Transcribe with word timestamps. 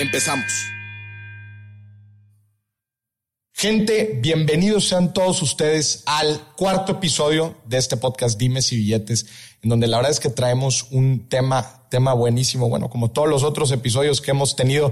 Empezamos. 0.00 0.50
Gente, 3.52 4.18
bienvenidos 4.22 4.88
sean 4.88 5.12
todos 5.12 5.42
ustedes 5.42 6.04
al 6.06 6.40
cuarto 6.56 6.92
episodio 6.92 7.56
de 7.66 7.76
este 7.76 7.98
podcast 7.98 8.38
Dimes 8.38 8.72
y 8.72 8.76
Billetes, 8.76 9.26
en 9.62 9.68
donde 9.68 9.88
la 9.88 9.98
verdad 9.98 10.12
es 10.12 10.20
que 10.20 10.30
traemos 10.30 10.86
un 10.90 11.28
tema, 11.28 11.84
tema 11.90 12.14
buenísimo, 12.14 12.70
bueno, 12.70 12.88
como 12.88 13.10
todos 13.10 13.28
los 13.28 13.42
otros 13.42 13.72
episodios 13.72 14.22
que 14.22 14.30
hemos 14.30 14.56
tenido. 14.56 14.90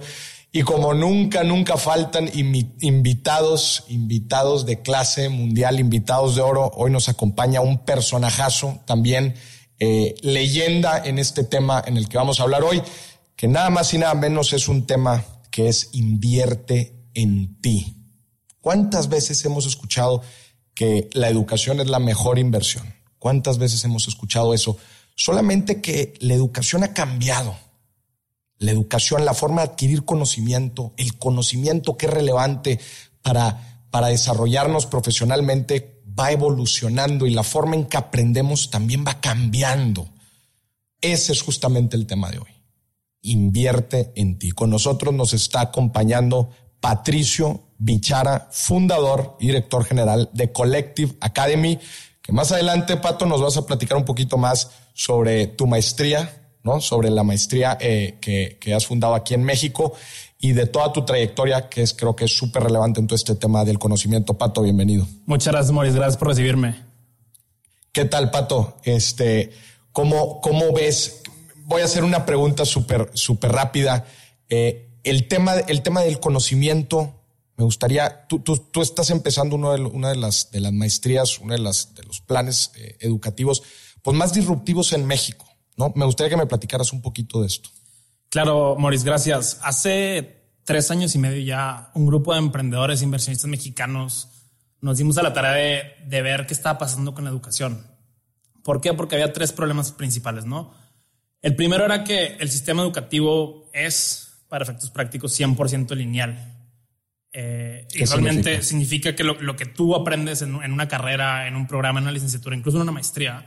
Y 0.52 0.60
como 0.60 0.92
nunca, 0.92 1.42
nunca 1.42 1.78
faltan 1.78 2.30
invitados, 2.34 3.84
invitados 3.88 4.66
de 4.66 4.82
clase 4.82 5.30
mundial, 5.30 5.80
invitados 5.80 6.36
de 6.36 6.42
oro, 6.42 6.70
hoy 6.74 6.90
nos 6.90 7.08
acompaña 7.08 7.62
un 7.62 7.78
personajazo 7.78 8.80
también, 8.84 9.36
eh, 9.78 10.16
leyenda 10.20 11.02
en 11.02 11.18
este 11.18 11.44
tema 11.44 11.82
en 11.86 11.96
el 11.96 12.10
que 12.10 12.18
vamos 12.18 12.40
a 12.40 12.42
hablar 12.42 12.62
hoy, 12.62 12.82
que 13.38 13.46
nada 13.46 13.70
más 13.70 13.94
y 13.94 13.98
nada 13.98 14.14
menos 14.16 14.52
es 14.52 14.66
un 14.66 14.84
tema 14.84 15.24
que 15.52 15.68
es 15.68 15.90
invierte 15.92 17.08
en 17.14 17.60
ti. 17.60 17.94
¿Cuántas 18.60 19.08
veces 19.08 19.44
hemos 19.44 19.64
escuchado 19.64 20.22
que 20.74 21.08
la 21.12 21.28
educación 21.28 21.78
es 21.78 21.86
la 21.86 22.00
mejor 22.00 22.40
inversión? 22.40 22.92
¿Cuántas 23.20 23.58
veces 23.58 23.84
hemos 23.84 24.08
escuchado 24.08 24.54
eso? 24.54 24.76
Solamente 25.14 25.80
que 25.80 26.14
la 26.18 26.34
educación 26.34 26.82
ha 26.82 26.92
cambiado. 26.92 27.56
La 28.58 28.72
educación, 28.72 29.24
la 29.24 29.34
forma 29.34 29.62
de 29.62 29.68
adquirir 29.68 30.04
conocimiento, 30.04 30.92
el 30.96 31.16
conocimiento 31.16 31.96
que 31.96 32.06
es 32.06 32.12
relevante 32.12 32.80
para, 33.22 33.84
para 33.92 34.08
desarrollarnos 34.08 34.86
profesionalmente 34.86 36.02
va 36.18 36.32
evolucionando 36.32 37.24
y 37.24 37.30
la 37.30 37.44
forma 37.44 37.76
en 37.76 37.84
que 37.84 37.98
aprendemos 37.98 38.70
también 38.70 39.04
va 39.06 39.20
cambiando. 39.20 40.08
Ese 41.00 41.30
es 41.30 41.42
justamente 41.42 41.96
el 41.96 42.08
tema 42.08 42.30
de 42.32 42.38
hoy. 42.38 42.57
Invierte 43.22 44.12
en 44.16 44.38
ti. 44.38 44.52
Con 44.52 44.70
nosotros 44.70 45.14
nos 45.14 45.32
está 45.32 45.60
acompañando 45.60 46.50
Patricio 46.80 47.68
Bichara, 47.78 48.48
fundador 48.50 49.36
y 49.40 49.46
director 49.46 49.84
general 49.84 50.30
de 50.32 50.52
Collective 50.52 51.14
Academy, 51.20 51.78
que 52.22 52.32
más 52.32 52.52
adelante, 52.52 52.96
Pato, 52.96 53.24
nos 53.24 53.40
vas 53.40 53.56
a 53.56 53.66
platicar 53.66 53.96
un 53.96 54.04
poquito 54.04 54.36
más 54.36 54.70
sobre 54.92 55.46
tu 55.46 55.66
maestría, 55.66 56.30
¿no? 56.62 56.80
Sobre 56.80 57.10
la 57.10 57.22
maestría 57.22 57.78
eh, 57.80 58.18
que, 58.20 58.58
que, 58.60 58.74
has 58.74 58.86
fundado 58.86 59.14
aquí 59.14 59.34
en 59.34 59.44
México 59.44 59.94
y 60.38 60.52
de 60.52 60.66
toda 60.66 60.92
tu 60.92 61.04
trayectoria, 61.04 61.68
que 61.68 61.82
es 61.82 61.94
creo 61.94 62.14
que 62.16 62.24
es 62.24 62.36
súper 62.36 62.64
relevante 62.64 63.00
en 63.00 63.06
todo 63.06 63.16
este 63.16 63.34
tema 63.34 63.64
del 63.64 63.78
conocimiento. 63.78 64.34
Pato, 64.34 64.62
bienvenido. 64.62 65.06
Muchas 65.26 65.52
gracias, 65.52 65.72
Maurice. 65.72 65.96
Gracias 65.96 66.16
por 66.16 66.28
recibirme. 66.28 66.76
¿Qué 67.92 68.04
tal, 68.04 68.30
Pato? 68.30 68.76
Este, 68.84 69.50
¿cómo, 69.92 70.40
cómo 70.40 70.72
ves? 70.72 71.17
Voy 71.68 71.82
a 71.82 71.84
hacer 71.84 72.02
una 72.02 72.24
pregunta 72.24 72.64
súper, 72.64 73.10
súper 73.12 73.52
rápida. 73.52 74.06
Eh, 74.48 74.88
el 75.04 75.28
tema, 75.28 75.52
el 75.52 75.82
tema 75.82 76.00
del 76.00 76.18
conocimiento, 76.18 77.20
me 77.58 77.64
gustaría, 77.64 78.26
tú, 78.26 78.38
tú, 78.38 78.56
tú 78.56 78.80
estás 78.80 79.10
empezando 79.10 79.56
uno 79.56 79.74
de, 79.74 79.82
una 79.82 80.08
de 80.08 80.16
las, 80.16 80.50
de 80.50 80.60
las 80.60 80.72
maestrías, 80.72 81.38
uno 81.38 81.52
de, 81.52 81.58
las, 81.58 81.94
de 81.94 82.04
los 82.04 82.22
planes 82.22 82.72
eh, 82.76 82.96
educativos 83.00 83.62
pues 84.00 84.16
más 84.16 84.32
disruptivos 84.32 84.94
en 84.94 85.04
México, 85.04 85.46
¿no? 85.76 85.92
Me 85.94 86.06
gustaría 86.06 86.30
que 86.30 86.38
me 86.38 86.46
platicaras 86.46 86.90
un 86.94 87.02
poquito 87.02 87.42
de 87.42 87.48
esto. 87.48 87.68
Claro, 88.30 88.74
Maurice, 88.78 89.04
gracias. 89.04 89.58
Hace 89.62 90.46
tres 90.64 90.90
años 90.90 91.14
y 91.16 91.18
medio 91.18 91.42
ya 91.42 91.90
un 91.94 92.06
grupo 92.06 92.32
de 92.32 92.38
emprendedores 92.38 93.02
e 93.02 93.04
inversionistas 93.04 93.50
mexicanos 93.50 94.28
nos 94.80 94.96
dimos 94.96 95.18
a 95.18 95.22
la 95.22 95.34
tarea 95.34 95.52
de, 95.52 95.82
de 96.06 96.22
ver 96.22 96.46
qué 96.46 96.54
estaba 96.54 96.78
pasando 96.78 97.12
con 97.12 97.24
la 97.24 97.30
educación. 97.30 97.86
¿Por 98.62 98.80
qué? 98.80 98.94
Porque 98.94 99.16
había 99.16 99.34
tres 99.34 99.52
problemas 99.52 99.92
principales, 99.92 100.46
¿no? 100.46 100.72
El 101.40 101.54
primero 101.54 101.84
era 101.84 102.04
que 102.04 102.36
el 102.38 102.50
sistema 102.50 102.82
educativo 102.82 103.70
es 103.72 104.28
para 104.48 104.64
efectos 104.64 104.90
prácticos 104.90 105.38
100% 105.38 105.94
lineal. 105.94 106.54
Eh, 107.32 107.86
y 107.94 108.04
realmente 108.04 108.62
significa? 108.62 109.14
que 109.14 109.22
lo, 109.22 109.56
que 109.56 109.66
tú 109.66 109.94
aprendes 109.94 110.42
en, 110.42 110.54
una 110.54 110.88
carrera, 110.88 111.46
en 111.46 111.54
un 111.54 111.66
programa, 111.66 112.00
en 112.00 112.04
una 112.04 112.12
licenciatura, 112.12 112.56
incluso 112.56 112.78
en 112.78 112.82
una 112.82 112.92
maestría, 112.92 113.44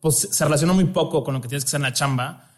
pues 0.00 0.28
se 0.30 0.44
relaciona 0.44 0.74
muy 0.74 0.86
poco 0.86 1.24
con 1.24 1.34
lo 1.34 1.40
que 1.40 1.48
tienes 1.48 1.64
que 1.64 1.68
hacer 1.68 1.78
en 1.78 1.84
la 1.84 1.92
chamba. 1.92 2.50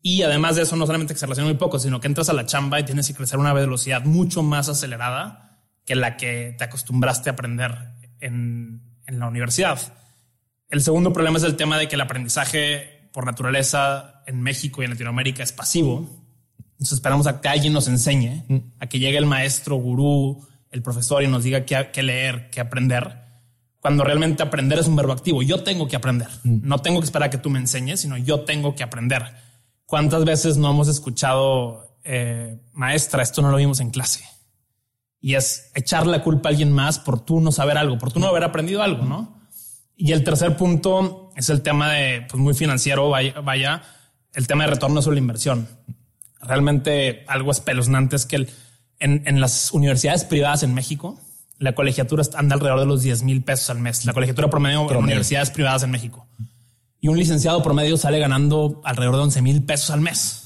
Y 0.00 0.22
además 0.22 0.56
de 0.56 0.62
eso, 0.62 0.76
no 0.76 0.86
solamente 0.86 1.14
que 1.14 1.20
se 1.20 1.26
relaciona 1.26 1.50
muy 1.50 1.58
poco, 1.58 1.78
sino 1.78 2.00
que 2.00 2.06
entras 2.06 2.28
a 2.28 2.32
la 2.32 2.46
chamba 2.46 2.80
y 2.80 2.84
tienes 2.84 3.06
que 3.06 3.14
crecer 3.14 3.36
a 3.36 3.40
una 3.40 3.52
velocidad 3.52 4.04
mucho 4.04 4.42
más 4.42 4.68
acelerada 4.68 5.60
que 5.84 5.94
la 5.94 6.16
que 6.16 6.54
te 6.56 6.64
acostumbraste 6.64 7.30
a 7.30 7.32
aprender 7.32 7.76
en, 8.20 8.82
en 9.06 9.18
la 9.18 9.26
universidad. 9.26 9.78
El 10.70 10.82
segundo 10.82 11.12
problema 11.12 11.38
es 11.38 11.44
el 11.44 11.56
tema 11.56 11.78
de 11.78 11.88
que 11.88 11.94
el 11.94 12.00
aprendizaje 12.00 12.97
por 13.18 13.26
naturaleza 13.26 14.22
en 14.28 14.40
México 14.40 14.80
y 14.80 14.84
en 14.84 14.92
Latinoamérica 14.92 15.42
es 15.42 15.50
pasivo 15.50 16.08
entonces 16.78 16.98
esperamos 16.98 17.26
a 17.26 17.40
que 17.40 17.48
alguien 17.48 17.72
nos 17.72 17.88
enseñe, 17.88 18.44
a 18.78 18.86
que 18.86 19.00
llegue 19.00 19.18
el 19.18 19.26
maestro, 19.26 19.74
gurú, 19.74 20.46
el 20.70 20.80
profesor 20.80 21.24
y 21.24 21.26
nos 21.26 21.42
diga 21.42 21.64
qué, 21.64 22.02
leer, 22.04 22.50
qué 22.50 22.60
aprender. 22.60 23.24
Cuando 23.80 24.04
realmente 24.04 24.44
aprender 24.44 24.78
es 24.78 24.86
un 24.86 24.94
verbo 24.94 25.12
activo. 25.12 25.42
Yo 25.42 25.64
tengo 25.64 25.88
que 25.88 25.96
aprender. 25.96 26.28
No 26.44 26.78
tengo 26.78 27.00
que 27.00 27.06
esperar 27.06 27.26
a 27.26 27.30
que 27.30 27.38
tú 27.38 27.50
me 27.50 27.58
enseñes, 27.58 28.02
sino 28.02 28.16
yo 28.16 28.42
tengo 28.42 28.76
que 28.76 28.84
aprender. 28.84 29.24
¿Cuántas 29.86 30.24
veces 30.24 30.56
no 30.56 30.70
hemos 30.70 30.86
escuchado, 30.86 31.98
eh, 32.04 32.60
maestra, 32.74 33.24
esto 33.24 33.42
no 33.42 33.50
lo 33.50 33.56
vimos 33.56 33.80
en 33.80 33.90
clase? 33.90 34.22
Y 35.20 35.34
es 35.34 35.72
echar 35.74 36.06
la 36.06 36.22
culpa 36.22 36.48
a 36.48 36.52
alguien 36.52 36.70
más 36.70 37.00
por 37.00 37.24
tú 37.24 37.40
no 37.40 37.50
saber 37.50 37.76
algo, 37.76 37.98
por 37.98 38.12
tú 38.12 38.20
no 38.20 38.28
haber 38.28 38.44
aprendido 38.44 38.84
algo, 38.84 39.04
¿no? 39.04 39.40
Y 39.96 40.12
el 40.12 40.22
tercer 40.22 40.56
punto 40.56 41.27
es 41.38 41.48
el 41.48 41.62
tema 41.62 41.92
de, 41.92 42.26
pues 42.28 42.40
muy 42.40 42.54
financiero, 42.54 43.08
vaya, 43.08 43.40
vaya 43.40 43.82
el 44.34 44.46
tema 44.46 44.64
de 44.64 44.70
retorno 44.70 45.00
sobre 45.00 45.16
la 45.16 45.20
inversión 45.20 45.66
realmente 46.40 47.24
algo 47.26 47.50
espeluznante 47.50 48.16
es 48.16 48.26
que 48.26 48.48
en, 49.00 49.40
las 49.40 49.72
universidades 49.72 50.24
privadas 50.24 50.62
en 50.62 50.74
México, 50.74 51.20
la 51.58 51.74
colegiatura 51.74 52.24
anda 52.34 52.54
alrededor 52.54 52.80
de 52.80 52.86
los 52.86 53.02
10 53.02 53.22
mil 53.22 53.42
pesos 53.42 53.70
al 53.70 53.78
mes. 53.78 54.04
La 54.04 54.12
colegiatura 54.12 54.50
promedio, 54.50 54.90
en 54.90 54.96
universidades 54.96 55.50
privadas 55.50 55.82
en 55.84 55.90
México. 55.90 56.26
Y 57.00 57.08
un 57.08 57.16
licenciado 57.16 57.62
promedio 57.62 57.96
sale 57.96 58.18
ganando 58.18 58.80
alrededor 58.84 59.16
de 59.16 59.22
11 59.22 59.42
mil 59.42 59.62
pesos 59.62 59.90
al 59.90 60.00
mes. 60.00 60.42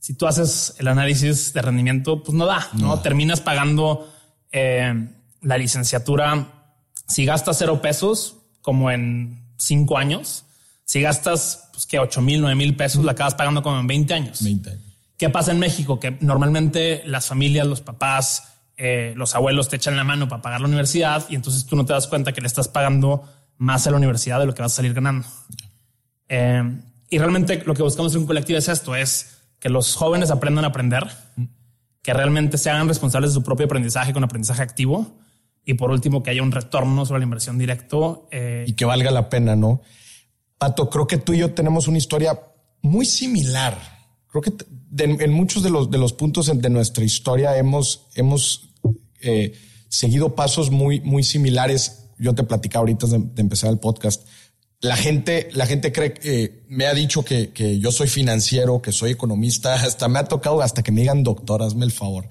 Si 0.00 0.14
tú 0.14 0.26
haces 0.26 0.74
el 0.78 0.88
análisis 0.88 1.52
de 1.52 1.62
rendimiento, 1.62 2.22
pues 2.22 2.36
no 2.36 2.46
da, 2.46 2.68
no, 2.74 2.98
terminas 3.00 3.40
pagando 3.40 4.08
eh, 4.50 5.08
la 5.42 5.58
licenciatura. 5.58 6.74
Si 7.06 7.24
gastas 7.24 7.58
cero 7.58 7.80
pesos, 7.80 8.38
como 8.60 8.90
en 8.90 9.47
cinco 9.58 9.98
años, 9.98 10.44
si 10.84 11.02
gastas 11.02 11.68
pues 11.72 11.84
que 11.84 11.98
8 11.98 12.22
mil, 12.22 12.40
9 12.40 12.56
mil 12.56 12.74
pesos, 12.74 13.04
la 13.04 13.12
acabas 13.12 13.34
pagando 13.34 13.62
como 13.62 13.78
en 13.78 13.86
20 13.86 14.14
años. 14.14 14.42
20 14.42 14.70
años. 14.70 14.82
¿Qué 15.18 15.28
pasa 15.28 15.52
en 15.52 15.58
México? 15.58 16.00
Que 16.00 16.16
normalmente 16.20 17.02
las 17.04 17.26
familias, 17.26 17.66
los 17.66 17.80
papás, 17.80 18.54
eh, 18.76 19.12
los 19.16 19.34
abuelos 19.34 19.68
te 19.68 19.76
echan 19.76 19.96
la 19.96 20.04
mano 20.04 20.28
para 20.28 20.40
pagar 20.40 20.60
la 20.60 20.68
universidad 20.68 21.26
y 21.28 21.34
entonces 21.34 21.66
tú 21.66 21.76
no 21.76 21.84
te 21.84 21.92
das 21.92 22.06
cuenta 22.06 22.32
que 22.32 22.40
le 22.40 22.46
estás 22.46 22.68
pagando 22.68 23.24
más 23.58 23.86
a 23.86 23.90
la 23.90 23.96
universidad 23.96 24.38
de 24.38 24.46
lo 24.46 24.54
que 24.54 24.62
vas 24.62 24.72
a 24.72 24.76
salir 24.76 24.94
ganando. 24.94 25.26
Eh, 26.28 26.62
y 27.10 27.18
realmente 27.18 27.62
lo 27.66 27.74
que 27.74 27.82
buscamos 27.82 28.14
en 28.14 28.20
un 28.20 28.26
colectivo 28.26 28.58
es 28.58 28.68
esto, 28.68 28.94
es 28.94 29.38
que 29.58 29.68
los 29.68 29.94
jóvenes 29.96 30.30
aprendan 30.30 30.64
a 30.64 30.68
aprender, 30.68 31.06
que 32.02 32.14
realmente 32.14 32.56
se 32.56 32.70
hagan 32.70 32.86
responsables 32.86 33.30
de 33.30 33.34
su 33.34 33.42
propio 33.42 33.66
aprendizaje 33.66 34.12
con 34.12 34.22
aprendizaje 34.22 34.62
activo 34.62 35.18
y 35.68 35.74
por 35.74 35.90
último 35.90 36.22
que 36.22 36.30
haya 36.30 36.42
un 36.42 36.50
retorno 36.50 37.06
sobre 37.06 37.20
la 37.20 37.24
inversión 37.24 37.58
directo. 37.58 38.26
Eh, 38.32 38.64
y 38.66 38.72
que 38.72 38.84
valga 38.84 39.10
la 39.10 39.28
pena, 39.28 39.54
¿no? 39.54 39.82
Pato, 40.58 40.90
creo 40.90 41.06
que 41.06 41.18
tú 41.18 41.34
y 41.34 41.38
yo 41.38 41.52
tenemos 41.54 41.86
una 41.86 41.98
historia 41.98 42.40
muy 42.82 43.06
similar 43.06 43.98
creo 44.28 44.42
que 44.42 44.52
en 44.98 45.32
muchos 45.32 45.62
de 45.62 45.70
los, 45.70 45.90
de 45.90 45.98
los 45.98 46.12
puntos 46.12 46.46
de 46.46 46.70
nuestra 46.70 47.04
historia 47.04 47.56
hemos, 47.56 48.06
hemos 48.14 48.70
eh, 49.20 49.52
seguido 49.88 50.34
pasos 50.34 50.70
muy, 50.70 51.00
muy 51.00 51.22
similares. 51.22 52.10
Yo 52.18 52.34
te 52.34 52.44
platicaba 52.44 52.80
ahorita 52.80 53.06
de, 53.06 53.40
empezar 53.40 53.70
el 53.70 53.78
podcast. 53.78 54.26
La 54.80 54.96
gente, 54.96 55.48
la 55.52 55.66
gente 55.66 55.92
cree 55.92 56.14
que 56.14 56.64
me 56.68 56.86
ha 56.86 56.94
dicho 56.94 57.24
que, 57.24 57.50
que, 57.50 57.78
yo 57.80 57.90
soy 57.90 58.08
financiero, 58.08 58.80
que 58.80 58.92
soy 58.92 59.12
economista, 59.12 59.74
hasta 59.82 60.08
me 60.08 60.18
ha 60.18 60.24
tocado 60.24 60.62
hasta 60.62 60.82
que 60.82 60.92
me 60.92 61.00
digan 61.00 61.22
doctor, 61.22 61.62
hazme 61.62 61.84
el 61.84 61.92
favor. 61.92 62.28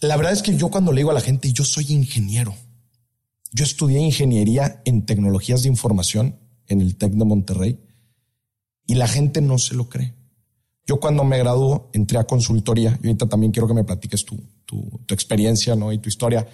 La 0.00 0.16
verdad 0.16 0.32
es 0.32 0.42
que 0.42 0.56
yo 0.56 0.70
cuando 0.70 0.92
le 0.92 1.00
digo 1.00 1.10
a 1.10 1.14
la 1.14 1.20
gente, 1.20 1.52
yo 1.52 1.64
soy 1.64 1.86
ingeniero. 1.90 2.54
Yo 3.52 3.64
estudié 3.64 3.98
ingeniería 3.98 4.80
en 4.84 5.04
tecnologías 5.04 5.62
de 5.62 5.68
información 5.68 6.38
en 6.68 6.80
el 6.80 6.96
TEC 6.96 7.12
de 7.12 7.24
Monterrey 7.24 7.80
y 8.86 8.94
la 8.94 9.08
gente 9.08 9.40
no 9.40 9.58
se 9.58 9.74
lo 9.74 9.88
cree. 9.88 10.14
Yo 10.86 11.00
cuando 11.00 11.24
me 11.24 11.38
graduó 11.38 11.90
entré 11.92 12.18
a 12.18 12.24
consultoría 12.24 12.98
y 13.02 13.08
ahorita 13.08 13.28
también 13.28 13.52
quiero 13.52 13.68
que 13.68 13.74
me 13.74 13.84
platiques 13.84 14.24
tu, 14.24 14.36
tu, 14.64 15.00
tu 15.04 15.14
experiencia 15.14 15.76
¿no? 15.76 15.92
y 15.92 15.98
tu 15.98 16.08
historia. 16.08 16.46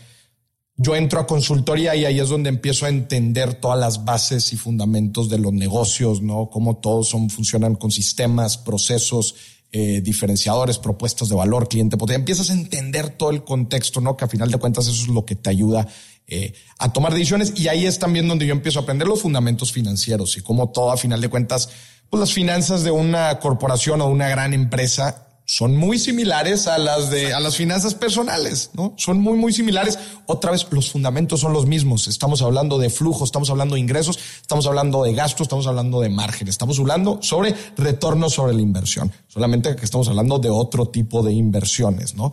Yo 0.75 0.95
entro 0.95 1.21
a 1.21 1.27
consultoría 1.27 1.95
y 1.97 2.05
ahí 2.05 2.19
es 2.19 2.29
donde 2.29 2.51
empiezo 2.51 2.85
a 2.85 2.91
entender 2.91 3.55
todas 3.55 3.79
las 3.79 4.05
bases 4.05 4.53
y 4.53 4.57
fundamentos 4.57 5.31
de 5.31 5.39
los 5.39 5.55
negocios, 5.55 6.21
¿no? 6.21 6.51
Cómo 6.51 6.77
todos 6.77 7.09
son, 7.09 7.31
funcionan 7.31 7.77
con 7.77 7.91
sistemas, 7.91 8.59
procesos, 8.59 9.35
eh, 9.79 10.01
diferenciadores, 10.01 10.79
propuestas 10.79 11.29
de 11.29 11.35
valor, 11.35 11.69
cliente. 11.69 11.99
Porque 11.99 12.15
empiezas 12.15 12.49
a 12.49 12.55
entender 12.55 13.11
todo 13.11 13.29
el 13.29 13.45
contexto, 13.45 14.01
¿no? 14.01 14.17
Que 14.17 14.25
a 14.25 14.29
final 14.29 14.51
de 14.51 14.57
cuentas 14.57 14.87
eso 14.87 15.03
es 15.03 15.09
lo 15.09 15.27
que 15.27 15.35
te 15.35 15.51
ayuda 15.51 15.87
eh, 16.27 16.55
a 16.79 16.95
tomar 16.95 17.13
decisiones. 17.13 17.53
Y 17.55 17.69
ahí 17.69 17.85
es 17.85 17.99
también 17.99 18.27
donde 18.27 18.47
yo 18.47 18.53
empiezo 18.53 18.79
a 18.79 18.83
aprender 18.85 19.07
los 19.07 19.21
fundamentos 19.21 19.73
financieros 19.73 20.39
y 20.39 20.41
cómo 20.41 20.71
todo 20.71 20.93
a 20.93 20.97
final 20.97 21.21
de 21.21 21.29
cuentas, 21.29 21.69
pues 22.09 22.21
las 22.21 22.33
finanzas 22.33 22.85
de 22.85 22.91
una 22.91 23.39
corporación 23.39 24.01
o 24.01 24.07
una 24.07 24.31
gran 24.31 24.55
empresa 24.55 25.26
son 25.47 25.77
muy 25.77 25.99
similares 26.01 26.67
a 26.67 26.77
las 26.77 27.09
de 27.09 27.33
a 27.33 27.39
las 27.39 27.57
finanzas 27.57 27.95
personales, 27.95 28.71
¿no? 28.75 28.95
Son 28.97 29.21
muy 29.21 29.39
muy 29.39 29.53
similares. 29.53 29.97
Otra 30.27 30.51
vez 30.51 30.67
los 30.71 30.91
fundamentos 30.91 31.41
son 31.41 31.53
los 31.53 31.67
mismos. 31.67 32.09
Estamos 32.09 32.43
hablando 32.43 32.79
de 32.79 32.91
flujo, 32.91 33.25
estamos 33.25 33.49
hablando 33.49 33.77
de 33.77 33.81
ingresos, 33.81 34.19
estamos 34.41 34.67
hablando 34.67 35.05
de 35.05 35.15
gastos, 35.15 35.43
estamos 35.43 35.69
hablando 35.69 36.01
de 36.01 36.09
margen, 36.09 36.49
estamos 36.49 36.79
hablando 36.81 37.21
sobre 37.23 37.55
retorno 37.77 38.29
sobre 38.29 38.55
la 38.55 38.61
inversión. 38.61 39.13
Solamente 39.29 39.77
que 39.77 39.85
estamos 39.85 40.09
hablando 40.09 40.41
de 40.41 40.51
otro 40.51 40.89
tipo 40.89 41.23
de 41.23 41.33
inversiones, 41.33 42.17
¿no? 42.17 42.33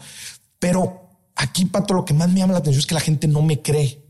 Pero 0.58 1.04
aquí 1.36 1.66
Pato 1.66 1.94
lo 1.94 2.06
que 2.06 2.16
más 2.16 2.30
me 2.30 2.40
llama 2.40 2.54
la 2.54 2.60
atención 2.60 2.80
es 2.80 2.88
que 2.88 2.96
la 2.96 3.02
gente 3.02 3.28
no 3.28 3.44
me 3.44 3.62
cree 3.62 4.03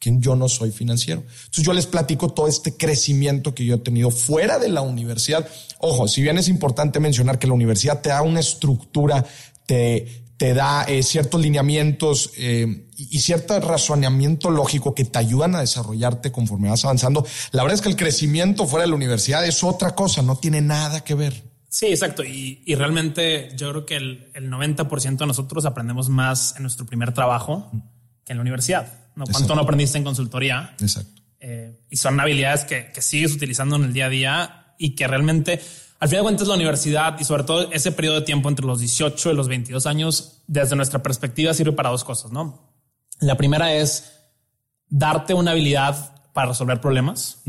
que 0.00 0.16
yo 0.18 0.34
no 0.34 0.48
soy 0.48 0.72
financiero. 0.72 1.20
Entonces 1.20 1.64
yo 1.64 1.74
les 1.74 1.86
platico 1.86 2.32
todo 2.32 2.48
este 2.48 2.76
crecimiento 2.76 3.54
que 3.54 3.66
yo 3.66 3.76
he 3.76 3.78
tenido 3.78 4.10
fuera 4.10 4.58
de 4.58 4.70
la 4.70 4.80
universidad. 4.80 5.46
Ojo, 5.78 6.08
si 6.08 6.22
bien 6.22 6.38
es 6.38 6.48
importante 6.48 6.98
mencionar 6.98 7.38
que 7.38 7.46
la 7.46 7.52
universidad 7.52 8.00
te 8.00 8.08
da 8.08 8.22
una 8.22 8.40
estructura, 8.40 9.24
te, 9.66 10.24
te 10.38 10.54
da 10.54 10.84
eh, 10.84 11.02
ciertos 11.02 11.38
lineamientos 11.42 12.32
eh, 12.38 12.86
y, 12.96 13.20
cierto 13.20 13.60
razonamiento 13.60 14.50
lógico 14.50 14.94
que 14.94 15.04
te 15.04 15.18
ayudan 15.18 15.54
a 15.54 15.60
desarrollarte 15.60 16.32
conforme 16.32 16.70
vas 16.70 16.82
avanzando. 16.86 17.26
La 17.52 17.62
verdad 17.62 17.74
es 17.74 17.82
que 17.82 17.90
el 17.90 17.96
crecimiento 17.96 18.66
fuera 18.66 18.84
de 18.84 18.88
la 18.88 18.96
universidad 18.96 19.44
es 19.44 19.62
otra 19.62 19.94
cosa, 19.94 20.22
no 20.22 20.38
tiene 20.38 20.62
nada 20.62 21.04
que 21.04 21.14
ver. 21.14 21.44
Sí, 21.68 21.86
exacto. 21.88 22.24
Y, 22.24 22.62
y 22.64 22.74
realmente 22.74 23.50
yo 23.54 23.70
creo 23.70 23.86
que 23.86 23.96
el, 23.96 24.30
el 24.32 24.50
90% 24.50 25.18
de 25.18 25.26
nosotros 25.26 25.66
aprendemos 25.66 26.08
más 26.08 26.56
en 26.56 26.62
nuestro 26.62 26.86
primer 26.86 27.12
trabajo 27.12 27.70
que 28.24 28.32
en 28.32 28.38
la 28.38 28.42
universidad. 28.42 29.09
¿No? 29.20 29.26
¿Cuánto 29.26 29.54
no 29.54 29.62
aprendiste 29.62 29.98
en 29.98 30.04
consultoría? 30.04 30.74
Exacto. 30.80 31.20
Eh, 31.38 31.78
y 31.88 31.96
son 31.96 32.18
habilidades 32.20 32.64
que, 32.64 32.90
que, 32.92 33.00
sigues 33.00 33.32
utilizando 33.32 33.76
en 33.76 33.84
el 33.84 33.92
día 33.92 34.06
a 34.06 34.08
día 34.08 34.74
y 34.78 34.94
que 34.94 35.06
realmente, 35.06 35.60
al 35.98 36.08
final 36.08 36.22
de 36.22 36.24
cuentas, 36.24 36.48
la 36.48 36.54
universidad 36.54 37.18
y 37.18 37.24
sobre 37.24 37.44
todo 37.44 37.70
ese 37.72 37.92
periodo 37.92 38.16
de 38.16 38.22
tiempo 38.22 38.48
entre 38.48 38.66
los 38.66 38.80
18 38.80 39.32
y 39.32 39.34
los 39.34 39.48
22 39.48 39.86
años, 39.86 40.42
desde 40.46 40.76
nuestra 40.76 41.02
perspectiva, 41.02 41.54
sirve 41.54 41.72
para 41.72 41.90
dos 41.90 42.04
cosas, 42.04 42.32
¿no? 42.32 42.74
La 43.20 43.36
primera 43.36 43.72
es 43.74 44.12
darte 44.88 45.32
una 45.34 45.52
habilidad 45.52 46.14
para 46.32 46.48
resolver 46.48 46.80
problemas, 46.80 47.42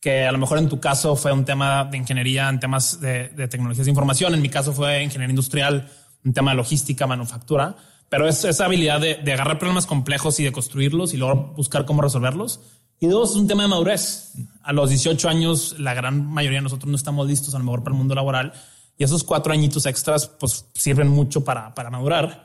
que 0.00 0.26
a 0.26 0.32
lo 0.32 0.38
mejor 0.38 0.58
en 0.58 0.68
tu 0.68 0.78
caso 0.78 1.16
fue 1.16 1.32
un 1.32 1.44
tema 1.44 1.84
de 1.84 1.96
ingeniería 1.96 2.48
en 2.48 2.60
temas 2.60 3.00
de, 3.00 3.28
de 3.30 3.48
tecnologías 3.48 3.86
de 3.86 3.90
información, 3.90 4.34
en 4.34 4.42
mi 4.42 4.48
caso 4.48 4.72
fue 4.72 5.02
ingeniería 5.02 5.32
industrial, 5.32 5.90
un 6.24 6.32
tema 6.32 6.50
de 6.50 6.58
logística, 6.58 7.06
manufactura 7.06 7.76
pero 8.08 8.28
es 8.28 8.44
esa 8.44 8.66
habilidad 8.66 9.00
de, 9.00 9.32
agarrar 9.32 9.58
problemas 9.58 9.86
complejos 9.86 10.38
y 10.40 10.44
de 10.44 10.52
construirlos 10.52 11.14
y 11.14 11.16
luego 11.16 11.52
buscar 11.56 11.84
cómo 11.84 12.02
resolverlos. 12.02 12.60
Y 13.00 13.08
dos, 13.08 13.30
es 13.30 13.36
un 13.36 13.46
tema 13.46 13.62
de 13.64 13.68
madurez. 13.68 14.32
A 14.62 14.72
los 14.72 14.88
18 14.90 15.28
años, 15.28 15.76
la 15.78 15.92
gran 15.94 16.24
mayoría 16.26 16.58
de 16.58 16.62
nosotros 16.62 16.88
no 16.88 16.96
estamos 16.96 17.26
listos 17.26 17.54
a 17.54 17.58
lo 17.58 17.64
mejor 17.64 17.82
para 17.82 17.94
el 17.94 17.98
mundo 17.98 18.14
laboral 18.14 18.52
y 18.98 19.04
esos 19.04 19.24
cuatro 19.24 19.52
añitos 19.52 19.84
extras 19.86 20.26
pues 20.26 20.66
sirven 20.74 21.08
mucho 21.08 21.44
para, 21.44 21.74
para 21.74 21.90
madurar. 21.90 22.44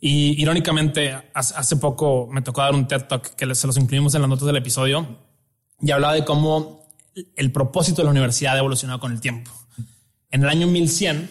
Y 0.00 0.40
irónicamente, 0.40 1.14
hace 1.34 1.76
poco 1.76 2.26
me 2.30 2.40
tocó 2.40 2.62
dar 2.62 2.74
un 2.74 2.88
TED 2.88 3.02
Talk 3.02 3.34
que 3.34 3.54
se 3.54 3.66
los 3.66 3.76
incluimos 3.76 4.14
en 4.14 4.22
las 4.22 4.30
notas 4.30 4.46
del 4.46 4.56
episodio 4.56 5.06
y 5.82 5.90
hablaba 5.90 6.14
de 6.14 6.24
cómo 6.24 6.88
el 7.36 7.52
propósito 7.52 8.00
de 8.00 8.04
la 8.04 8.10
universidad 8.10 8.54
ha 8.54 8.58
evolucionado 8.58 8.98
con 8.98 9.12
el 9.12 9.20
tiempo. 9.20 9.50
En 10.30 10.42
el 10.42 10.48
año 10.48 10.66
1100, 10.68 11.28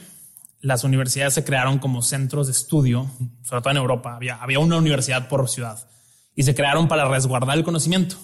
las 0.61 0.83
universidades 0.83 1.33
se 1.33 1.43
crearon 1.43 1.79
como 1.79 2.01
centros 2.01 2.47
de 2.47 2.51
estudio, 2.51 3.09
sobre 3.43 3.61
todo 3.61 3.71
en 3.71 3.77
Europa. 3.77 4.15
Había, 4.15 4.35
había 4.35 4.59
una 4.59 4.77
universidad 4.77 5.27
por 5.27 5.47
ciudad 5.49 5.87
y 6.35 6.43
se 6.43 6.55
crearon 6.55 6.87
para 6.87 7.07
resguardar 7.07 7.57
el 7.57 7.63
conocimiento. 7.63 8.17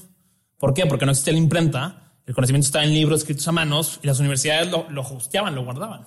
¿Por 0.58 0.74
qué? 0.74 0.86
Porque 0.86 1.06
no 1.06 1.12
existía 1.12 1.34
la 1.34 1.40
imprenta, 1.40 2.14
el 2.26 2.34
conocimiento 2.34 2.66
estaba 2.66 2.86
en 2.86 2.94
libros 2.94 3.22
escritos 3.22 3.48
a 3.48 3.52
manos 3.52 4.00
y 4.02 4.08
las 4.08 4.20
universidades 4.20 4.72
lo, 4.72 4.90
lo 4.90 5.02
hosteaban, 5.02 5.54
lo 5.54 5.64
guardaban. 5.64 6.04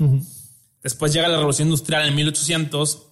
Después 0.82 1.12
llega 1.12 1.28
la 1.28 1.36
revolución 1.36 1.68
industrial 1.68 2.08
en 2.08 2.14
1800 2.14 3.06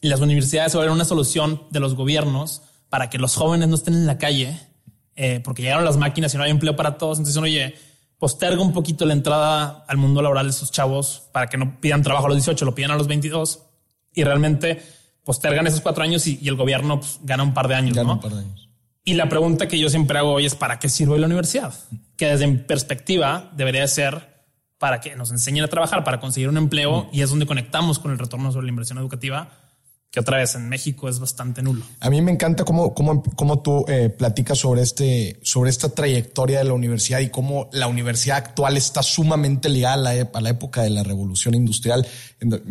y 0.00 0.08
las 0.08 0.20
universidades 0.20 0.72
se 0.72 0.78
volvieron 0.78 0.96
una 0.96 1.04
solución 1.04 1.62
de 1.70 1.80
los 1.80 1.94
gobiernos 1.94 2.62
para 2.88 3.08
que 3.08 3.18
los 3.18 3.36
jóvenes 3.36 3.68
no 3.68 3.76
estén 3.76 3.94
en 3.94 4.06
la 4.06 4.18
calle, 4.18 4.60
eh, 5.14 5.40
porque 5.42 5.62
llegaron 5.62 5.84
las 5.84 5.96
máquinas 5.96 6.34
y 6.34 6.36
no 6.36 6.42
había 6.42 6.52
empleo 6.52 6.76
para 6.76 6.98
todos. 6.98 7.18
Entonces, 7.18 7.40
oye, 7.40 7.74
posterga 8.22 8.62
un 8.62 8.72
poquito 8.72 9.04
la 9.04 9.14
entrada 9.14 9.84
al 9.88 9.96
mundo 9.96 10.22
laboral 10.22 10.46
de 10.46 10.50
esos 10.50 10.70
chavos 10.70 11.24
para 11.32 11.48
que 11.48 11.58
no 11.58 11.80
pidan 11.80 12.02
trabajo 12.02 12.26
a 12.26 12.28
los 12.28 12.36
18, 12.36 12.64
lo 12.64 12.72
pidan 12.72 12.92
a 12.92 12.96
los 12.96 13.08
22 13.08 13.64
y 14.14 14.22
realmente 14.22 14.80
postergan 15.24 15.66
esos 15.66 15.80
cuatro 15.80 16.04
años 16.04 16.24
y, 16.28 16.38
y 16.40 16.46
el 16.46 16.54
gobierno 16.54 17.00
pues, 17.00 17.18
gana 17.24 17.42
un 17.42 17.52
par 17.52 17.66
de 17.66 17.74
años. 17.74 17.96
Gana 17.96 18.12
un 18.12 18.20
par 18.20 18.30
de 18.30 18.38
años. 18.42 18.68
Y 19.02 19.14
la 19.14 19.28
pregunta 19.28 19.66
que 19.66 19.76
yo 19.76 19.90
siempre 19.90 20.18
hago 20.18 20.34
hoy 20.34 20.46
es 20.46 20.54
¿para 20.54 20.78
qué 20.78 20.88
sirve 20.88 21.18
la 21.18 21.26
universidad? 21.26 21.74
Que 22.16 22.26
desde 22.26 22.46
mi 22.46 22.58
perspectiva 22.58 23.50
debería 23.56 23.84
ser 23.88 24.44
para 24.78 25.00
que 25.00 25.16
nos 25.16 25.32
enseñen 25.32 25.64
a 25.64 25.66
trabajar, 25.66 26.04
para 26.04 26.20
conseguir 26.20 26.48
un 26.48 26.58
empleo 26.58 27.08
y 27.12 27.22
es 27.22 27.30
donde 27.30 27.46
conectamos 27.46 27.98
con 27.98 28.12
el 28.12 28.20
retorno 28.20 28.52
sobre 28.52 28.66
la 28.66 28.70
inversión 28.70 28.98
educativa 28.98 29.50
que 30.12 30.20
otra 30.20 30.36
vez 30.36 30.54
en 30.54 30.68
México 30.68 31.08
es 31.08 31.18
bastante 31.18 31.62
nulo. 31.62 31.86
A 31.98 32.10
mí 32.10 32.20
me 32.20 32.30
encanta 32.30 32.64
cómo, 32.64 32.92
cómo, 32.92 33.22
cómo 33.22 33.62
tú 33.62 33.86
eh, 33.88 34.10
platicas 34.10 34.58
sobre, 34.58 34.82
este, 34.82 35.40
sobre 35.42 35.70
esta 35.70 35.88
trayectoria 35.88 36.58
de 36.58 36.64
la 36.64 36.74
universidad 36.74 37.20
y 37.20 37.30
cómo 37.30 37.70
la 37.72 37.86
universidad 37.86 38.36
actual 38.36 38.76
está 38.76 39.02
sumamente 39.02 39.70
ligada 39.70 39.94
a 39.94 39.96
la, 39.96 40.28
a 40.34 40.40
la 40.42 40.50
época 40.50 40.82
de 40.82 40.90
la 40.90 41.02
revolución 41.02 41.54
industrial. 41.54 42.06
En, 42.40 42.62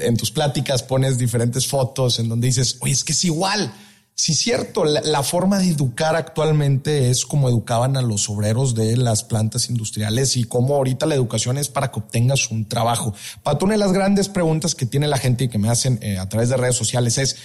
en, 0.00 0.16
tus 0.16 0.32
pláticas 0.32 0.82
pones 0.82 1.18
diferentes 1.18 1.68
fotos 1.68 2.18
en 2.18 2.28
donde 2.28 2.48
dices, 2.48 2.78
oye, 2.80 2.94
es 2.94 3.04
que 3.04 3.12
es 3.12 3.24
igual. 3.24 3.72
Sí, 4.20 4.34
cierto, 4.34 4.84
la, 4.84 5.22
forma 5.22 5.60
de 5.60 5.68
educar 5.68 6.16
actualmente 6.16 7.08
es 7.08 7.24
como 7.24 7.48
educaban 7.48 7.96
a 7.96 8.02
los 8.02 8.28
obreros 8.28 8.74
de 8.74 8.96
las 8.96 9.22
plantas 9.22 9.70
industriales 9.70 10.36
y 10.36 10.42
cómo 10.42 10.74
ahorita 10.74 11.06
la 11.06 11.14
educación 11.14 11.56
es 11.56 11.68
para 11.68 11.92
que 11.92 12.00
obtengas 12.00 12.50
un 12.50 12.68
trabajo. 12.68 13.14
Pato, 13.44 13.64
una 13.64 13.74
de 13.74 13.78
las 13.78 13.92
grandes 13.92 14.28
preguntas 14.28 14.74
que 14.74 14.86
tiene 14.86 15.06
la 15.06 15.18
gente 15.18 15.44
y 15.44 15.48
que 15.48 15.58
me 15.58 15.70
hacen 15.70 16.00
eh, 16.02 16.18
a 16.18 16.28
través 16.28 16.48
de 16.48 16.56
redes 16.56 16.74
sociales 16.74 17.16
es, 17.16 17.36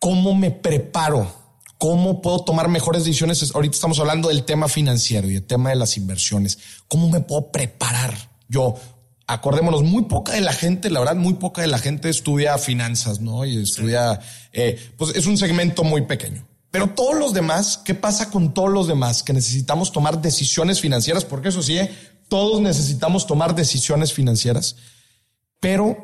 ¿cómo 0.00 0.34
me 0.34 0.50
preparo? 0.50 1.32
¿Cómo 1.78 2.22
puedo 2.22 2.40
tomar 2.40 2.66
mejores 2.66 3.04
decisiones? 3.04 3.54
Ahorita 3.54 3.76
estamos 3.76 4.00
hablando 4.00 4.30
del 4.30 4.44
tema 4.44 4.66
financiero 4.66 5.30
y 5.30 5.36
el 5.36 5.46
tema 5.46 5.70
de 5.70 5.76
las 5.76 5.96
inversiones. 5.96 6.58
¿Cómo 6.88 7.08
me 7.08 7.20
puedo 7.20 7.52
preparar 7.52 8.32
yo 8.48 8.74
acordémonos, 9.28 9.82
muy 9.84 10.04
poca 10.04 10.32
de 10.32 10.40
la 10.40 10.54
gente, 10.54 10.90
la 10.90 11.00
verdad, 11.00 11.14
muy 11.14 11.34
poca 11.34 11.60
de 11.60 11.68
la 11.68 11.78
gente 11.78 12.08
estudia 12.08 12.56
finanzas, 12.56 13.20
¿no? 13.20 13.44
Y 13.44 13.62
estudia, 13.62 14.18
eh, 14.52 14.80
pues 14.96 15.14
es 15.14 15.26
un 15.26 15.36
segmento 15.36 15.84
muy 15.84 16.02
pequeño. 16.02 16.48
Pero 16.70 16.90
todos 16.90 17.14
los 17.14 17.34
demás, 17.34 17.78
¿qué 17.84 17.94
pasa 17.94 18.30
con 18.30 18.54
todos 18.54 18.70
los 18.70 18.88
demás 18.88 19.22
que 19.22 19.34
necesitamos 19.34 19.92
tomar 19.92 20.20
decisiones 20.22 20.80
financieras? 20.80 21.26
Porque 21.26 21.48
eso 21.48 21.62
sí, 21.62 21.78
¿eh? 21.78 21.90
todos 22.28 22.60
necesitamos 22.62 23.26
tomar 23.26 23.54
decisiones 23.54 24.14
financieras. 24.14 24.76
Pero, 25.60 25.96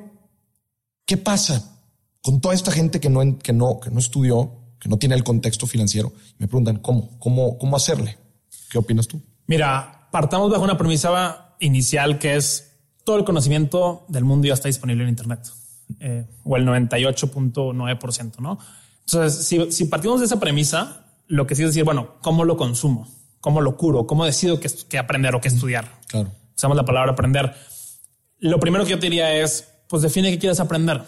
¿qué 1.06 1.16
pasa 1.16 1.80
con 2.22 2.40
toda 2.40 2.54
esta 2.54 2.72
gente 2.72 3.00
que 3.00 3.08
no, 3.08 3.38
que 3.38 3.52
no, 3.54 3.80
que 3.80 3.90
no 3.90 3.98
estudió, 3.98 4.52
que 4.78 4.88
no 4.90 4.98
tiene 4.98 5.14
el 5.14 5.24
contexto 5.24 5.66
financiero? 5.66 6.12
Me 6.38 6.46
preguntan, 6.46 6.76
¿cómo? 6.76 7.18
¿Cómo, 7.18 7.58
cómo 7.58 7.76
hacerle? 7.76 8.18
¿Qué 8.68 8.76
opinas 8.76 9.08
tú? 9.08 9.20
Mira, 9.46 10.08
partamos 10.12 10.50
bajo 10.50 10.64
una 10.64 10.76
premisa 10.76 11.56
inicial 11.60 12.18
que 12.18 12.36
es 12.36 12.73
todo 13.04 13.18
el 13.18 13.24
conocimiento 13.24 14.04
del 14.08 14.24
mundo 14.24 14.48
ya 14.48 14.54
está 14.54 14.68
disponible 14.68 15.04
en 15.04 15.10
Internet, 15.10 15.40
eh, 16.00 16.26
o 16.42 16.56
el 16.56 16.66
98.9%, 16.66 18.38
¿no? 18.40 18.58
Entonces, 19.06 19.46
si, 19.46 19.70
si, 19.70 19.84
partimos 19.84 20.20
de 20.20 20.26
esa 20.26 20.40
premisa, 20.40 21.04
lo 21.26 21.46
que 21.46 21.54
sí 21.54 21.62
es 21.62 21.68
decir, 21.68 21.84
bueno, 21.84 22.14
¿cómo 22.22 22.44
lo 22.44 22.56
consumo? 22.56 23.06
¿Cómo 23.40 23.60
lo 23.60 23.76
curo? 23.76 24.06
¿Cómo 24.06 24.24
decido 24.24 24.58
qué, 24.58 24.70
qué 24.88 24.98
aprender 24.98 25.34
o 25.34 25.40
qué 25.40 25.48
estudiar? 25.48 26.00
Claro. 26.08 26.32
Usamos 26.56 26.76
la 26.76 26.86
palabra 26.86 27.12
aprender. 27.12 27.54
Lo 28.38 28.58
primero 28.58 28.84
que 28.84 28.92
yo 28.92 28.98
te 28.98 29.06
diría 29.06 29.34
es, 29.36 29.68
pues 29.88 30.02
define 30.02 30.30
qué 30.30 30.38
quieres 30.38 30.60
aprender. 30.60 31.02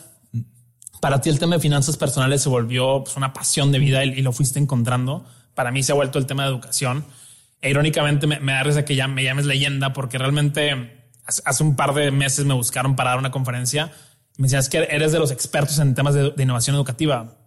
Para 1.00 1.21
ti 1.23 1.31
el 1.31 1.38
tema 1.38 1.57
de 1.57 1.62
finanzas 1.62 1.97
personales 1.97 2.43
se 2.43 2.50
volvió 2.50 3.05
pues, 3.05 3.17
una 3.17 3.33
pasión 3.33 3.73
de 3.73 3.79
vida 3.79 4.05
y, 4.05 4.11
y, 4.11 4.23
lo 4.23 4.33
fuiste 4.33 4.59
encontrando. 4.59 5.25
Para 5.55 5.71
mí 5.71 5.83
se 5.83 5.93
ha 5.93 5.95
vuelto 5.95 6.19
el 6.19 6.26
tema 6.26 6.43
de 6.45 6.50
educación. 6.50 7.05
E 7.62 7.71
irónicamente 7.71 8.26
me, 8.26 8.41
me 8.41 8.53
da 8.53 8.62
risa 8.62 8.85
que 8.85 8.95
ya 8.95 9.09
me 9.09 9.25
llames 9.25 9.47
leyenda 9.47 9.95
porque 9.95 10.19
realmente 10.19 11.06
hace 11.26 11.62
un 11.62 11.76
par 11.76 11.95
de 11.95 12.11
meses 12.11 12.45
me 12.45 12.54
buscaron 12.54 12.97
para 12.97 13.11
dar 13.11 13.18
una 13.18 13.30
conferencia. 13.30 13.92
Me 14.38 14.45
decían, 14.45 14.61
es 14.61 14.68
que 14.68 14.78
eres 14.78 15.12
de 15.12 15.18
los 15.18 15.30
expertos 15.30 15.78
en 15.78 15.95
temas 15.95 16.14
de, 16.14 16.30
de, 16.30 16.42
innovación 16.42 16.76
educativa. 16.76 17.38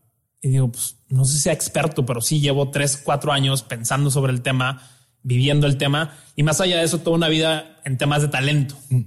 Y 0.42 0.50
digo, 0.50 0.72
pues 0.72 0.98
no 1.10 1.26
sé 1.26 1.34
si 1.34 1.40
sea 1.40 1.54
experto, 1.54 2.06
pero 2.06 2.22
sí 2.22 2.40
llevo 2.40 2.72
tres, 2.72 3.02
cuatro 3.04 3.32
años 3.32 3.64
pensando 3.64 4.10
sobre 4.12 4.32
el 4.32 4.42
tema, 4.42 4.82
viviendo 5.22 5.68
el 5.68 5.78
tema 5.78 6.16
y 6.36 6.44
más 6.44 6.62
allá 6.62 6.78
de 6.78 6.84
eso, 6.84 7.00
toda 7.00 7.18
una 7.18 7.28
vida 7.28 7.82
en 7.84 7.98
temas 7.98 8.22
de 8.22 8.30
talento. 8.30 8.76
Mm. 8.90 9.02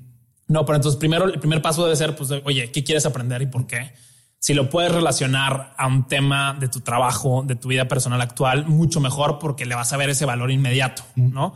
No, 0.49 0.67
pero 0.67 0.77
entonces 0.77 0.99
primero 0.99 1.25
el 1.25 1.41
primer 1.41 1.63
paso 1.63 1.85
debe 1.85 1.97
ser, 1.97 2.15
pues, 2.15 2.31
oye, 2.45 2.71
¿qué 2.71 2.85
quieres 2.85 3.07
aprender 3.07 3.41
y 3.41 3.47
por 3.47 3.67
qué? 3.67 3.93
Si 4.39 4.53
lo 4.55 4.69
puedes 4.69 4.93
relacionar 4.93 5.73
a 5.79 5.87
un 5.87 6.09
tema 6.09 6.55
de 6.59 6.69
tu 6.69 6.81
trabajo, 6.81 7.43
de 7.47 7.55
tu 7.55 7.69
vida 7.69 7.89
personal 7.89 8.21
actual, 8.21 8.67
mucho 8.67 9.01
mejor 9.01 9.39
porque 9.39 9.65
le 9.65 9.75
vas 9.75 9.93
a 9.93 9.97
ver 9.97 10.11
ese 10.11 10.27
valor 10.27 10.51
inmediato, 10.51 11.05
¿no? 11.15 11.55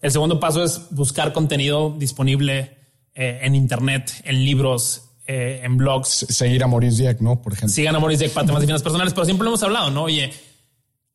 El 0.00 0.12
segundo 0.12 0.38
paso 0.38 0.62
es 0.62 0.88
buscar 0.90 1.32
contenido 1.32 1.94
disponible 1.98 2.76
eh, 3.14 3.40
en 3.42 3.54
Internet, 3.54 4.12
en 4.24 4.44
libros, 4.44 5.10
eh, 5.26 5.60
en 5.64 5.76
blogs. 5.76 6.26
Seguir 6.28 6.62
a 6.62 6.68
Maurice 6.68 7.02
Dieck, 7.02 7.20
¿no? 7.20 7.42
Por 7.42 7.52
ejemplo. 7.52 7.74
Sigan 7.74 7.96
a 7.96 7.98
Maurice 7.98 8.24
Dieck 8.24 8.32
para 8.32 8.46
temas 8.46 8.60
de 8.60 8.66
finanzas 8.66 8.84
personales, 8.84 9.12
pero 9.12 9.24
siempre 9.24 9.44
lo 9.44 9.50
hemos 9.50 9.62
hablado, 9.62 9.90
¿no? 9.90 10.04
Oye, 10.04 10.32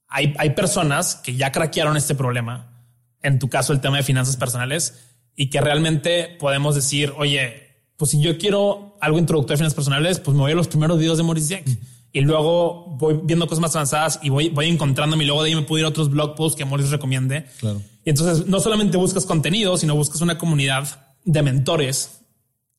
hay, 0.07 0.33
hay 0.37 0.49
personas 0.51 1.15
que 1.15 1.35
ya 1.35 1.51
craquearon 1.51 1.95
este 1.95 2.13
problema, 2.13 2.89
en 3.21 3.39
tu 3.39 3.49
caso 3.49 3.71
el 3.71 3.79
tema 3.79 3.97
de 3.97 4.03
finanzas 4.03 4.35
personales, 4.35 4.95
y 5.35 5.49
que 5.49 5.61
realmente 5.61 6.35
podemos 6.39 6.75
decir, 6.75 7.13
oye, 7.17 7.63
pues 7.95 8.11
si 8.11 8.21
yo 8.21 8.37
quiero 8.37 8.97
algo 8.99 9.17
introductorio 9.17 9.53
de 9.53 9.57
finanzas 9.59 9.75
personales, 9.75 10.19
pues 10.19 10.35
me 10.35 10.41
voy 10.41 10.51
a 10.51 10.55
los 10.55 10.67
primeros 10.67 10.99
videos 10.99 11.17
de 11.17 11.23
Maurice 11.23 11.47
Dieck. 11.47 11.79
Y 12.15 12.21
luego 12.21 12.85
voy 12.99 13.19
viendo 13.23 13.47
cosas 13.47 13.61
más 13.61 13.75
avanzadas 13.75 14.19
y 14.21 14.29
voy, 14.29 14.49
voy 14.49 14.69
encontrándome 14.69 15.23
y 15.23 15.27
luego 15.27 15.41
de 15.41 15.49
ahí 15.49 15.55
me 15.55 15.63
puedo 15.63 15.79
ir 15.79 15.85
a 15.85 15.89
otros 15.89 16.11
blog 16.11 16.35
posts 16.35 16.55
que 16.55 16.63
Maurice 16.63 16.91
recomiende. 16.91 17.47
Claro. 17.59 17.81
Y 18.05 18.11
entonces 18.11 18.45
no 18.45 18.59
solamente 18.59 18.97
buscas 18.97 19.25
contenido, 19.25 19.75
sino 19.77 19.95
buscas 19.95 20.21
una 20.21 20.37
comunidad 20.37 21.15
de 21.25 21.41
mentores, 21.41 22.19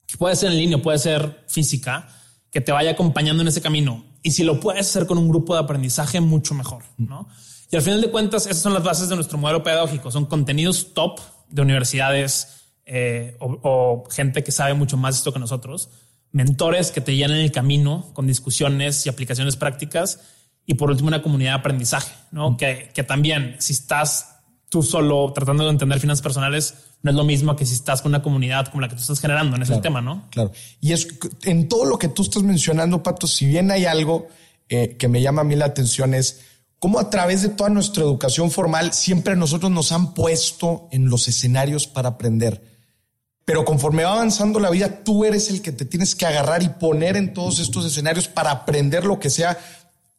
que 0.07 0.17
puede 0.17 0.37
ser 0.37 0.53
en 0.53 0.59
línea, 0.59 0.81
puede 0.81 0.99
ser 0.99 1.45
física, 1.49 2.09
que 2.51 2.61
te 2.61 2.71
vaya 2.71 2.93
acompañando 2.93 3.43
en 3.43 3.49
ese 3.49 3.61
camino. 3.61 4.05
Y 4.23 4.31
si 4.31 4.45
lo 4.45 4.61
puedes 4.61 4.89
hacer 4.89 5.07
con 5.07 5.19
un 5.19 5.29
grupo 5.29 5.55
de 5.55 5.61
aprendizaje, 5.61 6.21
mucho 6.21 6.55
mejor, 6.55 6.85
¿no? 6.97 7.29
Y 7.73 7.77
al 7.77 7.83
final 7.83 8.01
de 8.01 8.11
cuentas, 8.11 8.47
esas 8.47 8.63
son 8.63 8.73
las 8.73 8.85
bases 8.85 9.09
de 9.09 9.17
nuestro 9.17 9.37
modelo 9.37 9.65
pedagógico. 9.65 10.13
Son 10.13 10.27
contenidos 10.27 10.95
top 10.95 11.19
de 11.49 11.63
universidades 11.63 12.55
eh, 12.87 13.37
o, 13.41 13.59
o, 13.63 14.11
gente 14.11 14.45
que 14.45 14.53
sabe 14.53 14.75
mucho 14.75 14.97
más 14.97 15.15
de 15.15 15.19
esto 15.19 15.33
que 15.33 15.39
nosotros, 15.39 15.89
mentores 16.35 16.91
que 16.91 17.01
te 17.01 17.17
llenan 17.17 17.39
el 17.39 17.53
camino 17.53 18.11
con 18.13 18.27
discusiones 18.27 19.07
y 19.07 19.09
aplicaciones 19.09 19.57
prácticas. 19.57 20.21
Y 20.67 20.75
por 20.75 20.91
último, 20.91 21.09
una 21.09 21.23
comunidad 21.23 21.53
de 21.53 21.59
aprendizaje, 21.61 22.13
¿no? 22.33 22.57
Que, 22.57 22.91
que 22.93 23.05
también, 23.05 23.57
si 23.61 23.73
estás 23.73 24.35
tú 24.69 24.83
solo 24.83 25.33
tratando 25.33 25.65
de 25.65 25.71
entender 25.71 26.01
finanzas 26.01 26.23
personales 26.23 26.75
no 27.03 27.11
es 27.11 27.17
lo 27.17 27.23
mismo 27.23 27.55
que 27.55 27.65
si 27.65 27.75
estás 27.75 28.03
con 28.03 28.11
una 28.11 28.23
comunidad 28.23 28.67
como 28.69 28.81
la 28.81 28.89
que 28.89 28.97
tú 28.97 29.03
estás 29.03 29.21
generando 29.21 29.55
en 29.55 29.63
ese 29.63 29.77
tema, 29.77 30.01
¿no? 30.01 30.27
Claro. 30.31 30.51
Y 30.81 30.93
es 30.93 31.07
en 31.43 31.69
todo 31.69 31.85
lo 31.85 31.99
que 31.99 32.09
tú 32.09 32.23
estás 32.23 32.43
mencionando, 32.43 33.03
Pato, 33.03 33.27
si 33.27 33.47
bien 33.47 33.71
hay 33.71 33.85
algo 33.85 34.27
eh, 34.69 34.97
que 34.97 35.07
me 35.07 35.21
llama 35.21 35.43
a 35.43 35.45
mí 35.45 35.55
la 35.55 35.67
atención 35.67 36.15
es 36.15 36.41
cómo 36.81 36.99
a 36.99 37.11
través 37.11 37.43
de 37.43 37.51
toda 37.51 37.69
nuestra 37.69 38.03
educación 38.03 38.51
formal 38.51 38.95
siempre 38.95 39.37
nosotros 39.37 39.71
nos 39.71 39.93
han 39.93 40.15
puesto 40.15 40.89
en 40.91 41.09
los 41.09 41.29
escenarios 41.29 41.87
para 41.87 42.09
aprender. 42.09 42.74
Pero 43.45 43.65
conforme 43.65 44.05
va 44.05 44.13
avanzando 44.13 44.59
la 44.59 44.71
vida, 44.71 45.05
tú 45.05 45.25
eres 45.25 45.51
el 45.51 45.61
que 45.61 45.73
te 45.73 45.85
tienes 45.85 46.15
que 46.15 46.27
agarrar 46.27 46.63
y 46.63 46.69
poner 46.69 47.17
en 47.17 47.35
todos 47.35 47.59
estos 47.59 47.85
escenarios 47.85 48.27
para 48.27 48.51
aprender 48.51 49.05
lo 49.05 49.19
que 49.19 49.31
sea 49.31 49.59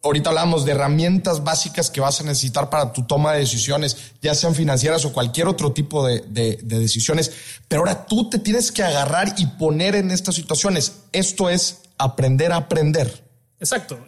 ahorita 0.05 0.29
hablamos 0.29 0.65
de 0.65 0.71
herramientas 0.71 1.43
básicas 1.43 1.89
que 1.89 1.99
vas 1.99 2.21
a 2.21 2.23
necesitar 2.23 2.69
para 2.69 2.93
tu 2.93 3.03
toma 3.03 3.33
de 3.33 3.39
decisiones, 3.39 4.13
ya 4.21 4.35
sean 4.35 4.53
financieras 4.53 5.03
o 5.05 5.11
cualquier 5.11 5.47
otro 5.47 5.73
tipo 5.73 6.05
de, 6.05 6.23
de, 6.27 6.59
de, 6.61 6.79
decisiones. 6.79 7.31
Pero 7.67 7.81
ahora 7.81 8.05
tú 8.05 8.29
te 8.29 8.39
tienes 8.39 8.71
que 8.71 8.83
agarrar 8.83 9.33
y 9.37 9.47
poner 9.47 9.95
en 9.95 10.11
estas 10.11 10.35
situaciones. 10.35 11.01
Esto 11.11 11.49
es 11.49 11.81
aprender 11.97 12.51
a 12.51 12.57
aprender. 12.57 13.23
Exacto. 13.59 13.99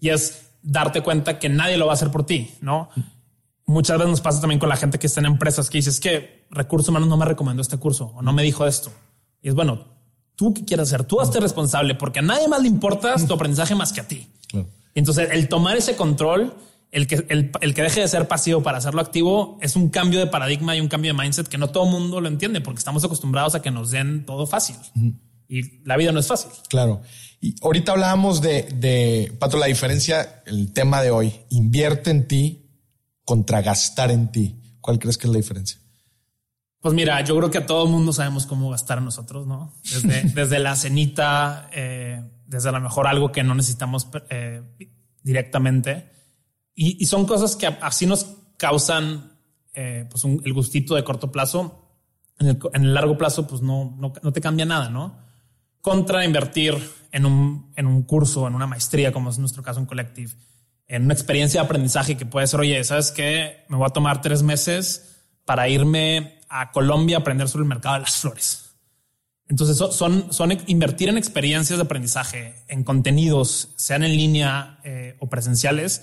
Y 0.00 0.10
es 0.10 0.42
darte 0.62 1.02
cuenta 1.02 1.38
que 1.38 1.48
nadie 1.48 1.78
lo 1.78 1.86
va 1.86 1.92
a 1.92 1.94
hacer 1.94 2.10
por 2.10 2.26
ti, 2.26 2.54
¿no? 2.60 2.90
Muchas 3.68 3.98
veces 3.98 4.10
nos 4.10 4.20
pasa 4.22 4.40
también 4.40 4.58
con 4.58 4.70
la 4.70 4.76
gente 4.76 4.98
que 4.98 5.06
está 5.06 5.20
en 5.20 5.26
empresas 5.26 5.68
que 5.68 5.76
dices 5.76 6.00
que 6.00 6.46
recursos 6.50 6.88
humanos 6.88 7.06
no 7.06 7.18
me 7.18 7.26
recomendó 7.26 7.60
este 7.60 7.76
curso 7.76 8.14
o 8.16 8.22
no 8.22 8.32
me 8.32 8.42
dijo 8.42 8.66
esto. 8.66 8.90
Y 9.42 9.50
es 9.50 9.54
bueno, 9.54 9.84
tú 10.36 10.54
qué 10.54 10.64
quieres 10.64 10.88
hacer, 10.88 11.04
tú 11.04 11.20
hazte 11.20 11.38
responsable 11.38 11.94
porque 11.94 12.20
a 12.20 12.22
nadie 12.22 12.48
más 12.48 12.62
le 12.62 12.68
importa 12.68 13.14
tu 13.26 13.34
aprendizaje 13.34 13.74
más 13.74 13.92
que 13.92 14.00
a 14.00 14.08
ti. 14.08 14.26
Claro. 14.48 14.68
Entonces, 14.94 15.28
el 15.32 15.48
tomar 15.48 15.76
ese 15.76 15.96
control, 15.96 16.54
el 16.92 17.06
que, 17.06 17.26
el, 17.28 17.52
el, 17.60 17.74
que 17.74 17.82
deje 17.82 18.00
de 18.00 18.08
ser 18.08 18.26
pasivo 18.26 18.62
para 18.62 18.78
hacerlo 18.78 19.02
activo, 19.02 19.58
es 19.60 19.76
un 19.76 19.90
cambio 19.90 20.18
de 20.18 20.28
paradigma 20.28 20.74
y 20.74 20.80
un 20.80 20.88
cambio 20.88 21.12
de 21.12 21.22
mindset 21.22 21.46
que 21.46 21.58
no 21.58 21.68
todo 21.68 21.84
mundo 21.84 22.22
lo 22.22 22.28
entiende 22.28 22.62
porque 22.62 22.78
estamos 22.78 23.04
acostumbrados 23.04 23.54
a 23.54 23.60
que 23.60 23.70
nos 23.70 23.90
den 23.90 24.24
todo 24.24 24.46
fácil. 24.46 24.76
Uh 24.96 25.00
-huh. 25.00 25.14
Y 25.46 25.84
la 25.84 25.98
vida 25.98 26.10
no 26.10 26.20
es 26.20 26.26
fácil. 26.26 26.50
Claro. 26.70 27.02
Y 27.38 27.54
ahorita 27.62 27.92
hablábamos 27.92 28.40
de, 28.40 28.62
de, 28.62 29.36
Pato, 29.38 29.58
la 29.58 29.66
diferencia, 29.66 30.42
el 30.46 30.72
tema 30.72 31.02
de 31.02 31.10
hoy, 31.10 31.34
invierte 31.50 32.10
en 32.10 32.26
ti 32.26 32.67
contra 33.28 33.60
gastar 33.60 34.10
en 34.10 34.32
ti. 34.32 34.56
¿Cuál 34.80 34.98
crees 34.98 35.18
que 35.18 35.26
es 35.26 35.30
la 35.30 35.36
diferencia? 35.36 35.78
Pues 36.80 36.94
mira, 36.94 37.20
yo 37.22 37.36
creo 37.36 37.50
que 37.50 37.58
a 37.58 37.66
todo 37.66 37.84
el 37.84 37.90
mundo 37.90 38.10
sabemos 38.14 38.46
cómo 38.46 38.70
gastar 38.70 39.02
nosotros, 39.02 39.46
¿no? 39.46 39.74
Desde, 39.82 40.22
desde 40.34 40.58
la 40.58 40.74
cenita, 40.74 41.68
eh, 41.74 42.24
desde 42.46 42.70
a 42.70 42.72
lo 42.72 42.80
mejor 42.80 43.06
algo 43.06 43.30
que 43.30 43.44
no 43.44 43.54
necesitamos 43.54 44.08
eh, 44.30 44.62
directamente. 45.22 46.10
Y, 46.74 46.96
y, 47.02 47.04
son 47.04 47.26
cosas 47.26 47.54
que 47.54 47.66
así 47.66 48.06
nos 48.06 48.24
causan 48.56 49.38
eh, 49.74 50.06
pues 50.10 50.24
un, 50.24 50.40
el 50.46 50.54
gustito 50.54 50.94
de 50.94 51.04
corto 51.04 51.30
plazo. 51.30 51.98
En 52.38 52.46
el, 52.46 52.58
en 52.72 52.82
el 52.82 52.94
largo 52.94 53.18
plazo, 53.18 53.46
pues 53.46 53.60
no, 53.60 53.94
no, 53.98 54.14
no, 54.22 54.32
te 54.32 54.40
cambia 54.40 54.64
nada, 54.64 54.88
¿no? 54.88 55.18
Contra 55.82 56.24
invertir 56.24 56.78
en 57.12 57.26
un, 57.26 57.74
en 57.76 57.86
un 57.86 58.04
curso, 58.04 58.48
en 58.48 58.54
una 58.54 58.66
maestría, 58.66 59.12
como 59.12 59.28
es 59.28 59.38
nuestro 59.38 59.62
caso 59.62 59.80
en 59.80 59.86
Collective, 59.86 60.32
en 60.88 61.04
una 61.04 61.14
experiencia 61.14 61.60
de 61.60 61.66
aprendizaje 61.66 62.16
que 62.16 62.26
puede 62.26 62.46
ser, 62.46 62.60
oye, 62.60 62.82
¿sabes 62.82 63.12
qué? 63.12 63.64
Me 63.68 63.76
voy 63.76 63.86
a 63.86 63.90
tomar 63.90 64.20
tres 64.20 64.42
meses 64.42 65.22
para 65.44 65.68
irme 65.68 66.40
a 66.48 66.72
Colombia 66.72 67.18
a 67.18 67.20
aprender 67.20 67.48
sobre 67.48 67.62
el 67.62 67.68
mercado 67.68 67.94
de 67.94 68.00
las 68.00 68.16
flores 68.16 68.68
entonces 69.48 69.78
son, 69.78 70.32
son 70.32 70.58
invertir 70.66 71.08
en 71.08 71.16
experiencias 71.16 71.78
de 71.78 71.84
aprendizaje, 71.84 72.54
en 72.68 72.84
contenidos, 72.84 73.70
sean 73.76 74.02
en 74.02 74.14
línea 74.14 74.78
eh, 74.84 75.16
o 75.20 75.28
presenciales, 75.30 76.02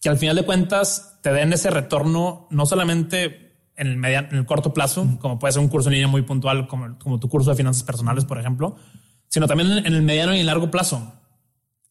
que 0.00 0.08
al 0.08 0.16
final 0.16 0.36
de 0.36 0.44
cuentas 0.44 1.18
te 1.20 1.32
den 1.32 1.52
ese 1.52 1.70
retorno, 1.70 2.46
no 2.50 2.66
solamente 2.66 3.56
en 3.76 3.88
el, 3.88 3.96
mediano, 3.96 4.28
en 4.30 4.36
el 4.36 4.46
corto 4.46 4.72
plazo, 4.72 5.18
como 5.20 5.40
puede 5.40 5.52
ser 5.52 5.62
un 5.62 5.68
curso 5.68 5.88
en 5.88 5.94
línea 5.94 6.08
muy 6.08 6.22
puntual, 6.22 6.68
como, 6.68 6.96
como 6.98 7.18
tu 7.18 7.28
curso 7.28 7.50
de 7.50 7.56
finanzas 7.56 7.82
personales, 7.82 8.24
por 8.24 8.38
ejemplo, 8.38 8.76
sino 9.28 9.48
también 9.48 9.72
en 9.72 9.92
el 9.92 10.02
mediano 10.02 10.36
y 10.36 10.42
largo 10.44 10.70
plazo. 10.70 11.20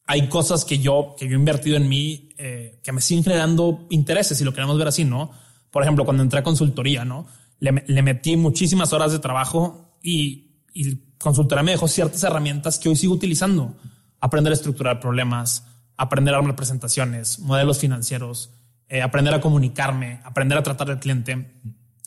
Hay 0.06 0.28
cosas 0.28 0.64
que 0.64 0.78
yo, 0.78 1.16
que 1.18 1.26
yo 1.26 1.32
he 1.32 1.38
invertido 1.38 1.76
en 1.76 1.86
mí, 1.86 2.23
eh, 2.36 2.80
que 2.82 2.92
me 2.92 3.00
siguen 3.00 3.24
generando 3.24 3.86
intereses, 3.90 4.38
si 4.38 4.44
lo 4.44 4.52
queremos 4.52 4.78
ver 4.78 4.88
así, 4.88 5.04
¿no? 5.04 5.30
Por 5.70 5.82
ejemplo, 5.82 6.04
cuando 6.04 6.22
entré 6.22 6.40
a 6.40 6.42
consultoría, 6.42 7.04
¿no? 7.04 7.26
Le, 7.60 8.02
metí 8.02 8.36
muchísimas 8.36 8.92
horas 8.92 9.12
de 9.12 9.18
trabajo 9.18 9.98
y 10.02 10.44
y 10.74 10.96
consultora 11.18 11.62
me 11.62 11.70
dejó 11.70 11.88
ciertas 11.88 12.22
herramientas 12.24 12.78
que 12.78 12.88
hoy 12.88 12.96
sigo 12.96 13.14
utilizando. 13.14 13.76
Aprender 14.20 14.52
a 14.52 14.56
estructurar 14.56 15.00
problemas, 15.00 15.66
aprender 15.96 16.34
a 16.34 16.38
armar 16.38 16.56
presentaciones, 16.56 17.38
modelos 17.38 17.78
financieros, 17.78 18.50
eh, 18.88 19.00
aprender 19.00 19.32
a 19.32 19.40
comunicarme, 19.40 20.20
aprender 20.24 20.58
a 20.58 20.62
tratar 20.62 20.90
al 20.90 20.98
cliente. 20.98 21.60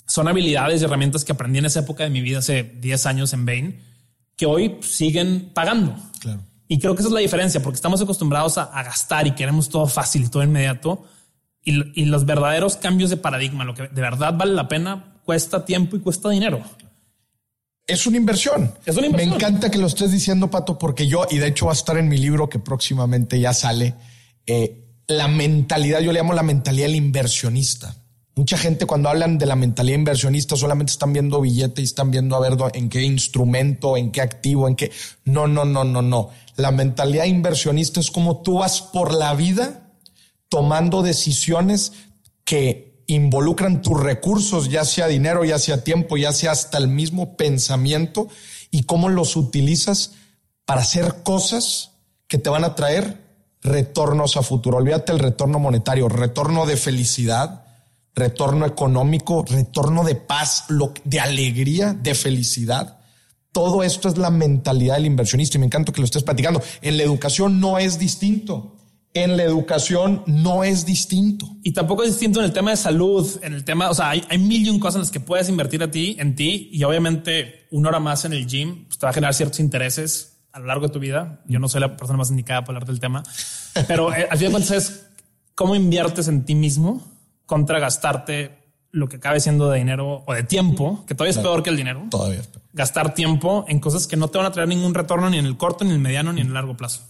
Son 0.05 0.27
habilidades 0.27 0.81
y 0.81 0.85
herramientas 0.85 1.23
que 1.23 1.31
aprendí 1.31 1.59
en 1.59 1.65
esa 1.65 1.79
época 1.79 2.03
de 2.03 2.09
mi 2.09 2.21
vida, 2.21 2.39
hace 2.39 2.63
10 2.63 3.05
años 3.05 3.33
en 3.33 3.45
Bain, 3.45 3.79
que 4.35 4.45
hoy 4.45 4.77
siguen 4.81 5.51
pagando. 5.53 5.95
Claro. 6.19 6.41
Y 6.67 6.79
creo 6.79 6.95
que 6.95 7.01
esa 7.01 7.09
es 7.09 7.13
la 7.13 7.19
diferencia, 7.19 7.61
porque 7.61 7.75
estamos 7.75 8.01
acostumbrados 8.01 8.57
a, 8.57 8.63
a 8.63 8.83
gastar 8.83 9.27
y 9.27 9.31
queremos 9.31 9.69
todo 9.69 9.87
fácil 9.87 10.25
y 10.25 10.29
todo 10.29 10.43
inmediato. 10.43 11.05
Y, 11.63 12.01
y 12.01 12.05
los 12.05 12.25
verdaderos 12.25 12.77
cambios 12.77 13.09
de 13.09 13.17
paradigma, 13.17 13.63
lo 13.63 13.73
que 13.73 13.83
de 13.83 14.01
verdad 14.01 14.33
vale 14.35 14.53
la 14.53 14.67
pena, 14.67 15.15
cuesta 15.25 15.65
tiempo 15.65 15.95
y 15.95 15.99
cuesta 15.99 16.29
dinero 16.29 16.63
es 17.87 18.05
una 18.05 18.17
inversión. 18.17 18.73
Es 18.85 18.97
una 18.97 19.07
inversión. 19.07 19.29
Me 19.29 19.35
encanta 19.35 19.71
que 19.71 19.77
lo 19.77 19.87
estés 19.87 20.11
diciendo, 20.11 20.51
Pato, 20.51 20.77
porque 20.77 21.07
yo, 21.07 21.25
y 21.29 21.37
de 21.37 21.47
hecho 21.47 21.67
va 21.67 21.71
a 21.71 21.75
estar 21.75 21.97
en 21.97 22.09
mi 22.09 22.17
libro 22.17 22.49
que 22.49 22.59
próximamente 22.59 23.39
ya 23.39 23.53
sale, 23.53 23.95
eh, 24.45 24.83
la 25.07 25.29
mentalidad, 25.29 26.01
yo 26.01 26.11
le 26.11 26.19
llamo 26.19 26.33
la 26.33 26.43
mentalidad 26.43 26.87
del 26.87 26.97
inversionista. 26.97 27.95
Mucha 28.37 28.55
gente 28.55 28.85
cuando 28.85 29.09
hablan 29.09 29.39
de 29.39 29.47
la 29.47 29.55
mentalidad 29.55 29.97
inversionista 29.97 30.55
solamente 30.55 30.91
están 30.91 31.11
viendo 31.11 31.41
billete 31.41 31.81
y 31.81 31.85
están 31.85 32.11
viendo 32.11 32.35
a 32.35 32.39
ver 32.39 32.55
en 32.75 32.87
qué 32.87 33.01
instrumento, 33.01 33.97
en 33.97 34.11
qué 34.11 34.21
activo, 34.21 34.67
en 34.67 34.75
qué... 34.75 34.91
No, 35.25 35.47
no, 35.47 35.65
no, 35.65 35.83
no, 35.83 36.03
no. 36.03 36.29
La 36.55 36.69
mentalidad 36.69 37.25
inversionista 37.25 37.99
es 37.99 38.11
como 38.11 38.43
tú 38.43 38.59
vas 38.59 38.83
por 38.83 39.11
la 39.11 39.33
vida 39.33 39.89
tomando 40.49 41.01
decisiones 41.01 41.93
que 42.43 43.01
involucran 43.07 43.81
tus 43.81 43.99
recursos, 43.99 44.69
ya 44.69 44.85
sea 44.85 45.07
dinero, 45.07 45.43
ya 45.43 45.57
sea 45.57 45.83
tiempo, 45.83 46.15
ya 46.15 46.31
sea 46.31 46.51
hasta 46.51 46.77
el 46.77 46.89
mismo 46.89 47.37
pensamiento 47.37 48.27
y 48.69 48.83
cómo 48.83 49.09
los 49.09 49.35
utilizas 49.35 50.11
para 50.63 50.81
hacer 50.81 51.23
cosas 51.23 51.93
que 52.27 52.37
te 52.37 52.51
van 52.51 52.65
a 52.65 52.75
traer 52.75 53.19
retornos 53.63 54.37
a 54.37 54.43
futuro. 54.43 54.77
Olvídate 54.77 55.11
el 55.11 55.17
retorno 55.17 55.57
monetario, 55.57 56.07
retorno 56.07 56.67
de 56.67 56.77
felicidad, 56.77 57.63
retorno 58.17 58.65
económico, 58.65 59.45
retorno 59.47 60.03
de 60.03 60.15
paz, 60.15 60.65
de 61.03 61.19
alegría, 61.19 61.93
de 61.93 62.15
felicidad. 62.15 62.99
Todo 63.51 63.83
esto 63.83 64.09
es 64.09 64.17
la 64.17 64.31
mentalidad 64.31 64.95
del 64.95 65.05
inversionista 65.05 65.57
y 65.57 65.59
me 65.59 65.67
encanta 65.67 65.91
que 65.91 66.01
lo 66.01 66.05
estés 66.05 66.23
platicando. 66.23 66.61
En 66.81 66.97
la 66.97 67.03
educación 67.03 67.59
no 67.59 67.77
es 67.77 67.97
distinto 67.97 68.73
en 69.23 69.35
la 69.35 69.43
educación 69.43 70.23
no 70.27 70.63
es 70.63 70.85
distinto. 70.85 71.47
Y 71.63 71.71
tampoco 71.71 72.03
es 72.03 72.09
distinto 72.09 72.39
en 72.39 72.45
el 72.45 72.53
tema 72.53 72.71
de 72.71 72.77
salud, 72.77 73.27
en 73.41 73.53
el 73.53 73.63
tema, 73.63 73.89
o 73.89 73.93
sea, 73.93 74.11
hay, 74.11 74.23
hay 74.29 74.37
mil 74.37 74.65
y 74.65 74.69
un 74.69 74.79
cosas 74.79 74.95
en 74.95 75.01
las 75.01 75.11
que 75.11 75.19
puedes 75.19 75.49
invertir 75.49 75.81
a 75.81 75.89
ti, 75.89 76.15
en 76.19 76.35
ti, 76.35 76.69
y 76.71 76.83
obviamente 76.83 77.67
una 77.71 77.89
hora 77.89 77.99
más 77.99 78.25
en 78.25 78.33
el 78.33 78.45
gym 78.45 78.85
pues, 78.85 78.99
te 78.99 79.05
va 79.05 79.09
a 79.09 79.13
generar 79.13 79.33
ciertos 79.33 79.59
intereses 79.59 80.43
a 80.51 80.59
lo 80.59 80.67
largo 80.67 80.87
de 80.87 80.93
tu 80.93 80.99
vida. 80.99 81.41
Yo 81.47 81.59
no 81.59 81.67
soy 81.67 81.81
la 81.81 81.97
persona 81.97 82.17
más 82.17 82.29
indicada 82.29 82.61
para 82.61 82.77
hablar 82.77 82.87
del 82.87 82.99
tema, 82.99 83.23
pero 83.87 84.13
eh, 84.13 84.27
al 84.29 84.37
fin 84.37 84.47
de 84.47 84.51
cuentas 84.51 84.71
es 84.71 85.05
cómo 85.55 85.75
inviertes 85.75 86.27
en 86.27 86.45
ti 86.45 86.53
mismo 86.53 87.16
contra 87.47 87.79
gastarte 87.79 88.67
lo 88.91 89.09
que 89.09 89.17
acabe 89.17 89.39
siendo 89.39 89.69
de 89.69 89.79
dinero 89.79 90.23
o 90.27 90.33
de 90.33 90.43
tiempo, 90.43 91.03
que 91.07 91.15
todavía 91.15 91.31
es 91.31 91.39
peor 91.39 91.63
que 91.63 91.71
el 91.71 91.77
dinero. 91.77 92.05
Todavía 92.11 92.41
Gastar 92.73 93.15
tiempo 93.15 93.65
en 93.67 93.79
cosas 93.79 94.05
que 94.05 94.15
no 94.15 94.27
te 94.27 94.37
van 94.37 94.45
a 94.45 94.51
traer 94.51 94.67
ningún 94.69 94.93
retorno 94.93 95.29
ni 95.29 95.39
en 95.39 95.47
el 95.47 95.57
corto, 95.57 95.83
ni 95.83 95.89
en 95.89 95.95
el 95.95 96.01
mediano, 96.01 96.31
ni 96.31 96.41
en 96.41 96.47
el 96.47 96.53
largo 96.53 96.77
plazo. 96.77 97.01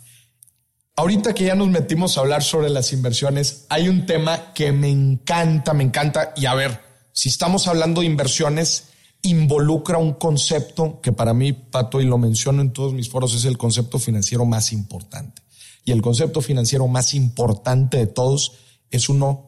Ahorita 0.96 1.34
que 1.36 1.44
ya 1.44 1.56
nos 1.56 1.68
metimos 1.68 2.18
a 2.18 2.22
hablar 2.22 2.42
sobre 2.42 2.70
las 2.70 2.94
inversiones, 2.94 3.66
hay 3.70 3.90
un 3.90 4.06
tema 4.06 4.54
que 4.54 4.72
me 4.72 4.90
encanta, 4.90 5.74
me 5.74 5.84
encanta. 5.84 6.34
Y 6.36 6.46
a 6.46 6.56
ver, 6.56 6.80
si 7.12 7.30
estamos 7.30 7.68
hablando 7.68 8.02
de 8.02 8.08
inversiones, 8.08 8.90
involucra 9.22 9.98
un 9.98 10.14
concepto 10.14 11.00
que 11.02 11.12
para 11.12 11.34
mí, 11.34 11.54
Pato, 11.54 12.02
y 12.02 12.06
lo 12.06 12.18
menciono 12.18 12.62
en 12.62 12.72
todos 12.72 12.94
mis 12.94 13.10
foros, 13.10 13.36
es 13.36 13.46
el 13.46 13.58
concepto 13.58 14.00
financiero 14.00 14.46
más 14.46 14.72
importante. 14.72 15.42
Y 15.86 15.92
el 15.92 16.02
concepto 16.02 16.42
financiero 16.42 16.88
más 16.88 17.14
importante 17.14 17.98
de 17.98 18.08
todos 18.08 18.54
es 18.90 19.10
uno 19.10 19.47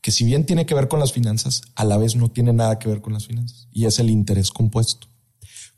que 0.00 0.10
si 0.10 0.24
bien 0.24 0.46
tiene 0.46 0.66
que 0.66 0.74
ver 0.74 0.88
con 0.88 1.00
las 1.00 1.12
finanzas, 1.12 1.62
a 1.74 1.84
la 1.84 1.98
vez 1.98 2.16
no 2.16 2.30
tiene 2.30 2.52
nada 2.52 2.78
que 2.78 2.88
ver 2.88 3.00
con 3.00 3.12
las 3.12 3.26
finanzas, 3.26 3.68
y 3.72 3.86
es 3.86 3.98
el 3.98 4.10
interés 4.10 4.50
compuesto. 4.50 5.08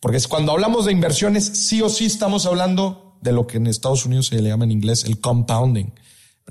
Porque 0.01 0.17
es 0.17 0.29
cuando 0.29 0.53
hablamos 0.53 0.85
de 0.87 0.93
inversiones, 0.93 1.45
sí 1.45 1.81
o 1.83 1.89
sí 1.89 2.07
estamos 2.07 2.47
hablando 2.47 3.19
de 3.21 3.33
lo 3.33 3.47
que 3.47 3.59
en 3.59 3.67
Estados 3.67 4.05
Unidos 4.05 4.27
se 4.27 4.41
le 4.41 4.49
llama 4.49 4.65
en 4.65 4.73
inglés 4.73 5.05
el 5.05 5.21
compounding. 5.21 5.93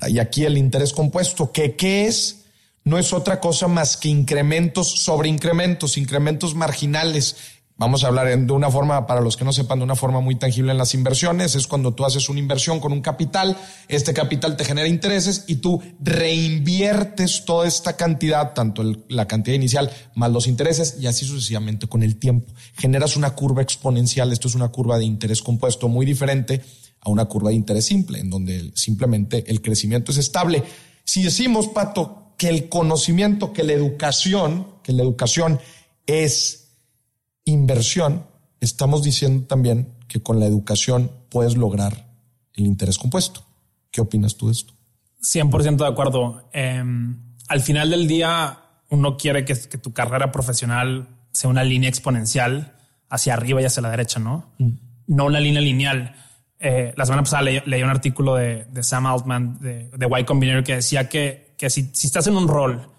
Y 0.07 0.19
aquí 0.19 0.45
el 0.45 0.57
interés 0.57 0.93
compuesto, 0.93 1.51
que 1.51 1.75
qué 1.75 2.07
es, 2.07 2.45
no 2.83 2.97
es 2.97 3.13
otra 3.13 3.39
cosa 3.39 3.67
más 3.67 3.97
que 3.97 4.09
incrementos 4.09 4.89
sobre 4.89 5.29
incrementos, 5.29 5.97
incrementos 5.97 6.55
marginales 6.55 7.35
Vamos 7.81 8.03
a 8.03 8.09
hablar 8.09 8.27
de 8.27 8.53
una 8.53 8.69
forma, 8.69 9.07
para 9.07 9.21
los 9.21 9.35
que 9.35 9.43
no 9.43 9.51
sepan, 9.51 9.79
de 9.79 9.85
una 9.85 9.95
forma 9.95 10.19
muy 10.21 10.35
tangible 10.35 10.71
en 10.71 10.77
las 10.77 10.93
inversiones. 10.93 11.55
Es 11.55 11.65
cuando 11.65 11.95
tú 11.95 12.05
haces 12.05 12.29
una 12.29 12.37
inversión 12.37 12.79
con 12.79 12.91
un 12.91 13.01
capital, 13.01 13.57
este 13.87 14.13
capital 14.13 14.55
te 14.55 14.65
genera 14.65 14.87
intereses 14.87 15.45
y 15.47 15.55
tú 15.55 15.81
reinviertes 15.99 17.43
toda 17.43 17.67
esta 17.67 17.97
cantidad, 17.97 18.53
tanto 18.53 18.83
la 19.09 19.27
cantidad 19.27 19.55
inicial 19.55 19.89
más 20.13 20.31
los 20.31 20.45
intereses 20.45 20.97
y 20.99 21.07
así 21.07 21.25
sucesivamente 21.25 21.87
con 21.87 22.03
el 22.03 22.17
tiempo. 22.17 22.53
Generas 22.77 23.17
una 23.17 23.31
curva 23.31 23.63
exponencial. 23.63 24.31
Esto 24.31 24.47
es 24.47 24.53
una 24.53 24.67
curva 24.67 24.99
de 24.99 25.05
interés 25.05 25.41
compuesto 25.41 25.87
muy 25.87 26.05
diferente 26.05 26.61
a 26.99 27.09
una 27.09 27.25
curva 27.25 27.49
de 27.49 27.55
interés 27.55 27.85
simple, 27.85 28.19
en 28.19 28.29
donde 28.29 28.73
simplemente 28.75 29.43
el 29.47 29.59
crecimiento 29.59 30.11
es 30.11 30.19
estable. 30.19 30.61
Si 31.03 31.23
decimos, 31.23 31.69
Pato, 31.69 32.35
que 32.37 32.47
el 32.47 32.69
conocimiento, 32.69 33.51
que 33.51 33.63
la 33.63 33.73
educación, 33.73 34.67
que 34.83 34.93
la 34.93 35.01
educación 35.01 35.59
es 36.05 36.60
inversión, 37.45 38.25
estamos 38.59 39.03
diciendo 39.03 39.47
también 39.47 39.95
que 40.07 40.21
con 40.21 40.39
la 40.39 40.45
educación 40.45 41.11
puedes 41.29 41.57
lograr 41.57 42.11
el 42.53 42.65
interés 42.65 42.97
compuesto. 42.97 43.45
¿Qué 43.91 44.01
opinas 44.01 44.35
tú 44.35 44.47
de 44.47 44.53
esto? 44.53 44.73
100% 45.21 45.77
de 45.77 45.87
acuerdo. 45.87 46.49
Em, 46.53 47.35
al 47.47 47.61
final 47.61 47.89
del 47.89 48.07
día, 48.07 48.59
uno 48.89 49.17
quiere 49.17 49.45
que, 49.45 49.55
tu 49.55 49.93
carrera 49.93 50.31
profesional 50.31 51.07
sea 51.31 51.49
una 51.49 51.63
línea 51.63 51.89
exponencial 51.89 52.75
hacia 53.09 53.33
arriba 53.33 53.61
y 53.61 53.65
hacia 53.65 53.81
la 53.81 53.91
derecha, 53.91 54.19
¿no? 54.19 54.51
Mm. 54.57 54.71
No 55.07 55.25
una 55.25 55.39
línea 55.39 55.61
lineal. 55.61 56.15
Eh, 56.59 56.93
la 56.95 57.05
semana 57.05 57.23
pasada 57.23 57.41
leí, 57.41 57.83
un 57.83 57.89
artículo 57.89 58.35
de, 58.35 58.67
Sam 58.81 59.05
Altman 59.07 59.59
de, 59.59 59.89
de 59.89 60.19
Y 60.19 60.23
Combinator 60.23 60.63
que 60.63 60.75
decía 60.75 61.09
que, 61.09 61.55
que 61.57 61.69
si, 61.69 61.89
si 61.93 62.07
estás 62.07 62.27
en 62.27 62.35
un 62.35 62.47
rol 62.47 62.89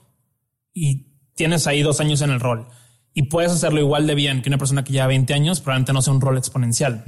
y 0.74 1.06
tienes 1.34 1.66
ahí 1.66 1.82
dos 1.82 2.00
años 2.00 2.20
en 2.22 2.30
el 2.30 2.40
rol, 2.40 2.66
y 3.14 3.24
puedes 3.24 3.52
hacerlo 3.52 3.80
igual 3.80 4.06
de 4.06 4.14
bien 4.14 4.42
que 4.42 4.48
una 4.48 4.58
persona 4.58 4.84
que 4.84 4.92
lleva 4.92 5.06
20 5.06 5.34
años, 5.34 5.60
probablemente 5.60 5.92
no 5.92 6.02
sea 6.02 6.14
un 6.14 6.20
rol 6.20 6.38
exponencial. 6.38 7.04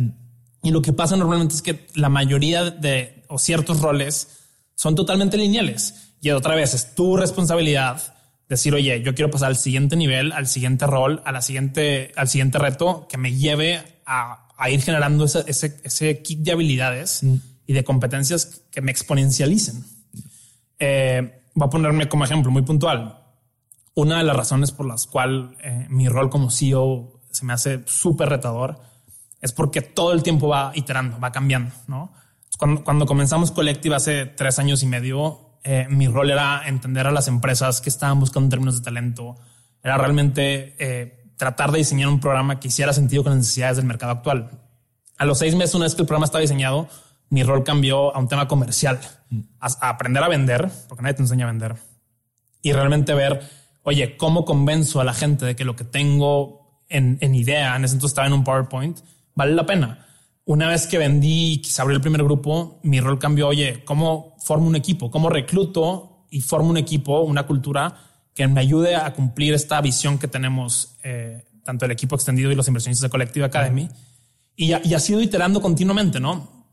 Y 0.63 0.71
lo 0.71 0.83
que 0.83 0.93
pasa 0.93 1.17
normalmente 1.17 1.55
es 1.55 1.63
que 1.63 1.87
la 1.95 2.09
mayoría 2.09 2.71
de 2.71 3.25
o 3.29 3.39
ciertos 3.39 3.81
roles 3.81 4.29
son 4.75 4.95
totalmente 4.95 5.37
lineales. 5.37 6.15
Y 6.21 6.31
otra 6.31 6.55
vez 6.55 6.75
es 6.75 6.95
tu 6.95 7.17
responsabilidad 7.17 8.15
decir, 8.49 8.75
oye, 8.75 9.03
yo 9.03 9.15
quiero 9.15 9.31
pasar 9.31 9.49
al 9.49 9.57
siguiente 9.57 9.97
nivel, 9.97 10.33
al 10.33 10.47
siguiente 10.47 10.87
rol, 10.87 11.23
a 11.25 11.33
la 11.33 11.43
siguiente, 11.43 12.13
al 12.17 12.29
siguiente 12.29 12.59
reto 12.59 13.07
que 13.09 13.17
me 13.17 13.35
lleve 13.35 13.83
a, 14.07 14.41
ir 14.71 14.81
generando 14.81 15.25
ese, 15.25 15.45
ese, 15.85 16.23
kit 16.23 16.41
de 16.41 16.53
habilidades 16.53 17.23
y 17.67 17.73
de 17.73 17.85
competencias 17.85 18.63
que 18.71 18.81
me 18.81 18.91
exponencialicen. 18.91 19.85
Eh, 20.79 21.43
voy 21.55 21.67
a 21.67 21.71
ponerme 21.71 22.09
como 22.09 22.25
ejemplo 22.25 22.51
muy 22.51 22.63
puntual 22.63 23.24
una 23.95 24.19
de 24.19 24.25
las 24.25 24.37
razones 24.37 24.73
por 24.73 24.87
las 24.87 25.07
cuales 25.07 25.57
eh, 25.63 25.87
mi 25.89 26.09
rol 26.09 26.31
como 26.31 26.51
CEO 26.51 27.21
se 27.31 27.45
me 27.45 27.53
hace 27.53 27.83
súper 27.87 28.29
retador 28.29 28.81
es 29.41 29.53
porque 29.53 29.83
todo 29.83 30.13
el 30.13 30.23
tiempo 30.23 30.49
va 30.49 30.73
iterando, 30.75 31.21
va 31.21 31.31
cambiando, 31.31 31.75
¿no? 31.87 32.13
Cuando, 32.59 32.83
cuando 32.83 33.05
comenzamos 33.05 33.51
Collective 33.51 33.95
hace 33.95 34.27
tres 34.27 34.59
años 34.59 34.83
y 34.83 34.87
medio, 34.87 35.59
eh, 35.65 35.87
mi 35.91 36.09
rol 36.09 36.31
era 36.31 36.63
entender 36.67 37.07
a 37.07 37.11
las 37.11 37.29
empresas 37.29 37.81
que 37.81 37.89
estaban 37.89 38.21
buscando 38.21 38.47
en 38.47 38.51
términos 38.51 38.79
de 38.79 38.85
talento. 38.85 39.37
Era 39.83 39.99
realmente 39.99 40.77
eh, 40.79 41.33
tratar 41.37 41.73
de 41.73 41.79
diseñar 41.79 42.09
un 42.09 42.21
programa 42.21 42.61
que 42.61 42.69
hiciera 42.69 42.93
sentido 42.93 43.23
con 43.23 43.33
las 43.33 43.39
necesidades 43.39 43.77
del 43.77 43.87
mercado 43.87 44.13
actual. 44.13 44.51
A 45.19 45.27
los 45.27 45.39
seis 45.39 45.55
meses, 45.55 45.75
una 45.75 45.85
vez 45.85 45.95
que 45.95 46.03
el 46.03 46.07
programa 46.07 46.27
estaba 46.27 46.43
diseñado, 46.43 46.89
mi 47.31 47.43
rol 47.43 47.65
cambió 47.65 48.15
a 48.15 48.19
un 48.19 48.29
tema 48.29 48.47
comercial, 48.47 49.01
a 49.61 49.89
aprender 49.89 50.23
a 50.23 50.29
vender, 50.29 50.71
porque 50.89 51.03
nadie 51.03 51.15
te 51.15 51.23
enseña 51.23 51.47
a 51.47 51.51
vender, 51.51 51.77
y 52.63 52.73
realmente 52.73 53.15
ver 53.15 53.41
oye, 53.85 54.17
¿cómo 54.17 54.45
convenzo 54.45 55.01
a 55.01 55.05
la 55.05 55.15
gente 55.15 55.47
de 55.47 55.55
que 55.55 55.65
lo 55.65 55.77
que 55.77 55.85
tengo 55.85 56.83
en, 56.89 57.19
idea, 57.35 57.77
en 57.77 57.85
ese 57.85 57.95
entonces 57.95 58.13
estaba 58.13 58.27
en 58.27 58.33
un 58.33 58.45
PowerPoint, 58.45 58.99
vale 59.35 59.55
la 59.55 59.65
pena? 59.65 60.07
Una 60.47 60.69
vez 60.69 60.87
que 60.87 60.99
vendí 60.99 61.61
y 61.61 61.65
se 61.65 61.81
abrió 61.81 61.97
el 61.97 62.03
primer 62.03 62.23
grupo, 62.25 62.81
mi 62.83 63.01
rol 63.01 63.19
cambió, 63.19 63.49
oye, 63.49 63.85
¿cómo 63.85 64.37
formo 64.45 64.67
un 64.67 64.77
equipo? 64.77 65.11
¿Cómo 65.11 65.31
recluto 65.31 66.27
y 66.31 66.41
formo 66.41 66.71
un 66.71 66.77
equipo, 66.77 67.21
una 67.21 67.47
cultura 67.47 67.97
que 68.35 68.49
me 68.49 68.61
ayude 68.61 68.97
a 68.97 69.13
cumplir 69.13 69.55
esta 69.55 69.81
visión 69.81 70.19
que 70.19 70.29
tenemos, 70.29 70.97
eh, 71.05 71.45
tanto 71.63 71.85
el 71.85 71.93
equipo 71.93 72.17
extendido 72.17 72.51
y 72.51 72.55
los 72.55 72.67
inversionistas 72.67 73.03
de 73.03 73.11
Collective 73.11 73.47
Academy? 73.47 73.89
Y, 74.57 74.73
y 74.73 74.95
ha 74.95 74.99
sido 74.99 75.21
iterando 75.21 75.61
continuamente, 75.61 76.21
¿no? 76.21 76.67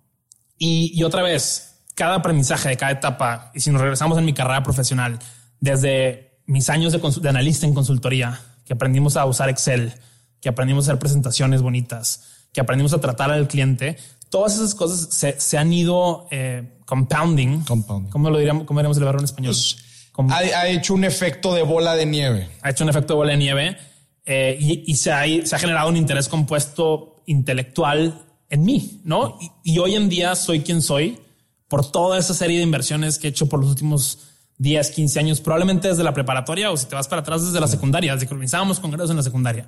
Y, 0.58 0.91
y 0.93 1.04
otra 1.04 1.24
vez, 1.24 1.84
cada 1.95 2.15
aprendizaje 2.15 2.69
de 2.69 2.78
cada 2.78 2.91
etapa, 2.91 3.52
y 3.54 3.60
si 3.60 3.69
nos 3.71 3.82
regresamos 3.82 4.17
en 4.17 4.26
mi 4.26 4.34
carrera 4.34 4.63
profesional, 4.63 5.19
desde 5.60 6.31
mis 6.45 6.69
años 6.69 6.93
de, 6.93 7.30
analista 7.30 7.65
en 7.65 7.73
consultoría, 7.73 8.39
que 8.65 8.73
aprendimos 8.73 9.17
a 9.17 9.25
usar 9.25 9.49
Excel, 9.49 9.93
que 10.39 10.49
aprendimos 10.49 10.86
a 10.86 10.91
hacer 10.91 10.99
presentaciones 10.99 11.62
bonitas, 11.62 12.23
que 12.54 12.62
aprendimos 12.62 12.93
a 12.93 12.99
tratar 12.99 13.32
al 13.32 13.47
cliente, 13.47 13.97
todas 14.30 14.56
esas 14.56 14.75
cosas 14.75 15.36
se, 15.38 15.58
han 15.58 15.71
ido 15.71 16.27
eh, 16.32 16.80
compounding. 16.86 17.63
¿Cómo 18.10 18.30
lo 18.30 18.38
diríamos? 18.38 18.65
¿Cómo 18.65 18.80
diríamos 18.80 18.97
el 18.97 19.04
en 19.04 19.23
español? 19.23 19.54
Pues, 19.54 20.32
ha, 20.32 20.67
hecho 20.67 20.93
un 20.93 21.04
efecto 21.04 21.54
de 21.54 21.63
bola 21.63 21.95
de 21.95 22.06
nieve. 22.06 22.49
Ha 22.62 22.71
hecho 22.71 22.84
un 22.84 22.89
efecto 22.89 23.13
de 23.13 23.17
bola 23.17 23.32
de 23.32 23.38
nieve 23.38 23.77
eh, 24.25 24.58
y, 24.60 24.95
se, 24.95 25.12
ha, 25.12 25.23
se, 25.45 25.56
ha, 25.56 25.60
generado 25.60 25.89
un 25.89 25.97
interés 25.97 26.27
compuesto 26.27 27.23
intelectual 27.27 28.25
en 28.49 28.63
mí, 28.63 29.01
¿no? 29.04 29.38
Y, 29.63 29.73
y 29.73 29.80
hoy 29.80 29.95
en 29.95 30.10
día 30.10 30.36
soy 30.36 30.62
quien 30.62 30.82
soy 30.82 31.19
por 31.67 31.89
toda 31.89 32.19
esa 32.19 32.34
serie 32.34 32.58
de 32.58 32.63
inversiones 32.63 33.17
que 33.17 33.27
he 33.27 33.30
hecho 33.30 33.47
por 33.47 33.60
los 33.62 33.69
últimos 33.69 34.31
10, 34.62 34.91
15 34.91 35.19
años, 35.19 35.41
probablemente 35.41 35.88
desde 35.88 36.04
la 36.04 36.13
preparatoria 36.13 36.69
o 36.69 36.78
si 36.78 36.86
te 36.86 36.93
vas 36.93 37.08
para 37.08 37.21
atrás 37.21 37.43
desde 37.43 37.60
la 37.60 37.67
secundaria, 37.67 38.13
desde 38.13 38.28
que 38.28 38.34
organizábamos 38.36 38.80
congresos 38.80 39.10
en 39.10 39.17
la 39.17 39.24
secundaria. 39.24 39.65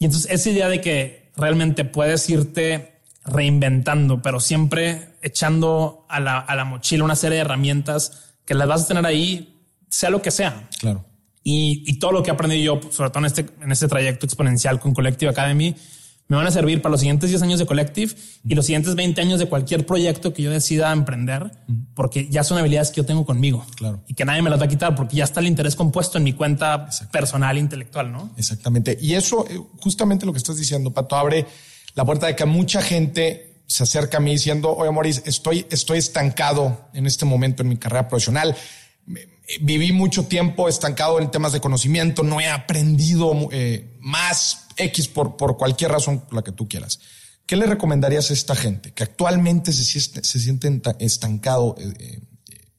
Y 0.00 0.04
entonces 0.04 0.28
esa 0.32 0.50
idea 0.50 0.68
de 0.68 0.80
que 0.80 1.30
realmente 1.36 1.84
puedes 1.84 2.28
irte 2.28 3.02
reinventando, 3.24 4.20
pero 4.20 4.40
siempre 4.40 5.10
echando 5.22 6.06
a 6.08 6.18
la, 6.18 6.38
a 6.38 6.56
la 6.56 6.64
mochila 6.64 7.04
una 7.04 7.14
serie 7.14 7.36
de 7.36 7.42
herramientas 7.42 8.34
que 8.44 8.54
las 8.54 8.66
vas 8.66 8.82
a 8.82 8.88
tener 8.88 9.06
ahí, 9.06 9.62
sea 9.88 10.10
lo 10.10 10.20
que 10.22 10.32
sea. 10.32 10.68
Claro. 10.80 11.04
Y, 11.44 11.84
y 11.86 12.00
todo 12.00 12.10
lo 12.10 12.24
que 12.24 12.30
he 12.30 12.34
aprendido 12.34 12.80
yo, 12.80 12.90
sobre 12.90 13.10
todo 13.10 13.20
en 13.20 13.26
este, 13.26 13.46
en 13.62 13.70
este 13.70 13.86
trayecto 13.86 14.26
exponencial 14.26 14.80
con 14.80 14.92
Collective 14.92 15.30
Academy, 15.30 15.76
me 16.30 16.36
van 16.36 16.46
a 16.46 16.52
servir 16.52 16.80
para 16.80 16.92
los 16.92 17.00
siguientes 17.00 17.28
10 17.28 17.42
años 17.42 17.58
de 17.58 17.66
Collective 17.66 18.14
y 18.44 18.54
los 18.54 18.64
siguientes 18.64 18.94
20 18.94 19.20
años 19.20 19.40
de 19.40 19.46
cualquier 19.46 19.84
proyecto 19.84 20.32
que 20.32 20.42
yo 20.42 20.52
decida 20.52 20.92
emprender, 20.92 21.50
porque 21.94 22.28
ya 22.30 22.44
son 22.44 22.56
habilidades 22.56 22.92
que 22.92 22.98
yo 22.98 23.04
tengo 23.04 23.26
conmigo. 23.26 23.66
Claro. 23.74 24.04
Y 24.06 24.14
que 24.14 24.24
nadie 24.24 24.40
me 24.40 24.48
las 24.48 24.60
va 24.60 24.66
a 24.66 24.68
quitar 24.68 24.94
porque 24.94 25.16
ya 25.16 25.24
está 25.24 25.40
el 25.40 25.48
interés 25.48 25.74
compuesto 25.74 26.18
en 26.18 26.24
mi 26.24 26.32
cuenta 26.32 26.88
personal 27.10 27.56
e 27.56 27.60
intelectual, 27.60 28.12
¿no? 28.12 28.30
Exactamente. 28.36 28.96
Y 29.00 29.14
eso, 29.14 29.44
eh, 29.50 29.60
justamente 29.80 30.24
lo 30.24 30.30
que 30.30 30.38
estás 30.38 30.56
diciendo, 30.56 30.92
Pato, 30.92 31.16
abre 31.16 31.46
la 31.96 32.04
puerta 32.04 32.28
de 32.28 32.36
que 32.36 32.44
mucha 32.44 32.80
gente 32.80 33.64
se 33.66 33.82
acerca 33.82 34.18
a 34.18 34.20
mí 34.20 34.30
diciendo, 34.30 34.72
oye, 34.72 34.92
Maurice, 34.92 35.22
estoy, 35.26 35.66
estoy 35.68 35.98
estancado 35.98 36.90
en 36.94 37.06
este 37.06 37.24
momento 37.24 37.64
en 37.64 37.70
mi 37.70 37.76
carrera 37.76 38.06
profesional 38.06 38.54
viví 39.60 39.92
mucho 39.92 40.26
tiempo 40.26 40.68
estancado 40.68 41.18
en 41.18 41.30
temas 41.30 41.52
de 41.52 41.60
conocimiento, 41.60 42.22
no 42.22 42.40
he 42.40 42.48
aprendido 42.48 43.48
eh, 43.50 43.96
más 43.98 44.68
X 44.84 45.08
por, 45.08 45.36
por 45.36 45.56
cualquier 45.56 45.92
razón, 45.92 46.24
la 46.30 46.42
que 46.42 46.52
tú 46.52 46.68
quieras. 46.68 47.00
¿Qué 47.46 47.56
le 47.56 47.66
recomendarías 47.66 48.30
a 48.30 48.34
esta 48.34 48.54
gente 48.54 48.92
que 48.92 49.02
actualmente 49.02 49.72
se, 49.72 49.84
se 49.84 50.38
siente 50.38 50.80
estancado 51.00 51.74
eh, 51.78 51.92
eh, 51.98 52.20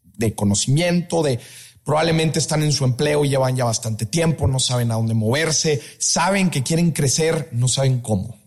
de 0.04 0.34
conocimiento, 0.34 1.24
de 1.24 1.40
probablemente 1.84 2.40
están 2.40 2.64
en 2.64 2.72
su 2.72 2.86
empleo, 2.86 3.26
llevan 3.26 3.56
ya 3.56 3.66
bastante 3.66 4.06
tiempo, 4.06 4.48
no 4.48 4.60
saben 4.60 4.92
a 4.92 4.96
dónde 4.96 5.14
moverse, 5.14 5.82
saben 5.98 6.50
que 6.50 6.64
quieren 6.64 6.92
crecer, 6.92 7.50
no 7.52 7.68
saben 7.68 8.02
cómo. 8.02 8.40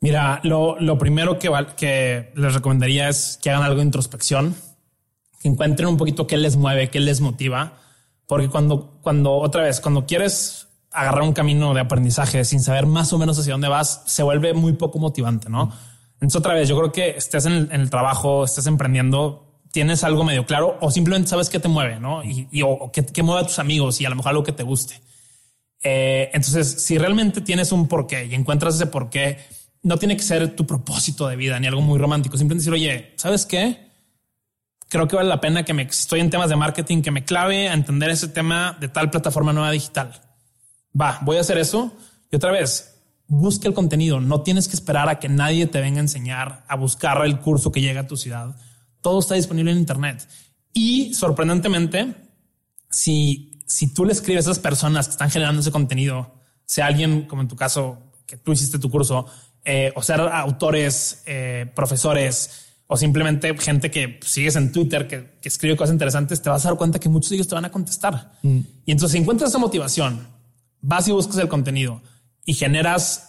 Mira, 0.00 0.40
lo, 0.44 0.78
lo 0.78 0.98
primero 0.98 1.38
que, 1.38 1.50
que 1.76 2.30
les 2.34 2.54
recomendaría 2.54 3.08
es 3.08 3.38
que 3.42 3.50
hagan 3.50 3.62
algo 3.62 3.78
de 3.78 3.86
introspección, 3.86 4.54
que 5.40 5.48
encuentren 5.48 5.88
un 5.88 5.96
poquito 5.96 6.26
qué 6.26 6.36
les 6.36 6.56
mueve, 6.56 6.90
qué 6.90 7.00
les 7.00 7.20
motiva, 7.20 7.80
porque 8.26 8.48
cuando, 8.48 8.98
cuando 9.00 9.32
otra 9.36 9.62
vez, 9.62 9.80
cuando 9.80 10.06
quieres 10.06 10.67
agarrar 10.92 11.22
un 11.22 11.32
camino 11.32 11.74
de 11.74 11.80
aprendizaje 11.80 12.44
sin 12.44 12.60
saber 12.60 12.86
más 12.86 13.12
o 13.12 13.18
menos 13.18 13.38
hacia 13.38 13.52
dónde 13.52 13.68
vas, 13.68 14.02
se 14.06 14.22
vuelve 14.22 14.54
muy 14.54 14.72
poco 14.72 14.98
motivante, 14.98 15.48
¿no? 15.48 15.72
Entonces, 16.14 16.36
otra 16.36 16.54
vez, 16.54 16.68
yo 16.68 16.76
creo 16.76 16.92
que 16.92 17.10
estés 17.10 17.46
en 17.46 17.70
el, 17.70 17.90
trabajo, 17.90 18.44
estés 18.44 18.66
emprendiendo, 18.66 19.60
tienes 19.70 20.02
algo 20.02 20.24
medio 20.24 20.46
claro 20.46 20.76
o 20.80 20.90
simplemente 20.90 21.28
sabes 21.28 21.48
qué 21.48 21.60
te 21.60 21.68
mueve, 21.68 22.00
¿no? 22.00 22.24
Y, 22.24 22.48
y 22.50 22.62
o, 22.62 22.90
qué, 22.92 23.06
qué, 23.06 23.22
mueve 23.22 23.42
a 23.42 23.46
tus 23.46 23.58
amigos 23.58 24.00
y 24.00 24.06
a 24.06 24.10
lo 24.10 24.16
mejor 24.16 24.30
algo 24.30 24.42
que 24.42 24.52
te 24.52 24.64
guste. 24.64 25.00
Eh, 25.82 26.30
entonces, 26.32 26.82
si 26.84 26.98
realmente 26.98 27.40
tienes 27.40 27.70
un 27.70 27.86
porqué 27.86 28.26
y 28.26 28.34
encuentras 28.34 28.74
ese 28.74 28.86
porqué, 28.86 29.38
no 29.82 29.96
tiene 29.96 30.16
que 30.16 30.22
ser 30.22 30.56
tu 30.56 30.66
propósito 30.66 31.28
de 31.28 31.36
vida 31.36 31.60
ni 31.60 31.68
algo 31.68 31.80
muy 31.80 31.98
romántico. 31.98 32.36
Simplemente 32.36 32.62
decir, 32.62 32.72
oye, 32.72 33.12
¿sabes 33.16 33.46
qué? 33.46 33.88
Creo 34.88 35.06
que 35.06 35.16
vale 35.16 35.28
la 35.28 35.40
pena 35.40 35.64
que 35.64 35.74
me 35.74 35.82
estoy 35.82 36.20
en 36.20 36.30
temas 36.30 36.48
de 36.48 36.56
marketing, 36.56 37.02
que 37.02 37.10
me 37.10 37.24
clave 37.24 37.68
a 37.68 37.74
entender 37.74 38.10
ese 38.10 38.28
tema 38.28 38.76
de 38.80 38.88
tal 38.88 39.10
plataforma 39.10 39.52
nueva 39.52 39.70
digital. 39.70 40.20
Va, 41.00 41.18
voy 41.22 41.36
a 41.36 41.40
hacer 41.40 41.58
eso. 41.58 41.92
Y 42.30 42.36
otra 42.36 42.50
vez, 42.50 42.98
busque 43.26 43.68
el 43.68 43.74
contenido. 43.74 44.20
No 44.20 44.42
tienes 44.42 44.68
que 44.68 44.74
esperar 44.74 45.08
a 45.08 45.18
que 45.18 45.28
nadie 45.28 45.66
te 45.66 45.80
venga 45.80 45.98
a 45.98 46.02
enseñar 46.02 46.64
a 46.66 46.76
buscar 46.76 47.24
el 47.24 47.38
curso 47.38 47.70
que 47.70 47.80
llega 47.80 48.02
a 48.02 48.06
tu 48.06 48.16
ciudad. 48.16 48.56
Todo 49.00 49.20
está 49.20 49.34
disponible 49.34 49.70
en 49.70 49.78
Internet. 49.78 50.26
Y 50.72 51.14
sorprendentemente, 51.14 52.14
si, 52.90 53.60
si 53.66 53.92
tú 53.94 54.04
le 54.04 54.12
escribes 54.12 54.46
a 54.46 54.50
esas 54.50 54.62
personas 54.62 55.06
que 55.06 55.12
están 55.12 55.30
generando 55.30 55.60
ese 55.60 55.70
contenido, 55.70 56.34
sea 56.64 56.86
alguien 56.86 57.26
como 57.26 57.42
en 57.42 57.48
tu 57.48 57.56
caso, 57.56 58.12
que 58.26 58.36
tú 58.36 58.52
hiciste 58.52 58.78
tu 58.78 58.90
curso, 58.90 59.26
eh, 59.64 59.92
o 59.94 60.02
ser 60.02 60.20
autores, 60.20 61.22
eh, 61.26 61.70
profesores, 61.74 62.66
o 62.86 62.96
simplemente 62.96 63.56
gente 63.58 63.90
que 63.90 64.18
sigues 64.24 64.56
en 64.56 64.72
Twitter, 64.72 65.06
que, 65.06 65.38
que, 65.40 65.48
escribe 65.48 65.76
cosas 65.76 65.92
interesantes, 65.92 66.40
te 66.40 66.48
vas 66.48 66.64
a 66.64 66.70
dar 66.70 66.78
cuenta 66.78 66.98
que 66.98 67.08
muchos 67.08 67.30
de 67.30 67.36
ellos 67.36 67.48
te 67.48 67.54
van 67.54 67.66
a 67.66 67.70
contestar. 67.70 68.32
Mm. 68.42 68.60
Y 68.86 68.92
entonces, 68.92 69.12
si 69.12 69.18
encuentras 69.18 69.50
esa 69.50 69.58
motivación, 69.58 70.26
vas 70.80 71.08
y 71.08 71.12
buscas 71.12 71.38
el 71.38 71.48
contenido 71.48 72.02
y 72.44 72.54
generas 72.54 73.28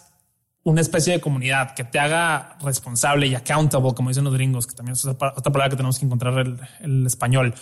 una 0.62 0.80
especie 0.80 1.14
de 1.14 1.20
comunidad 1.20 1.74
que 1.74 1.84
te 1.84 1.98
haga 1.98 2.58
responsable 2.62 3.26
y 3.26 3.34
accountable, 3.34 3.94
como 3.94 4.10
dicen 4.10 4.24
los 4.24 4.34
gringos, 4.34 4.66
que 4.66 4.74
también 4.74 4.92
es 4.92 5.04
otra 5.04 5.34
palabra 5.34 5.70
que 5.70 5.76
tenemos 5.76 5.98
que 5.98 6.04
encontrar 6.04 6.38
el, 6.38 6.58
el 6.80 7.06
español. 7.06 7.54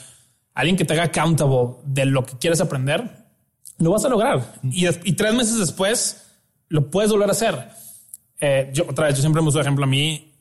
Alguien 0.55 0.77
que 0.77 0.85
te 0.85 0.95
haga 0.95 1.05
accountable 1.05 1.77
de 1.85 2.07
lo 2.07 2.27
que 2.27 2.37
quieres 2.39 2.61
aprender, 2.61 3.27
lo 3.79 3.93
vas 3.93 4.05
a 4.05 4.09
lograr. 4.09 4.55
Y, 4.65 4.87
y 4.87 5.13
tres 5.13 5.35
meses 5.35 5.59
después 5.59 6.27
lo 6.69 6.91
puedes 6.91 7.11
volver 7.11 7.29
a 7.29 7.33
hacer. 7.33 7.69
Eh, 8.41 8.71
yo 8.73 8.85
otra 8.89 9.07
vez, 9.07 9.17
yo 9.17 9.21
siempre 9.21 9.43
me 9.43 9.49
uso 9.49 9.61
ejemplo 9.61 9.85
a 9.85 9.89
mí. 9.89 10.35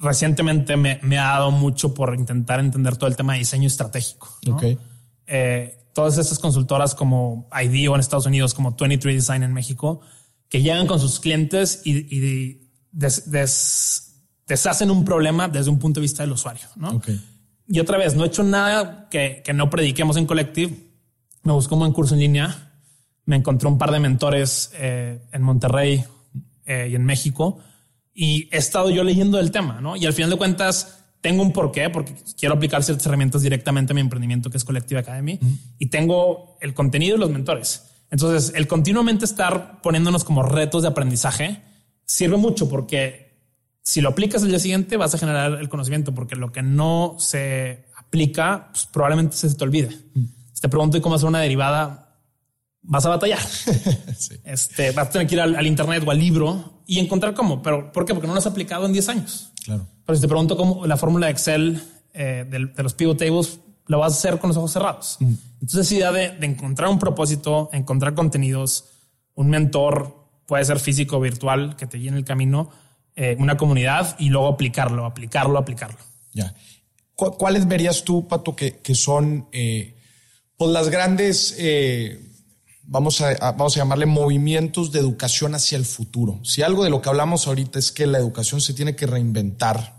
Recientemente 0.00 0.76
me, 0.76 0.98
me, 1.02 1.18
ha 1.18 1.30
dado 1.32 1.50
mucho 1.50 1.94
por 1.94 2.14
intentar 2.14 2.60
entender 2.60 2.96
todo 2.96 3.08
el 3.08 3.16
tema 3.16 3.34
de 3.34 3.40
diseño 3.40 3.66
estratégico. 3.66 4.28
¿no? 4.46 4.56
Okay. 4.56 4.78
Eh, 5.26 5.83
todas 5.94 6.18
estas 6.18 6.38
consultoras 6.38 6.94
como 6.94 7.48
IDEO 7.52 7.94
en 7.94 8.00
Estados 8.00 8.26
Unidos, 8.26 8.52
como 8.52 8.76
23 8.78 9.14
Design 9.14 9.42
en 9.42 9.52
México, 9.52 10.00
que 10.48 10.60
llegan 10.60 10.86
con 10.86 11.00
sus 11.00 11.20
clientes 11.20 11.80
y, 11.84 11.92
y 12.14 12.70
des, 12.92 13.30
des, 13.30 14.24
deshacen 14.46 14.90
un 14.90 15.04
problema 15.04 15.48
desde 15.48 15.70
un 15.70 15.78
punto 15.78 16.00
de 16.00 16.02
vista 16.02 16.22
del 16.22 16.32
usuario. 16.32 16.66
¿no? 16.76 16.90
Okay. 16.96 17.20
Y 17.66 17.80
otra 17.80 17.96
vez, 17.96 18.14
no 18.14 18.24
he 18.24 18.26
hecho 18.26 18.42
nada 18.42 19.08
que, 19.08 19.42
que 19.44 19.52
no 19.52 19.70
prediquemos 19.70 20.16
en 20.16 20.26
Collective. 20.26 20.74
Me 21.42 21.52
buscó 21.52 21.76
un 21.76 21.80
buen 21.80 21.92
curso 21.92 22.14
en 22.14 22.20
línea. 22.20 22.72
Me 23.24 23.36
encontré 23.36 23.68
un 23.68 23.78
par 23.78 23.90
de 23.90 24.00
mentores 24.00 24.72
eh, 24.74 25.22
en 25.32 25.42
Monterrey 25.42 26.04
eh, 26.66 26.88
y 26.90 26.94
en 26.94 27.04
México. 27.04 27.58
Y 28.12 28.48
he 28.52 28.58
estado 28.58 28.90
yo 28.90 29.02
leyendo 29.02 29.40
el 29.40 29.50
tema, 29.50 29.80
¿no? 29.80 29.96
Y 29.96 30.06
al 30.06 30.12
final 30.12 30.30
de 30.30 30.36
cuentas, 30.36 31.03
tengo 31.24 31.42
un 31.42 31.54
porqué, 31.54 31.88
porque 31.88 32.14
quiero 32.36 32.54
aplicar 32.54 32.84
ciertas 32.84 33.06
herramientas 33.06 33.40
directamente 33.40 33.94
a 33.94 33.94
mi 33.94 34.02
emprendimiento, 34.02 34.50
que 34.50 34.58
es 34.58 34.64
Collective 34.64 35.00
Academy, 35.00 35.40
y 35.78 35.86
tengo 35.86 36.58
el 36.60 36.74
contenido 36.74 37.16
y 37.16 37.18
los 37.18 37.30
mentores. 37.30 37.86
Entonces, 38.10 38.52
el 38.54 38.66
continuamente 38.66 39.24
estar 39.24 39.80
poniéndonos 39.80 40.22
como 40.22 40.42
retos 40.42 40.82
de 40.82 40.88
aprendizaje 40.88 41.62
sirve 42.04 42.36
mucho 42.36 42.68
porque 42.68 43.38
si 43.82 44.02
lo 44.02 44.10
aplicas 44.10 44.42
el 44.42 44.50
día 44.50 44.58
siguiente 44.58 44.98
vas 44.98 45.14
a 45.14 45.18
generar 45.18 45.52
el 45.52 45.70
conocimiento, 45.70 46.14
porque 46.14 46.36
lo 46.36 46.52
que 46.52 46.60
no 46.60 47.16
se 47.18 47.86
aplica, 47.96 48.68
pues 48.72 48.84
probablemente 48.84 49.34
se 49.34 49.54
te 49.54 49.64
olvide. 49.64 49.96
Si 50.52 50.60
te 50.60 50.68
pregunto 50.68 51.00
cómo 51.00 51.14
hacer 51.14 51.28
una 51.28 51.40
derivada, 51.40 52.18
vas 52.82 53.06
a 53.06 53.08
batallar. 53.08 53.40
sí. 54.18 54.34
Este, 54.44 54.90
vas 54.90 55.08
a 55.08 55.10
tener 55.10 55.26
que 55.26 55.36
ir 55.36 55.40
al, 55.40 55.56
al, 55.56 55.66
internet 55.66 56.04
o 56.06 56.10
al 56.10 56.18
libro 56.18 56.82
y 56.86 56.98
encontrar 56.98 57.32
cómo. 57.32 57.62
Pero 57.62 57.92
¿por 57.92 58.04
qué? 58.04 58.12
Porque 58.12 58.26
no 58.26 58.34
lo 58.34 58.40
has 58.40 58.46
aplicado 58.46 58.84
en 58.84 58.92
10 58.92 59.08
años. 59.08 59.52
Claro. 59.64 59.88
Pero 60.04 60.16
si 60.16 60.22
te 60.22 60.28
pregunto 60.28 60.56
cómo 60.56 60.86
la 60.86 60.96
fórmula 60.96 61.26
de 61.26 61.32
Excel 61.32 61.82
eh, 62.12 62.46
de, 62.48 62.66
de, 62.66 62.82
los 62.82 62.94
pivot 62.94 63.18
tables, 63.18 63.60
lo 63.86 63.98
vas 63.98 64.12
a 64.12 64.16
hacer 64.16 64.38
con 64.38 64.48
los 64.48 64.56
ojos 64.56 64.72
cerrados. 64.72 65.16
Mm. 65.20 65.34
Entonces, 65.62 65.92
idea 65.92 66.12
de, 66.12 66.30
de, 66.30 66.46
encontrar 66.46 66.88
un 66.88 66.98
propósito, 66.98 67.70
encontrar 67.72 68.14
contenidos, 68.14 68.86
un 69.34 69.50
mentor, 69.50 70.24
puede 70.46 70.64
ser 70.64 70.78
físico 70.78 71.16
o 71.16 71.20
virtual, 71.20 71.76
que 71.76 71.86
te 71.86 71.98
guíe 71.98 72.08
en 72.08 72.16
el 72.16 72.24
camino, 72.24 72.70
eh, 73.16 73.36
una 73.38 73.56
comunidad 73.56 74.16
y 74.18 74.28
luego 74.28 74.48
aplicarlo, 74.48 75.04
aplicarlo, 75.04 75.58
aplicarlo. 75.58 75.98
Ya. 76.32 76.54
¿Cuáles 77.14 77.68
verías 77.68 78.02
tú, 78.02 78.26
Pato, 78.26 78.56
que, 78.56 78.78
que 78.78 78.96
son 78.96 79.46
eh, 79.52 79.94
pues 80.56 80.70
las 80.72 80.88
grandes 80.88 81.54
eh, 81.58 82.20
vamos 82.82 83.20
a, 83.20 83.52
vamos 83.52 83.76
a 83.76 83.80
llamarle 83.80 84.06
movimientos 84.06 84.90
de 84.90 84.98
educación 84.98 85.54
hacia 85.54 85.78
el 85.78 85.84
futuro. 85.84 86.40
Si 86.42 86.62
algo 86.62 86.82
de 86.82 86.90
lo 86.90 87.00
que 87.00 87.08
hablamos 87.08 87.46
ahorita 87.46 87.78
es 87.78 87.92
que 87.92 88.08
la 88.08 88.18
educación 88.18 88.60
se 88.60 88.74
tiene 88.74 88.96
que 88.96 89.06
reinventar, 89.06 89.93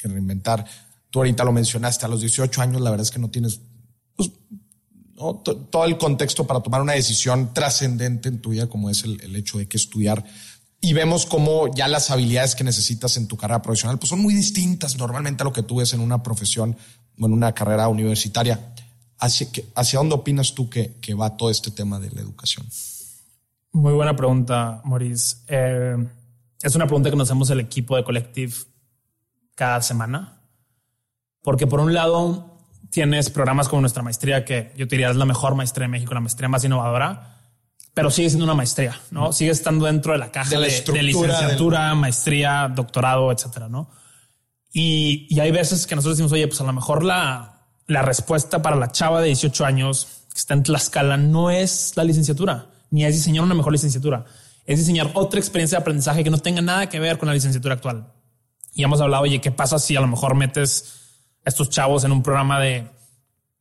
que 0.00 0.08
reinventar. 0.08 0.64
Tú 1.10 1.20
ahorita 1.20 1.44
lo 1.44 1.52
mencionaste, 1.52 2.06
a 2.06 2.08
los 2.08 2.20
18 2.20 2.62
años 2.62 2.80
la 2.80 2.90
verdad 2.90 3.04
es 3.04 3.10
que 3.10 3.18
no 3.18 3.30
tienes 3.30 3.60
pues, 4.16 4.30
todo 5.14 5.84
el 5.84 5.98
contexto 5.98 6.46
para 6.46 6.60
tomar 6.60 6.80
una 6.80 6.94
decisión 6.94 7.52
trascendente 7.52 8.28
en 8.28 8.40
tu 8.40 8.50
vida 8.50 8.68
como 8.68 8.90
es 8.90 9.04
el, 9.04 9.20
el 9.20 9.36
hecho 9.36 9.58
de 9.58 9.66
que 9.66 9.76
estudiar 9.76 10.24
y 10.80 10.94
vemos 10.94 11.26
cómo 11.26 11.72
ya 11.74 11.88
las 11.88 12.10
habilidades 12.10 12.54
que 12.54 12.64
necesitas 12.64 13.16
en 13.16 13.28
tu 13.28 13.36
carrera 13.36 13.60
profesional 13.60 13.98
pues 13.98 14.08
son 14.08 14.22
muy 14.22 14.34
distintas 14.34 14.96
normalmente 14.96 15.42
a 15.42 15.44
lo 15.44 15.52
que 15.52 15.62
tú 15.62 15.76
ves 15.76 15.92
en 15.92 16.00
una 16.00 16.22
profesión 16.22 16.76
o 17.18 17.26
en 17.26 17.32
una 17.32 17.52
carrera 17.52 17.88
universitaria. 17.88 18.74
¿Hacia, 19.18 19.48
hacia 19.74 19.98
dónde 19.98 20.14
opinas 20.14 20.54
tú 20.54 20.70
que, 20.70 20.94
que, 21.02 21.12
va 21.12 21.36
todo 21.36 21.50
este 21.50 21.70
tema 21.70 22.00
de 22.00 22.10
la 22.10 22.22
educación? 22.22 22.66
Muy 23.70 23.92
buena 23.92 24.16
pregunta, 24.16 24.80
Maurice. 24.82 25.36
Eh, 25.46 25.96
es 26.62 26.74
una 26.74 26.86
pregunta 26.86 27.10
que 27.10 27.16
nos 27.16 27.28
hacemos 27.28 27.50
el 27.50 27.60
equipo 27.60 27.96
de 27.96 28.04
Collective 28.04 28.54
cada 29.60 29.82
semana. 29.82 30.40
Porque 31.42 31.66
por 31.66 31.80
un 31.80 31.92
lado 31.92 32.56
tienes 32.88 33.28
programas 33.28 33.68
como 33.68 33.82
nuestra 33.82 34.02
maestría, 34.02 34.42
que 34.42 34.72
yo 34.74 34.88
te 34.88 34.96
diría 34.96 35.10
es 35.10 35.16
la 35.16 35.26
mejor 35.26 35.54
maestría 35.54 35.84
de 35.84 35.90
México, 35.90 36.14
la 36.14 36.20
maestría 36.20 36.48
más 36.48 36.64
innovadora, 36.64 37.36
pero 37.92 38.10
sigue 38.10 38.30
siendo 38.30 38.44
una 38.44 38.54
maestría, 38.54 38.98
¿no? 39.10 39.34
Sigue 39.34 39.50
estando 39.50 39.84
dentro 39.84 40.14
de 40.14 40.18
la 40.18 40.32
caja 40.32 40.48
de, 40.48 40.56
la 40.56 40.66
de, 40.66 40.80
de 40.80 41.02
licenciatura, 41.02 41.88
del... 41.88 41.96
maestría, 41.98 42.72
doctorado, 42.74 43.30
etcétera, 43.30 43.68
¿no? 43.68 43.90
Y, 44.72 45.26
y 45.28 45.40
hay 45.40 45.50
veces 45.50 45.86
que 45.86 45.94
nosotros 45.94 46.16
decimos, 46.16 46.32
oye, 46.32 46.48
pues 46.48 46.62
a 46.62 46.64
lo 46.64 46.72
mejor 46.72 47.04
la, 47.04 47.66
la 47.86 48.00
respuesta 48.00 48.62
para 48.62 48.76
la 48.76 48.90
chava 48.90 49.20
de 49.20 49.26
18 49.26 49.66
años 49.66 50.24
que 50.32 50.38
está 50.38 50.54
en 50.54 50.62
Tlaxcala 50.62 51.18
no 51.18 51.50
es 51.50 51.92
la 51.96 52.04
licenciatura, 52.04 52.68
ni 52.88 53.04
es 53.04 53.14
diseñar 53.14 53.44
una 53.44 53.54
mejor 53.54 53.72
licenciatura. 53.72 54.24
Es 54.64 54.78
diseñar 54.78 55.10
otra 55.12 55.38
experiencia 55.38 55.76
de 55.76 55.82
aprendizaje 55.82 56.24
que 56.24 56.30
no 56.30 56.38
tenga 56.38 56.62
nada 56.62 56.88
que 56.88 56.98
ver 56.98 57.18
con 57.18 57.28
la 57.28 57.34
licenciatura 57.34 57.74
actual. 57.74 58.06
Y 58.74 58.84
hemos 58.84 59.00
hablado, 59.00 59.24
oye, 59.24 59.40
¿qué 59.40 59.50
pasa 59.50 59.78
si 59.78 59.96
a 59.96 60.00
lo 60.00 60.06
mejor 60.06 60.34
metes 60.34 61.00
a 61.44 61.48
estos 61.48 61.70
chavos 61.70 62.04
en 62.04 62.12
un 62.12 62.22
programa 62.22 62.60
de 62.60 62.86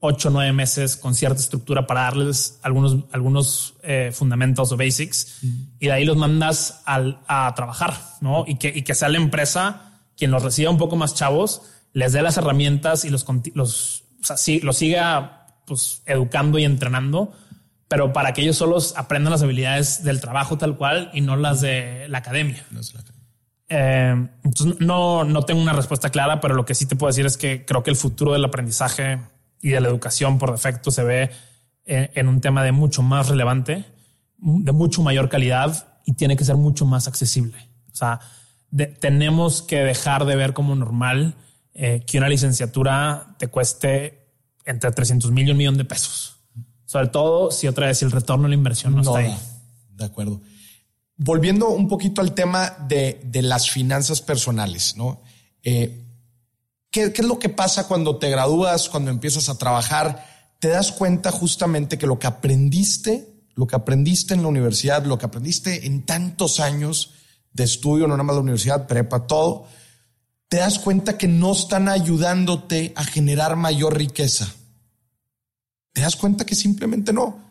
8 0.01 0.29
o 0.29 0.31
9 0.31 0.53
meses 0.53 0.95
con 0.95 1.13
cierta 1.13 1.41
estructura 1.41 1.85
para 1.85 2.01
darles 2.03 2.59
algunos, 2.61 2.97
algunos 3.11 3.75
eh, 3.83 4.11
fundamentos 4.13 4.71
o 4.71 4.77
basics 4.77 5.39
y 5.79 5.87
de 5.87 5.91
ahí 5.91 6.05
los 6.05 6.15
mandas 6.15 6.81
al, 6.85 7.19
a 7.27 7.53
trabajar, 7.55 7.95
¿no? 8.21 8.45
Y 8.47 8.55
que, 8.55 8.69
y 8.69 8.83
que 8.83 8.95
sea 8.95 9.09
la 9.09 9.17
empresa 9.17 9.89
quien 10.17 10.31
los 10.31 10.43
reciba 10.43 10.69
un 10.69 10.77
poco 10.77 10.95
más 10.95 11.15
chavos, 11.15 11.63
les 11.93 12.13
dé 12.13 12.21
las 12.21 12.37
herramientas 12.37 13.05
y 13.05 13.09
los, 13.09 13.25
los 13.55 14.03
o 14.21 14.25
sea, 14.25 14.37
sí, 14.37 14.59
lo 14.59 14.73
siga 14.73 15.47
pues, 15.65 16.01
educando 16.05 16.59
y 16.59 16.65
entrenando, 16.65 17.33
pero 17.87 18.13
para 18.13 18.33
que 18.33 18.41
ellos 18.41 18.57
solos 18.57 18.93
aprendan 18.97 19.31
las 19.31 19.43
habilidades 19.43 20.03
del 20.03 20.21
trabajo 20.21 20.57
tal 20.57 20.75
cual 20.75 21.09
y 21.13 21.21
no 21.21 21.35
las 21.35 21.61
de 21.61 22.07
la 22.09 22.19
academia. 22.19 22.65
Eh, 23.69 24.27
entonces, 24.43 24.79
no, 24.79 25.23
no 25.23 25.43
tengo 25.43 25.61
una 25.61 25.73
respuesta 25.73 26.09
clara, 26.09 26.41
pero 26.41 26.55
lo 26.55 26.65
que 26.65 26.75
sí 26.75 26.85
te 26.85 26.95
puedo 26.95 27.09
decir 27.09 27.25
es 27.25 27.37
que 27.37 27.65
creo 27.65 27.83
que 27.83 27.91
el 27.91 27.95
futuro 27.95 28.33
del 28.33 28.43
aprendizaje 28.43 29.19
y 29.61 29.69
de 29.69 29.79
la 29.79 29.89
educación 29.89 30.37
por 30.39 30.51
defecto 30.51 30.91
se 30.91 31.03
ve 31.03 31.31
en, 31.85 32.09
en 32.15 32.27
un 32.27 32.41
tema 32.41 32.63
de 32.63 32.71
mucho 32.71 33.03
más 33.03 33.29
relevante, 33.29 33.85
de 34.37 34.71
mucho 34.71 35.03
mayor 35.03 35.29
calidad 35.29 35.99
y 36.05 36.13
tiene 36.13 36.35
que 36.35 36.43
ser 36.43 36.55
mucho 36.55 36.85
más 36.85 37.07
accesible. 37.07 37.69
O 37.91 37.95
sea, 37.95 38.19
de, 38.71 38.87
tenemos 38.87 39.61
que 39.61 39.77
dejar 39.77 40.25
de 40.25 40.35
ver 40.35 40.53
como 40.53 40.75
normal 40.75 41.35
eh, 41.73 42.03
que 42.05 42.17
una 42.17 42.29
licenciatura 42.29 43.35
te 43.37 43.47
cueste 43.47 44.27
entre 44.65 44.91
300 44.91 45.31
mil 45.31 45.47
y 45.47 45.51
un 45.51 45.57
millón 45.57 45.77
de 45.77 45.85
pesos. 45.85 46.37
Sobre 46.85 47.07
todo 47.07 47.51
si 47.51 47.67
otra 47.67 47.87
vez 47.87 48.01
el 48.01 48.11
retorno 48.11 48.43
de 48.43 48.49
la 48.49 48.55
inversión 48.55 48.95
no, 48.95 49.01
está 49.01 49.19
ahí. 49.19 49.37
De 49.95 50.05
acuerdo. 50.05 50.41
Volviendo 51.21 51.69
un 51.69 51.87
poquito 51.87 52.21
al 52.21 52.33
tema 52.33 52.77
de, 52.87 53.21
de 53.25 53.41
las 53.41 53.69
finanzas 53.69 54.21
personales, 54.21 54.95
¿no? 54.95 55.21
Eh, 55.63 56.05
¿qué, 56.89 57.11
¿Qué 57.11 57.21
es 57.21 57.27
lo 57.27 57.37
que 57.37 57.49
pasa 57.49 57.87
cuando 57.87 58.17
te 58.17 58.29
gradúas, 58.29 58.89
cuando 58.89 59.11
empiezas 59.11 59.49
a 59.49 59.57
trabajar? 59.57 60.25
Te 60.59 60.69
das 60.69 60.93
cuenta 60.93 61.31
justamente 61.31 61.97
que 61.97 62.07
lo 62.07 62.17
que 62.19 62.27
aprendiste, 62.27 63.27
lo 63.53 63.67
que 63.67 63.75
aprendiste 63.75 64.33
en 64.33 64.43
la 64.43 64.47
universidad, 64.47 65.05
lo 65.05 65.17
que 65.17 65.25
aprendiste 65.25 65.85
en 65.85 66.05
tantos 66.05 66.61
años 66.61 67.13
de 67.51 67.65
estudio, 67.65 68.07
no 68.07 68.13
nada 68.13 68.23
más 68.23 68.35
la 68.37 68.41
universidad, 68.41 68.87
prepa, 68.87 69.27
todo, 69.27 69.67
te 70.47 70.57
das 70.57 70.79
cuenta 70.79 71.17
que 71.17 71.27
no 71.27 71.51
están 71.51 71.89
ayudándote 71.89 72.93
a 72.95 73.03
generar 73.03 73.55
mayor 73.55 73.97
riqueza. 73.97 74.51
Te 75.93 76.01
das 76.01 76.15
cuenta 76.15 76.45
que 76.45 76.55
simplemente 76.55 77.11
no. 77.13 77.48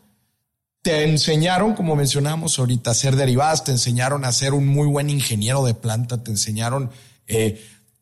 Te 0.81 1.03
enseñaron, 1.03 1.73
como 1.73 1.95
mencionábamos 1.95 2.57
ahorita, 2.57 2.89
a 2.89 2.93
hacer 2.93 3.15
derivadas, 3.15 3.65
te 3.65 3.71
enseñaron 3.71 4.23
a 4.23 4.31
ser 4.31 4.53
un 4.53 4.67
muy 4.67 4.87
buen 4.87 5.09
ingeniero 5.09 5.65
de 5.65 5.73
planta, 5.73 6.23
te 6.23 6.31
enseñaron, 6.31 6.89
eh, 7.27 7.61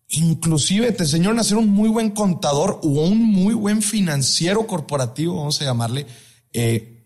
inclusive 0.10 0.92
te 0.92 1.04
enseñaron 1.04 1.40
a 1.40 1.44
ser 1.44 1.58
un 1.58 1.70
muy 1.70 1.90
buen 1.90 2.12
contador 2.12 2.80
o 2.84 2.88
un 2.88 3.24
muy 3.24 3.56
buen 3.56 3.82
financiero 3.82 4.68
corporativo, 4.68 5.38
vamos 5.38 5.60
a 5.62 5.66
llamarle, 5.66 6.06
eh, 6.54 7.04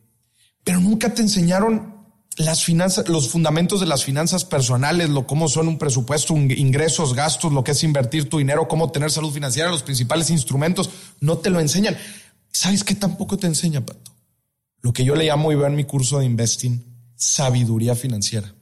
pero 0.64 0.82
nunca 0.82 1.14
te 1.14 1.22
enseñaron 1.22 1.96
las 2.38 2.64
finanzas, 2.64 3.08
los 3.08 3.30
fundamentos 3.30 3.80
de 3.80 3.86
las 3.86 4.04
finanzas 4.04 4.46
personales, 4.46 5.10
lo 5.10 5.26
cómo 5.26 5.48
son 5.48 5.68
un 5.68 5.78
presupuesto, 5.78 6.36
ingresos, 6.36 7.14
gastos, 7.14 7.52
lo 7.52 7.64
que 7.64 7.72
es 7.72 7.84
invertir 7.84 8.30
tu 8.30 8.38
dinero, 8.40 8.68
cómo 8.68 8.92
tener 8.92 9.12
salud 9.12 9.32
financiera, 9.32 9.70
los 9.70 9.84
principales 9.84 10.30
instrumentos, 10.30 10.90
no 11.20 11.38
te 11.38 11.50
lo 11.50 11.60
enseñan. 11.60 11.98
¿Sabes 12.52 12.84
qué 12.84 12.96
tampoco 12.96 13.38
te 13.38 13.48
enseña, 13.48 13.86
Pato? 13.86 14.11
Lo 14.82 14.94
que 14.94 15.04
yo 15.04 15.15
le 15.15 15.26
llamo 15.26 15.52
y 15.52 15.56
veo 15.56 15.67
en 15.67 15.76
mi 15.76 15.84
curso 15.84 16.20
de 16.20 16.26
investing, 16.26 16.84
sabiduría 17.15 17.96
financiera. 17.96 18.54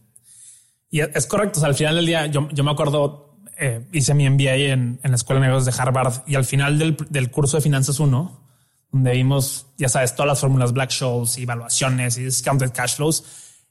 Y 0.89 1.01
es 1.01 1.25
correcto. 1.27 1.63
al 1.63 1.75
final 1.75 1.95
del 1.95 2.05
día, 2.05 2.25
yo, 2.27 2.41
me 2.41 2.71
acuerdo, 2.71 3.37
eh, 3.57 3.87
hice 3.93 4.13
mi 4.13 4.29
MBA 4.29 4.73
en, 4.73 4.99
la 5.03 5.15
Escuela 5.15 5.39
de 5.39 5.47
Negocios 5.47 5.75
de 5.75 5.81
Harvard 5.81 6.23
y 6.27 6.35
al 6.35 6.45
final 6.45 6.79
del, 6.79 6.97
del 7.09 7.31
curso 7.31 7.57
de 7.57 7.61
Finanzas 7.61 7.99
1, 7.99 8.49
donde 8.91 9.11
vimos, 9.11 9.67
ya 9.77 9.87
sabes, 9.87 10.15
todas 10.15 10.27
las 10.27 10.39
fórmulas 10.39 10.73
Black 10.73 10.89
Shows, 10.89 11.37
evaluaciones 11.37 12.17
y 12.17 12.23
discounted 12.23 12.71
cash 12.71 12.95
flows, 12.95 13.23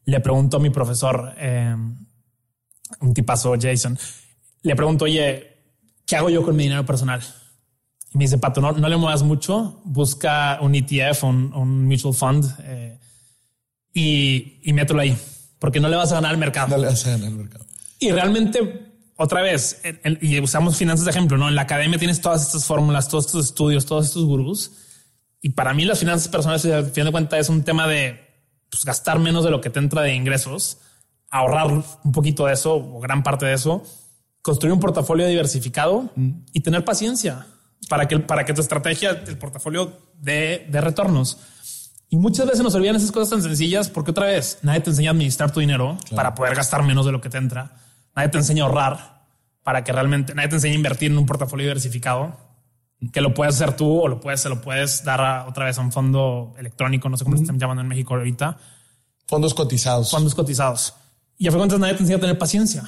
le 0.04 0.20
pregunto 0.20 0.56
a 0.56 0.60
mi 0.60 0.70
profesor, 0.70 1.34
eh, 1.36 1.74
un 3.00 3.14
tipazo 3.14 3.54
Jason, 3.60 3.98
le 4.62 4.76
pregunto, 4.76 5.04
oye, 5.04 5.58
¿qué 6.06 6.16
hago 6.16 6.30
yo 6.30 6.42
con 6.42 6.56
mi 6.56 6.64
dinero 6.64 6.86
personal? 6.86 7.20
Y 8.12 8.18
me 8.18 8.24
dice, 8.24 8.38
Pato, 8.38 8.60
no, 8.60 8.72
no 8.72 8.88
le 8.88 8.96
muevas 8.96 9.22
mucho, 9.22 9.80
busca 9.84 10.58
un 10.62 10.74
ETF, 10.74 11.24
un, 11.24 11.52
un 11.52 11.86
mutual 11.86 12.14
fund 12.14 12.44
eh, 12.62 12.98
y, 13.92 14.60
y 14.62 14.72
mételo 14.72 15.00
ahí, 15.00 15.16
porque 15.58 15.78
no 15.78 15.88
le 15.88 15.96
vas 15.96 16.12
a 16.12 16.16
ganar 16.16 16.30
al 16.30 16.38
mercado. 16.38 16.68
No 16.68 16.78
le 16.78 16.86
vas 16.88 17.06
a 17.06 17.10
ganar 17.10 17.28
al 17.28 17.34
mercado. 17.34 17.66
Y 17.98 18.10
realmente, 18.12 18.92
otra 19.16 19.42
vez, 19.42 19.82
y 20.20 20.40
usamos 20.40 20.76
finanzas 20.76 21.04
de 21.04 21.10
ejemplo, 21.10 21.36
¿no? 21.36 21.48
En 21.48 21.54
la 21.54 21.62
academia 21.62 21.98
tienes 21.98 22.20
todas 22.20 22.46
estas 22.46 22.64
fórmulas, 22.64 23.08
todos 23.08 23.26
estos 23.26 23.46
estudios, 23.46 23.84
todos 23.84 24.06
estos 24.06 24.24
gurús. 24.24 24.72
Y 25.42 25.50
para 25.50 25.74
mí 25.74 25.84
las 25.84 25.98
finanzas 25.98 26.28
personales, 26.28 26.64
al 26.66 26.86
fin 26.86 27.04
de 27.04 27.12
cuentas, 27.12 27.40
es 27.40 27.48
un 27.48 27.62
tema 27.62 27.86
de 27.86 28.20
pues, 28.70 28.84
gastar 28.84 29.18
menos 29.18 29.44
de 29.44 29.50
lo 29.50 29.60
que 29.60 29.68
te 29.68 29.80
entra 29.80 30.02
de 30.02 30.14
ingresos, 30.14 30.78
ahorrar 31.30 31.66
un 31.66 32.12
poquito 32.12 32.46
de 32.46 32.54
eso 32.54 32.74
o 32.76 33.00
gran 33.00 33.22
parte 33.22 33.46
de 33.46 33.54
eso, 33.54 33.82
construir 34.40 34.72
un 34.72 34.80
portafolio 34.80 35.26
diversificado 35.26 36.10
mm. 36.16 36.30
y 36.52 36.60
tener 36.60 36.84
paciencia 36.84 37.46
para 37.88 38.08
que, 38.08 38.18
para 38.18 38.44
que 38.44 38.54
tu 38.54 38.60
estrategia, 38.60 39.22
el 39.26 39.38
portafolio 39.38 39.92
de, 40.14 40.66
de 40.70 40.80
retornos. 40.80 41.38
Y 42.10 42.16
muchas 42.16 42.46
veces 42.46 42.62
nos 42.62 42.74
olvidan 42.74 42.96
esas 42.96 43.12
cosas 43.12 43.30
tan 43.30 43.42
sencillas 43.42 43.90
porque 43.90 44.12
otra 44.12 44.26
vez 44.26 44.58
nadie 44.62 44.80
te 44.80 44.90
enseña 44.90 45.10
a 45.10 45.12
administrar 45.12 45.52
tu 45.52 45.60
dinero 45.60 45.98
para 46.14 46.34
poder 46.34 46.54
gastar 46.54 46.82
menos 46.82 47.04
de 47.04 47.12
lo 47.12 47.20
que 47.20 47.28
te 47.28 47.36
entra. 47.36 47.76
Nadie 48.16 48.30
te 48.30 48.38
enseña 48.38 48.64
a 48.64 48.66
ahorrar 48.66 49.26
para 49.62 49.84
que 49.84 49.92
realmente 49.92 50.34
nadie 50.34 50.48
te 50.48 50.54
enseña 50.56 50.74
a 50.74 50.76
invertir 50.76 51.10
en 51.10 51.18
un 51.18 51.26
portafolio 51.26 51.66
diversificado 51.66 52.48
que 53.12 53.20
lo 53.20 53.32
puedes 53.32 53.54
hacer 53.54 53.76
tú 53.76 54.00
o 54.00 54.08
lo 54.08 54.20
puedes, 54.20 54.40
se 54.40 54.48
lo 54.48 54.60
puedes 54.60 55.04
dar 55.04 55.46
otra 55.46 55.66
vez 55.66 55.78
a 55.78 55.80
un 55.80 55.92
fondo 55.92 56.54
electrónico, 56.58 57.08
no 57.08 57.16
sé 57.16 57.24
cómo 57.24 57.36
se 57.36 57.42
están 57.42 57.58
llamando 57.58 57.82
en 57.82 57.88
México 57.88 58.14
ahorita. 58.14 58.56
Fondos 59.26 59.54
cotizados. 59.54 60.10
Fondos 60.10 60.34
cotizados. 60.34 60.94
Y 61.36 61.46
a 61.46 61.52
cuentas 61.52 61.78
nadie 61.78 61.94
te 61.94 62.00
enseña 62.00 62.16
a 62.16 62.20
tener 62.20 62.38
paciencia. 62.38 62.82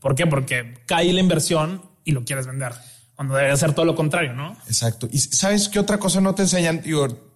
¿Por 0.00 0.14
qué? 0.14 0.26
Porque 0.26 0.74
cae 0.86 1.12
la 1.12 1.20
inversión 1.20 1.82
y 2.04 2.12
lo 2.12 2.24
quieres 2.24 2.46
vender. 2.46 2.72
Cuando 3.16 3.34
debería 3.34 3.56
ser 3.56 3.74
todo 3.74 3.84
lo 3.84 3.96
contrario, 3.96 4.34
¿no? 4.34 4.56
Exacto. 4.68 5.08
Y 5.10 5.18
sabes 5.18 5.68
qué 5.68 5.80
otra 5.80 5.98
cosa 5.98 6.20
no 6.20 6.34
te 6.34 6.42
enseñan. 6.42 6.82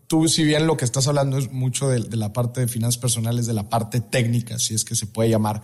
tú, 0.06 0.28
si 0.28 0.44
bien 0.44 0.66
lo 0.66 0.76
que 0.76 0.84
estás 0.84 1.08
hablando 1.08 1.38
es 1.38 1.50
mucho 1.50 1.88
de, 1.88 2.00
de 2.00 2.16
la 2.16 2.32
parte 2.32 2.60
de 2.60 2.68
finanzas 2.68 2.98
personales, 2.98 3.46
de 3.46 3.54
la 3.54 3.68
parte 3.68 4.00
técnica, 4.00 4.58
si 4.58 4.74
es 4.74 4.84
que 4.84 4.94
se 4.94 5.06
puede 5.06 5.30
llamar. 5.30 5.62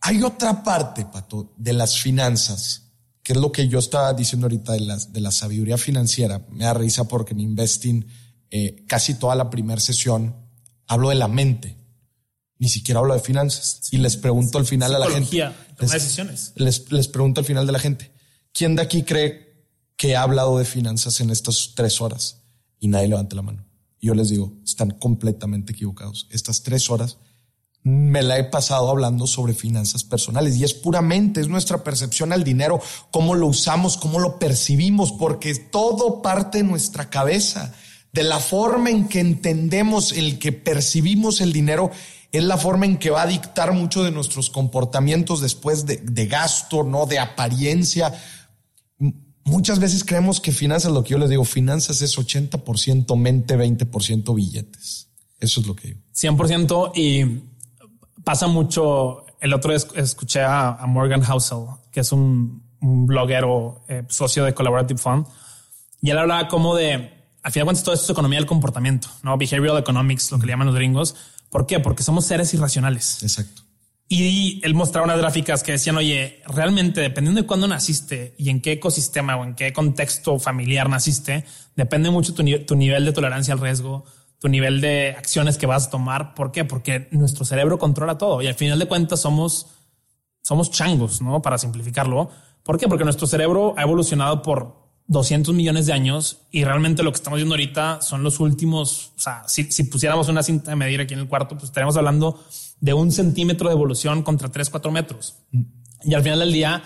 Hay 0.00 0.22
otra 0.22 0.62
parte, 0.62 1.04
Pato, 1.04 1.54
de 1.56 1.72
las 1.72 1.98
finanzas 2.00 2.88
que 3.28 3.34
es 3.34 3.38
lo 3.38 3.52
que 3.52 3.68
yo 3.68 3.78
estaba 3.78 4.14
diciendo 4.14 4.46
ahorita 4.46 4.72
de 4.72 4.80
la, 4.80 4.96
de 4.96 5.20
la 5.20 5.30
sabiduría 5.30 5.76
financiera. 5.76 6.46
Me 6.50 6.64
da 6.64 6.72
risa 6.72 7.08
porque 7.08 7.34
en 7.34 7.40
Investing 7.40 8.06
eh, 8.50 8.86
casi 8.88 9.16
toda 9.16 9.34
la 9.34 9.50
primera 9.50 9.78
sesión 9.82 10.34
hablo 10.86 11.10
de 11.10 11.16
la 11.16 11.28
mente. 11.28 11.76
Ni 12.56 12.70
siquiera 12.70 13.00
hablo 13.00 13.12
de 13.12 13.20
finanzas. 13.20 13.80
Y 13.90 13.98
les 13.98 14.16
pregunto 14.16 14.56
al 14.56 14.64
final 14.64 14.94
a 14.94 14.98
la 14.98 15.10
gente. 15.10 15.52
Les, 15.78 15.92
decisiones. 15.92 16.52
Les, 16.56 16.90
les 16.90 17.08
pregunto 17.08 17.42
al 17.42 17.44
final 17.44 17.66
de 17.66 17.72
la 17.72 17.78
gente. 17.78 18.10
¿Quién 18.52 18.76
de 18.76 18.82
aquí 18.82 19.02
cree 19.02 19.66
que 19.96 20.16
ha 20.16 20.22
hablado 20.22 20.58
de 20.58 20.64
finanzas 20.64 21.20
en 21.20 21.30
estas 21.30 21.72
tres 21.74 22.00
horas? 22.00 22.42
Y 22.80 22.88
nadie 22.88 23.08
levanta 23.08 23.36
la 23.36 23.42
mano. 23.42 23.64
yo 24.00 24.14
les 24.14 24.28
digo, 24.28 24.52
están 24.64 24.90
completamente 24.90 25.72
equivocados. 25.72 26.28
Estas 26.30 26.62
tres 26.62 26.88
horas 26.88 27.18
me 27.82 28.22
la 28.22 28.38
he 28.38 28.44
pasado 28.44 28.90
hablando 28.90 29.26
sobre 29.26 29.54
finanzas 29.54 30.04
personales 30.04 30.56
y 30.56 30.64
es 30.64 30.74
puramente, 30.74 31.40
es 31.40 31.48
nuestra 31.48 31.82
percepción 31.84 32.32
al 32.32 32.44
dinero, 32.44 32.80
cómo 33.10 33.34
lo 33.34 33.46
usamos, 33.46 33.96
cómo 33.96 34.18
lo 34.18 34.38
percibimos, 34.38 35.12
porque 35.12 35.54
todo 35.54 36.20
parte 36.20 36.58
de 36.58 36.64
nuestra 36.64 37.08
cabeza, 37.08 37.72
de 38.12 38.24
la 38.24 38.40
forma 38.40 38.90
en 38.90 39.08
que 39.08 39.20
entendemos, 39.20 40.12
el 40.12 40.38
que 40.38 40.52
percibimos 40.52 41.40
el 41.40 41.52
dinero, 41.52 41.90
es 42.30 42.44
la 42.44 42.58
forma 42.58 42.84
en 42.84 42.98
que 42.98 43.10
va 43.10 43.22
a 43.22 43.26
dictar 43.26 43.72
mucho 43.72 44.02
de 44.02 44.10
nuestros 44.10 44.50
comportamientos 44.50 45.40
después 45.40 45.86
de, 45.86 45.96
de 45.96 46.26
gasto, 46.26 46.82
no 46.82 47.06
de 47.06 47.18
apariencia. 47.18 48.12
Muchas 49.48 49.78
veces 49.78 50.04
creemos 50.04 50.40
que 50.40 50.52
finanzas, 50.52 50.92
lo 50.92 51.02
que 51.02 51.10
yo 51.10 51.18
les 51.18 51.30
digo, 51.30 51.44
finanzas 51.44 52.02
es 52.02 52.16
80% 52.18 53.16
mente, 53.16 53.56
20% 53.56 54.34
billetes. 54.34 55.08
Eso 55.40 55.60
es 55.60 55.66
lo 55.66 55.74
que 55.74 55.88
digo. 55.88 56.00
100% 56.14 56.92
y 56.94 57.42
pasa 58.24 58.46
mucho. 58.46 59.24
El 59.40 59.54
otro 59.54 59.72
día 59.72 59.84
escuché 59.96 60.42
a, 60.42 60.84
Morgan 60.86 61.22
Housel, 61.22 61.66
que 61.90 62.00
es 62.00 62.12
un, 62.12 62.62
bloguero 62.80 63.84
eh, 63.88 64.04
socio 64.08 64.44
de 64.44 64.54
Collaborative 64.54 64.98
Fund, 64.98 65.26
y 66.00 66.10
él 66.10 66.18
hablaba 66.18 66.46
como 66.46 66.76
de, 66.76 66.94
al 67.42 67.52
final 67.52 67.64
de 67.64 67.64
cuentas, 67.64 67.84
todo 67.84 67.94
esto 67.94 68.04
es 68.04 68.10
economía 68.10 68.38
del 68.38 68.46
comportamiento, 68.46 69.08
no 69.22 69.36
behavioral 69.36 69.78
economics, 69.78 70.30
lo 70.30 70.38
que 70.38 70.46
le 70.46 70.52
llaman 70.52 70.68
los 70.68 70.76
gringos. 70.76 71.16
¿Por 71.50 71.66
qué? 71.66 71.80
Porque 71.80 72.02
somos 72.02 72.26
seres 72.26 72.52
irracionales. 72.54 73.22
Exacto. 73.22 73.62
Y 74.10 74.60
él 74.64 74.72
mostraba 74.74 75.04
unas 75.04 75.18
gráficas 75.18 75.62
que 75.62 75.72
decían, 75.72 75.98
oye, 75.98 76.40
realmente 76.46 77.02
dependiendo 77.02 77.42
de 77.42 77.46
cuándo 77.46 77.68
naciste 77.68 78.34
y 78.38 78.48
en 78.48 78.62
qué 78.62 78.72
ecosistema 78.72 79.36
o 79.36 79.44
en 79.44 79.54
qué 79.54 79.74
contexto 79.74 80.38
familiar 80.38 80.88
naciste, 80.88 81.44
depende 81.76 82.10
mucho 82.10 82.32
tu, 82.32 82.42
tu 82.64 82.74
nivel 82.74 83.04
de 83.04 83.12
tolerancia 83.12 83.52
al 83.52 83.60
riesgo, 83.60 84.04
tu 84.38 84.48
nivel 84.48 84.80
de 84.80 85.14
acciones 85.18 85.58
que 85.58 85.66
vas 85.66 85.88
a 85.88 85.90
tomar. 85.90 86.34
¿Por 86.34 86.52
qué? 86.52 86.64
Porque 86.64 87.08
nuestro 87.10 87.44
cerebro 87.44 87.78
controla 87.78 88.16
todo 88.16 88.40
y 88.40 88.46
al 88.46 88.54
final 88.54 88.78
de 88.78 88.86
cuentas 88.86 89.20
somos, 89.20 89.66
somos 90.40 90.70
changos, 90.70 91.20
¿no? 91.20 91.42
Para 91.42 91.58
simplificarlo. 91.58 92.30
¿Por 92.62 92.78
qué? 92.78 92.88
Porque 92.88 93.04
nuestro 93.04 93.26
cerebro 93.26 93.74
ha 93.76 93.82
evolucionado 93.82 94.40
por 94.40 94.88
200 95.08 95.54
millones 95.54 95.84
de 95.84 95.92
años 95.92 96.46
y 96.50 96.64
realmente 96.64 97.02
lo 97.02 97.12
que 97.12 97.16
estamos 97.16 97.38
viendo 97.38 97.54
ahorita 97.54 98.00
son 98.00 98.22
los 98.22 98.40
últimos, 98.40 99.12
o 99.16 99.20
sea, 99.20 99.42
si, 99.46 99.64
si 99.70 99.84
pusiéramos 99.84 100.28
una 100.28 100.42
cinta 100.42 100.70
de 100.70 100.76
medir 100.76 101.00
aquí 101.00 101.12
en 101.12 101.20
el 101.20 101.28
cuarto, 101.28 101.56
pues 101.56 101.64
estaríamos 101.64 101.96
hablando 101.98 102.42
de 102.80 102.94
un 102.94 103.12
centímetro 103.12 103.68
de 103.68 103.74
evolución 103.74 104.22
contra 104.22 104.50
3, 104.50 104.70
4 104.70 104.90
metros. 104.90 105.36
Y 106.02 106.14
al 106.14 106.22
final 106.22 106.40
del 106.40 106.52
día 106.52 106.82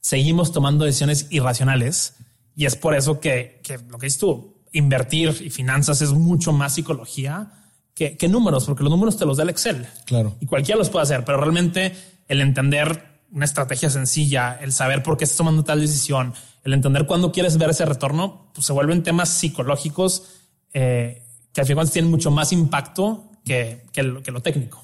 seguimos 0.00 0.52
tomando 0.52 0.84
decisiones 0.84 1.26
irracionales 1.30 2.16
y 2.56 2.66
es 2.66 2.76
por 2.76 2.94
eso 2.94 3.20
que, 3.20 3.60
que 3.62 3.78
lo 3.78 3.98
que 3.98 4.06
dices 4.06 4.20
tú, 4.20 4.62
invertir 4.72 5.40
y 5.44 5.50
finanzas 5.50 6.02
es 6.02 6.12
mucho 6.12 6.52
más 6.52 6.74
psicología 6.74 7.52
que, 7.94 8.28
números, 8.28 8.64
porque 8.64 8.82
los 8.82 8.90
números 8.90 9.16
te 9.16 9.24
los 9.24 9.36
da 9.36 9.44
el 9.44 9.50
Excel. 9.50 9.86
Claro. 10.04 10.36
Y 10.40 10.46
cualquiera 10.46 10.78
los 10.78 10.90
puede 10.90 11.04
hacer, 11.04 11.24
pero 11.24 11.38
realmente 11.38 11.94
el 12.26 12.40
entender 12.40 13.22
una 13.30 13.44
estrategia 13.44 13.88
sencilla, 13.88 14.58
el 14.60 14.72
saber 14.72 15.02
por 15.02 15.16
qué 15.16 15.24
estás 15.24 15.38
tomando 15.38 15.64
tal 15.64 15.80
decisión, 15.80 16.34
el 16.64 16.72
entender 16.72 17.06
cuándo 17.06 17.30
quieres 17.30 17.56
ver 17.56 17.70
ese 17.70 17.84
retorno, 17.84 18.50
pues 18.54 18.66
se 18.66 18.72
vuelven 18.72 19.02
temas 19.02 19.28
psicológicos 19.28 20.24
eh, 20.72 21.22
que 21.52 21.60
al 21.60 21.66
final 21.66 21.90
tienen 21.90 22.10
mucho 22.10 22.30
más 22.30 22.52
impacto 22.52 23.30
que, 23.44 23.84
que, 23.92 24.02
lo, 24.02 24.22
que 24.22 24.32
lo 24.32 24.40
técnico. 24.40 24.83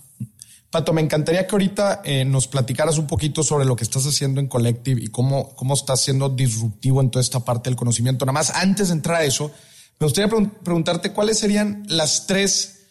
Pato, 0.71 0.93
me 0.93 1.01
encantaría 1.01 1.47
que 1.47 1.55
ahorita 1.55 2.03
eh, 2.05 2.25
nos 2.25 2.47
platicaras 2.47 2.97
un 2.97 3.09
poquito 3.09 3.43
sobre 3.43 3.65
lo 3.65 3.75
que 3.75 3.83
estás 3.83 4.07
haciendo 4.07 4.41
en 4.41 4.47
Collective 4.47 5.03
y 5.03 5.09
cómo, 5.09 5.55
cómo 5.57 5.75
estás 5.75 6.01
siendo 6.01 6.29
disruptivo 6.29 7.01
en 7.01 7.11
toda 7.11 7.23
esta 7.23 7.41
parte 7.41 7.71
del 7.71 7.77
conocimiento. 7.77 8.25
Nada 8.25 8.35
más, 8.35 8.51
antes 8.51 8.89
de 8.89 8.95
entrar 8.95 9.21
a 9.21 9.25
eso, 9.25 9.51
Me 9.99 10.07
gustaría 10.07 10.31
preguntarte 10.63 11.13
cuáles 11.13 11.39
serían 11.39 11.85
las 11.87 12.27
tres 12.27 12.87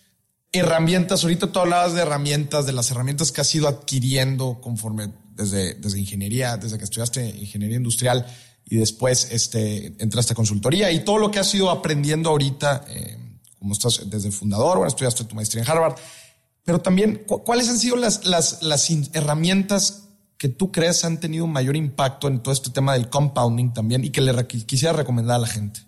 herramientas. 0.51 1.23
Ahorita 1.23 1.51
tú 1.51 1.59
hablabas 1.59 1.93
de 1.93 2.01
herramientas, 2.01 2.67
de 2.67 2.71
las 2.71 2.91
herramientas 2.91 3.31
que 3.31 3.41
has 3.41 3.55
ido 3.55 3.67
adquiriendo 3.67 4.61
conforme 4.61 5.11
desde, 5.33 5.73
desde 5.73 5.99
ingeniería, 5.99 6.57
desde 6.57 6.77
que 6.77 6.83
estudiaste 6.83 7.27
ingeniería 7.27 7.77
industrial 7.77 8.27
y 8.65 8.75
después 8.77 9.29
este, 9.31 9.95
entraste 9.97 10.33
a 10.33 10.35
consultoría 10.35 10.91
y 10.91 11.03
todo 11.03 11.17
lo 11.17 11.31
que 11.31 11.39
has 11.39 11.51
ido 11.55 11.71
aprendiendo 11.71 12.29
ahorita, 12.29 12.85
eh, 12.89 13.17
como 13.57 13.73
estás 13.73 14.07
desde 14.07 14.31
fundador, 14.31 14.77
bueno, 14.77 14.89
estudiaste 14.89 15.23
tu 15.23 15.33
maestría 15.33 15.63
en 15.63 15.69
Harvard, 15.71 15.95
pero 16.69 16.81
también 16.81 17.23
cuáles 17.25 17.67
han 17.67 17.79
sido 17.79 17.95
las, 17.95 18.27
las, 18.27 18.61
las 18.61 18.91
herramientas 19.13 20.07
que 20.37 20.49
tú 20.49 20.71
crees 20.71 21.03
han 21.03 21.19
tenido 21.19 21.47
mayor 21.47 21.75
impacto 21.75 22.27
en 22.27 22.43
todo 22.43 22.53
este 22.53 22.69
tema 22.69 22.93
del 22.93 23.09
compounding 23.09 23.73
también 23.73 24.03
y 24.03 24.11
que 24.11 24.21
le 24.21 24.45
quisiera 24.45 24.93
recomendar 24.93 25.37
a 25.37 25.39
la 25.39 25.47
gente. 25.47 25.79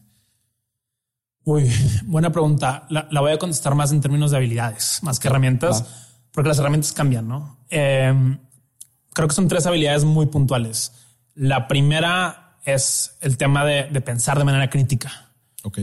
Uy, 1.43 1.71
buena 2.05 2.31
pregunta. 2.31 2.87
La, 2.89 3.21
voy 3.21 3.31
a 3.31 3.37
contestar 3.37 3.75
más 3.75 3.91
en 3.91 4.01
términos 4.01 4.31
de 4.31 4.37
habilidades, 4.37 5.01
más 5.03 5.19
que 5.19 5.27
herramientas, 5.27 5.85
porque 6.31 6.47
las 6.47 6.57
herramientas 6.57 6.93
cambian, 6.93 7.27
¿no? 7.27 7.59
Em, 7.69 8.39
creo 9.13 9.27
que 9.27 9.35
son 9.35 9.47
tres 9.47 9.67
habilidades 9.67 10.03
muy 10.03 10.25
puntuales. 10.25 10.93
La 11.35 11.67
primera 11.67 12.57
es 12.65 13.17
el 13.21 13.37
tema 13.37 13.65
de, 13.65 13.83
pensar 14.01 14.39
de 14.39 14.45
manera 14.45 14.67
crítica. 14.67 15.29
Ok. 15.61 15.77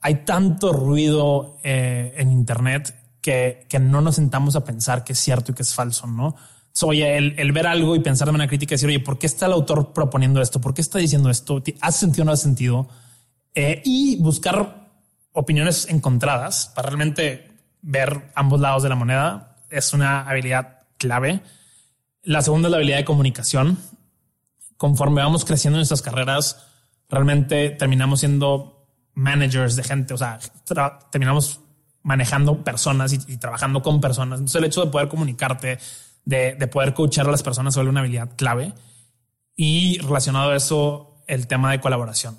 Hay 0.00 0.24
tanto 0.24 0.72
ruido 0.72 1.58
eh, 1.62 2.14
en 2.16 2.32
Internet 2.32 2.99
que, 3.20 3.66
no 3.80 4.00
nos 4.00 4.16
sentamos 4.16 4.56
a 4.56 4.64
pensar 4.64 5.04
que 5.04 5.12
es 5.12 5.18
cierto 5.18 5.52
y 5.52 5.54
que 5.54 5.62
es 5.62 5.74
falso, 5.74 6.06
¿no? 6.06 6.36
oye, 6.82 7.16
el, 7.18 7.52
ver 7.52 7.66
algo 7.66 7.94
y 7.94 8.00
pensar 8.00 8.26
de 8.26 8.32
manera 8.32 8.48
crítica 8.48 8.72
y 8.72 8.76
decir, 8.76 8.88
oye, 8.88 9.00
¿por 9.00 9.18
qué 9.18 9.26
está 9.26 9.46
el 9.46 9.52
autor 9.52 9.92
proponiendo 9.92 10.40
esto? 10.40 10.60
¿Por 10.60 10.72
qué 10.72 10.80
está 10.80 10.98
diciendo 10.98 11.28
esto? 11.28 11.62
¿Hace 11.80 11.98
sentido 11.98 12.22
o 12.22 12.26
no 12.26 12.32
hace 12.32 12.44
sentido? 12.44 12.88
Eh, 13.54 13.82
y 13.84 14.16
buscar 14.22 14.88
opiniones 15.32 15.88
encontradas 15.90 16.72
para 16.74 16.88
realmente 16.88 17.50
ver 17.82 18.30
ambos 18.34 18.60
lados 18.60 18.82
de 18.82 18.88
la 18.88 18.94
moneda 18.94 19.56
es 19.68 19.92
una 19.92 20.22
habilidad 20.22 20.78
clave. 20.96 21.42
La 22.22 22.42
segunda 22.42 22.68
es 22.68 22.70
la 22.70 22.76
habilidad 22.78 22.98
de 22.98 23.04
comunicación. 23.04 23.78
Conforme 24.76 25.22
vamos 25.22 25.44
creciendo 25.44 25.76
en 25.76 25.80
nuestras 25.80 26.02
carreras, 26.02 26.66
realmente 27.08 27.70
terminamos 27.70 28.20
siendo 28.20 28.86
managers 29.14 29.76
de 29.76 29.84
gente, 29.84 30.14
o 30.14 30.18
sea, 30.18 30.38
terminamos 31.10 31.60
manejando 32.02 32.64
personas 32.64 33.12
y, 33.12 33.36
trabajando 33.36 33.82
con 33.82 34.00
personas. 34.00 34.38
Entonces 34.38 34.58
el 34.58 34.64
hecho 34.64 34.84
de 34.84 34.90
poder 34.90 35.08
comunicarte, 35.08 35.78
de, 36.24 36.54
poder 36.68 36.94
coachar 36.94 37.28
a 37.28 37.30
las 37.30 37.42
personas 37.42 37.74
suele 37.74 37.90
una 37.90 38.00
habilidad 38.00 38.30
clave. 38.36 38.72
Y 39.56 39.98
relacionado 39.98 40.50
a 40.50 40.56
eso, 40.56 41.16
el 41.26 41.46
tema 41.46 41.70
de 41.70 41.80
colaboración. 41.80 42.38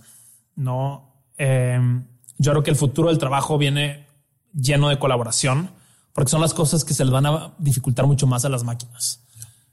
No, 0.55 1.13
em, 1.37 2.05
yo 2.37 2.51
creo 2.51 2.63
que 2.63 2.71
el 2.71 2.77
futuro 2.77 3.09
del 3.09 3.19
trabajo 3.19 3.57
viene 3.57 4.07
lleno 4.53 4.89
de 4.89 4.97
colaboración, 4.97 5.71
porque 6.13 6.31
son 6.31 6.41
las 6.41 6.53
cosas 6.53 6.83
que 6.83 6.93
se 6.93 7.05
les 7.05 7.13
van 7.13 7.25
a 7.25 7.53
dificultar 7.59 8.07
mucho 8.07 8.27
más 8.27 8.43
a 8.45 8.49
las 8.49 8.63
máquinas. 8.63 9.21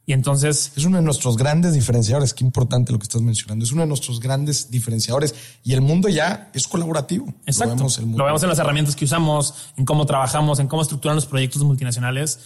Y 0.08 0.14
entonces 0.14 0.72
es 0.74 0.86
uno 0.86 0.96
de 0.96 1.02
nuestros 1.02 1.36
grandes 1.36 1.74
diferenciadores. 1.74 2.32
Qué 2.32 2.42
importante 2.42 2.92
lo 2.92 2.98
que 2.98 3.02
estás 3.02 3.20
mencionando. 3.20 3.66
Es 3.66 3.72
uno 3.72 3.82
de 3.82 3.88
nuestros 3.88 4.20
grandes 4.20 4.70
diferenciadores 4.70 5.34
y 5.62 5.74
el 5.74 5.82
mundo 5.82 6.08
ya 6.08 6.50
es 6.54 6.66
colaborativo. 6.66 7.26
Exacto. 7.44 7.74
Lo 7.74 7.76
vemos, 7.76 7.98
lo 7.98 8.24
vemos 8.24 8.42
en 8.42 8.48
las 8.48 8.58
herramientas 8.58 8.96
que 8.96 9.04
usamos, 9.04 9.70
en 9.76 9.84
cómo 9.84 10.06
trabajamos, 10.06 10.60
en 10.60 10.66
cómo 10.66 10.80
estructuran 10.80 11.14
los 11.14 11.26
proyectos 11.26 11.62
multinacionales 11.62 12.38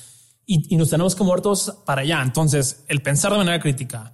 y, 0.45 0.75
y 0.75 0.77
nos 0.77 0.91
tenemos 0.91 1.15
que 1.15 1.23
mover 1.23 1.41
todos 1.41 1.77
para 1.87 2.01
allá. 2.01 2.21
Entonces, 2.21 2.83
el 2.89 3.01
pensar 3.01 3.31
de 3.31 3.39
manera 3.39 3.61
crítica, 3.61 4.13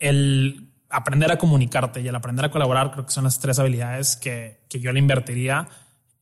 el 0.00 0.72
aprender 0.90 1.30
a 1.30 1.38
comunicarte 1.38 2.00
y 2.00 2.08
el 2.08 2.16
aprender 2.16 2.46
a 2.46 2.50
colaborar, 2.50 2.90
creo 2.90 3.06
que 3.06 3.12
son 3.12 3.22
las 3.22 3.38
tres 3.38 3.60
habilidades 3.60 4.16
que, 4.16 4.64
que 4.68 4.80
yo 4.80 4.92
le 4.92 4.98
invertiría 4.98 5.68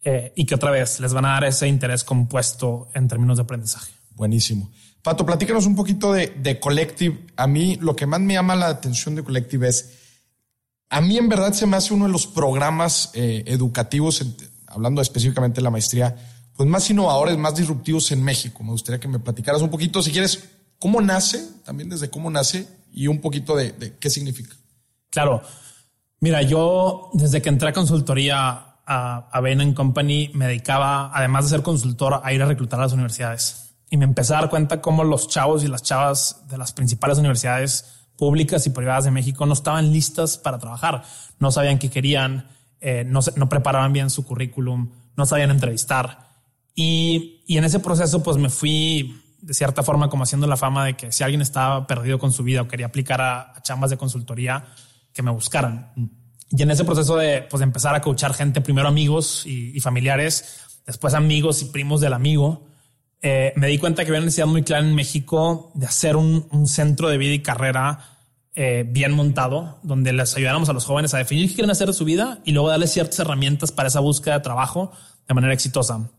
eh, 0.05 0.35
y 0.37 0.45
que 0.45 0.55
otra 0.55 0.73
vez 0.73 1.01
les 1.01 1.15
van 1.15 1.25
a 1.25 1.31
dar 1.31 1.45
ese 1.45 1.69
interés 1.69 2.05
compuesto 2.05 2.91
en 2.93 3.09
términos 3.09 3.39
de 3.39 3.45
aprendizaje. 3.45 3.95
Buenísimo. 4.11 4.71
Pato, 5.07 5.25
platícanos 5.25 5.67
un 5.67 5.77
poquito 5.77 6.13
de, 6.13 6.35
de 6.37 6.59
Collective. 6.59 7.27
A 7.37 7.47
mí 7.47 7.77
lo 7.81 7.95
que 7.95 8.07
más 8.07 8.19
me 8.19 8.35
llama 8.35 8.57
la 8.57 8.67
atención 8.67 9.15
de 9.15 9.23
Collective 9.23 9.69
es, 9.69 9.93
a 10.91 11.01
mí 11.01 11.17
en 11.17 11.29
verdad 11.29 11.53
se 11.53 11.65
me 11.65 11.77
hace 11.77 11.95
uno 11.95 12.07
de 12.07 12.11
los 12.11 12.27
programas 12.27 13.13
eh, 13.15 13.45
educativos, 13.47 14.27
hablando 14.67 15.01
específicamente 15.01 15.61
de 15.61 15.63
la 15.63 15.71
maestría, 15.71 16.17
pues 16.57 16.69
más 16.69 16.91
innovadores, 16.91 17.39
más 17.39 17.55
disruptivos 17.55 18.11
en 18.11 18.21
México. 18.21 18.65
Me 18.65 18.73
gustaría 18.73 18.99
que 18.99 19.07
me 19.07 19.21
platicaras 19.21 19.63
un 19.63 19.71
poquito, 19.71 20.03
si 20.03 20.11
quieres, 20.11 20.43
cómo 20.81 21.01
nace, 21.01 21.41
también 21.65 21.89
desde 21.89 22.11
cómo 22.11 22.29
nace 22.29 22.67
y 22.91 23.07
un 23.07 23.21
poquito 23.21 23.55
de, 23.55 23.95
qué 24.01 24.11
significa. 24.11 24.57
Claro. 25.11 25.41
Mira, 26.19 26.43
yo 26.43 27.11
desde 27.13 27.41
que 27.41 27.49
entré 27.49 27.69
a 27.69 27.73
consultoría 27.73 28.39
a, 28.85 29.29
a 29.31 29.41
Bain 29.41 29.73
Company 29.73 30.33
me 30.35 30.49
dedicaba, 30.49 31.17
además 31.17 31.45
de 31.45 31.51
ser 31.51 31.63
consultor, 31.63 32.23
a 32.25 32.33
ir 32.33 32.43
a 32.43 32.47
reclutar 32.47 32.81
a 32.81 32.83
las 32.83 32.93
universidades. 32.93 33.66
Y 33.91 33.97
me 33.97 34.05
empecé 34.05 34.35
a 34.35 34.41
dar 34.41 34.51
cuenta 34.51 34.81
cómo 34.81 35.05
los 35.05 35.29
chavos 35.29 35.63
y 35.65 35.69
las 35.69 35.83
chavas 35.83 36.47
de 36.49 36.59
las 36.59 36.73
principales 36.73 37.19
universidades 37.19 38.07
públicas 38.17 38.67
y 38.67 38.71
privadas 38.71 39.05
de 39.05 39.11
México 39.11 39.47
no 39.47 39.53
estaban 39.53 39.93
listas 39.93 40.39
para 40.39 40.59
trabajar. 40.59 41.03
No 41.39 41.51
sabían 41.51 41.79
qué 41.79 41.91
querían, 41.91 42.49
eh, 42.81 43.05
no, 43.07 43.21
no 43.37 43.49
preparaban 43.49 43.93
bien 43.93 44.11
su 44.11 44.25
currículum, 44.25 44.93
no 45.17 45.27
sabían 45.27 45.51
entrevistar. 45.51 46.27
Y, 46.75 47.45
y 47.47 47.59
en 47.59 47.65
ese 47.65 47.81
proceso, 47.81 48.23
pues 48.23 48.37
me 48.37 48.51
fui 48.51 49.23
de 49.47 49.55
cierta 49.55 49.85
forma 49.85 50.09
como 50.09 50.25
haciendo 50.25 50.49
la 50.49 50.57
fama 50.57 50.85
de 50.85 50.97
que 50.97 51.13
si 51.13 51.23
alguien 51.23 51.41
estaba 51.41 51.87
perdido 51.87 52.19
con 52.19 52.33
su 52.33 52.43
vida 52.43 52.63
o 52.63 52.69
quería 52.69 52.87
aplicar 52.87 53.21
a, 53.21 53.55
chambas 53.63 53.91
de 53.91 53.97
consultoría, 53.97 54.65
que 55.13 55.23
me 55.23 55.31
buscaran. 55.31 55.93
Y 56.51 56.63
en 56.63 56.71
ese 56.71 56.85
proceso 56.85 57.17
de, 57.17 57.43
pues, 57.43 57.63
empezar 57.63 57.95
a 57.95 58.01
coachar 58.01 58.35
gente, 58.35 58.61
primero 58.61 58.89
amigos 58.89 59.45
y, 59.47 59.79
familiares, 59.81 60.63
después 60.87 61.15
amigos 61.15 61.63
y 61.63 61.67
primos 61.67 62.01
del 62.01 62.13
amigo, 62.13 62.67
eh, 63.23 63.53
me 63.57 63.69
di 63.69 63.79
cuenta 63.79 64.05
que 64.05 64.11
había 64.11 64.21
una 64.21 64.27
necesidad 64.27 64.47
muy 64.47 64.63
clara 64.63 64.87
en 64.87 64.95
México 64.95 65.71
de 65.75 65.87
hacer 65.87 66.17
un, 66.17 66.67
centro 66.67 67.09
de 67.09 67.19
vida 67.19 67.33
y 67.33 67.41
carrera 67.41 68.01
eh, 68.55 68.85
bien 68.87 69.13
montado, 69.13 69.79
donde 69.83 70.13
les 70.13 70.37
ayudáramos 70.37 70.69
a 70.69 70.73
los 70.73 70.85
jóvenes 70.85 71.15
a 71.15 71.19
definir 71.19 71.49
qué 71.49 71.55
quieren 71.55 71.71
hacer 71.71 71.89
de 71.89 71.93
su 71.93 72.05
vida 72.05 72.41
y 72.45 72.53
luego 72.53 72.69
darles 72.69 72.93
ciertas 72.93 73.19
herramientas 73.19 73.73
para 73.73 73.89
esa 73.89 74.01
búsqueda 74.01 74.35
de 74.35 74.41
trabajo 74.41 74.93
de 75.27 75.35
manera 75.35 75.55
exitosa. 75.55 76.11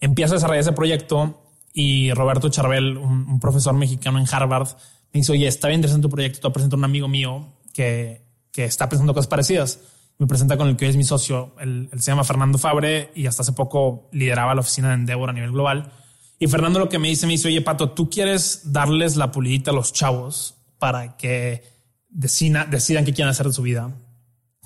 Empiezo 0.00 0.34
a 0.34 0.36
desarrollar 0.36 0.60
ese 0.60 0.72
proyecto 0.72 1.42
y 1.72 2.12
Roberto 2.12 2.48
Charbel, 2.48 2.96
un, 2.96 3.40
profesor 3.40 3.74
mexicano 3.74 4.18
en 4.18 4.26
Harvard, 4.30 4.68
me 5.12 5.20
dice, 5.20 5.32
oye, 5.32 5.46
está 5.46 5.68
bien 5.68 5.78
interesante 5.78 6.08
tu 6.08 6.10
proyecto, 6.10 6.48
te 6.48 6.52
presento 6.52 6.76
a 6.76 6.78
un 6.78 6.84
amigo 6.84 7.08
mío 7.08 7.52
que, 7.72 8.22
que 8.52 8.64
está 8.64 8.88
pensando 8.88 9.14
cosas 9.14 9.28
parecidas. 9.28 9.80
Me 10.18 10.26
presenta 10.26 10.56
con 10.56 10.68
el 10.68 10.76
que 10.76 10.86
hoy 10.86 10.90
es 10.90 10.96
mi 10.96 11.04
socio, 11.04 11.54
él, 11.60 11.90
se 11.92 12.10
llama 12.10 12.24
Fernando 12.24 12.56
Fabre 12.56 13.10
y 13.14 13.26
hasta 13.26 13.42
hace 13.42 13.52
poco 13.52 14.08
lideraba 14.12 14.54
la 14.54 14.62
oficina 14.62 14.88
de 14.88 14.94
Endeavor 14.94 15.28
a 15.28 15.32
nivel 15.34 15.52
global. 15.52 15.92
Y 16.38 16.46
Fernando 16.46 16.78
lo 16.78 16.88
que 16.88 16.98
me 16.98 17.08
dice, 17.08 17.26
me 17.26 17.32
dice, 17.32 17.48
oye, 17.48 17.60
Pato, 17.60 17.90
tú 17.90 18.08
quieres 18.08 18.72
darles 18.72 19.16
la 19.16 19.30
pulidita 19.30 19.72
a 19.72 19.74
los 19.74 19.92
chavos 19.92 20.54
para 20.78 21.16
que 21.16 21.62
decidan 22.08 23.04
qué 23.04 23.12
quieren 23.12 23.28
hacer 23.28 23.46
de 23.46 23.52
su 23.52 23.62
vida, 23.62 23.94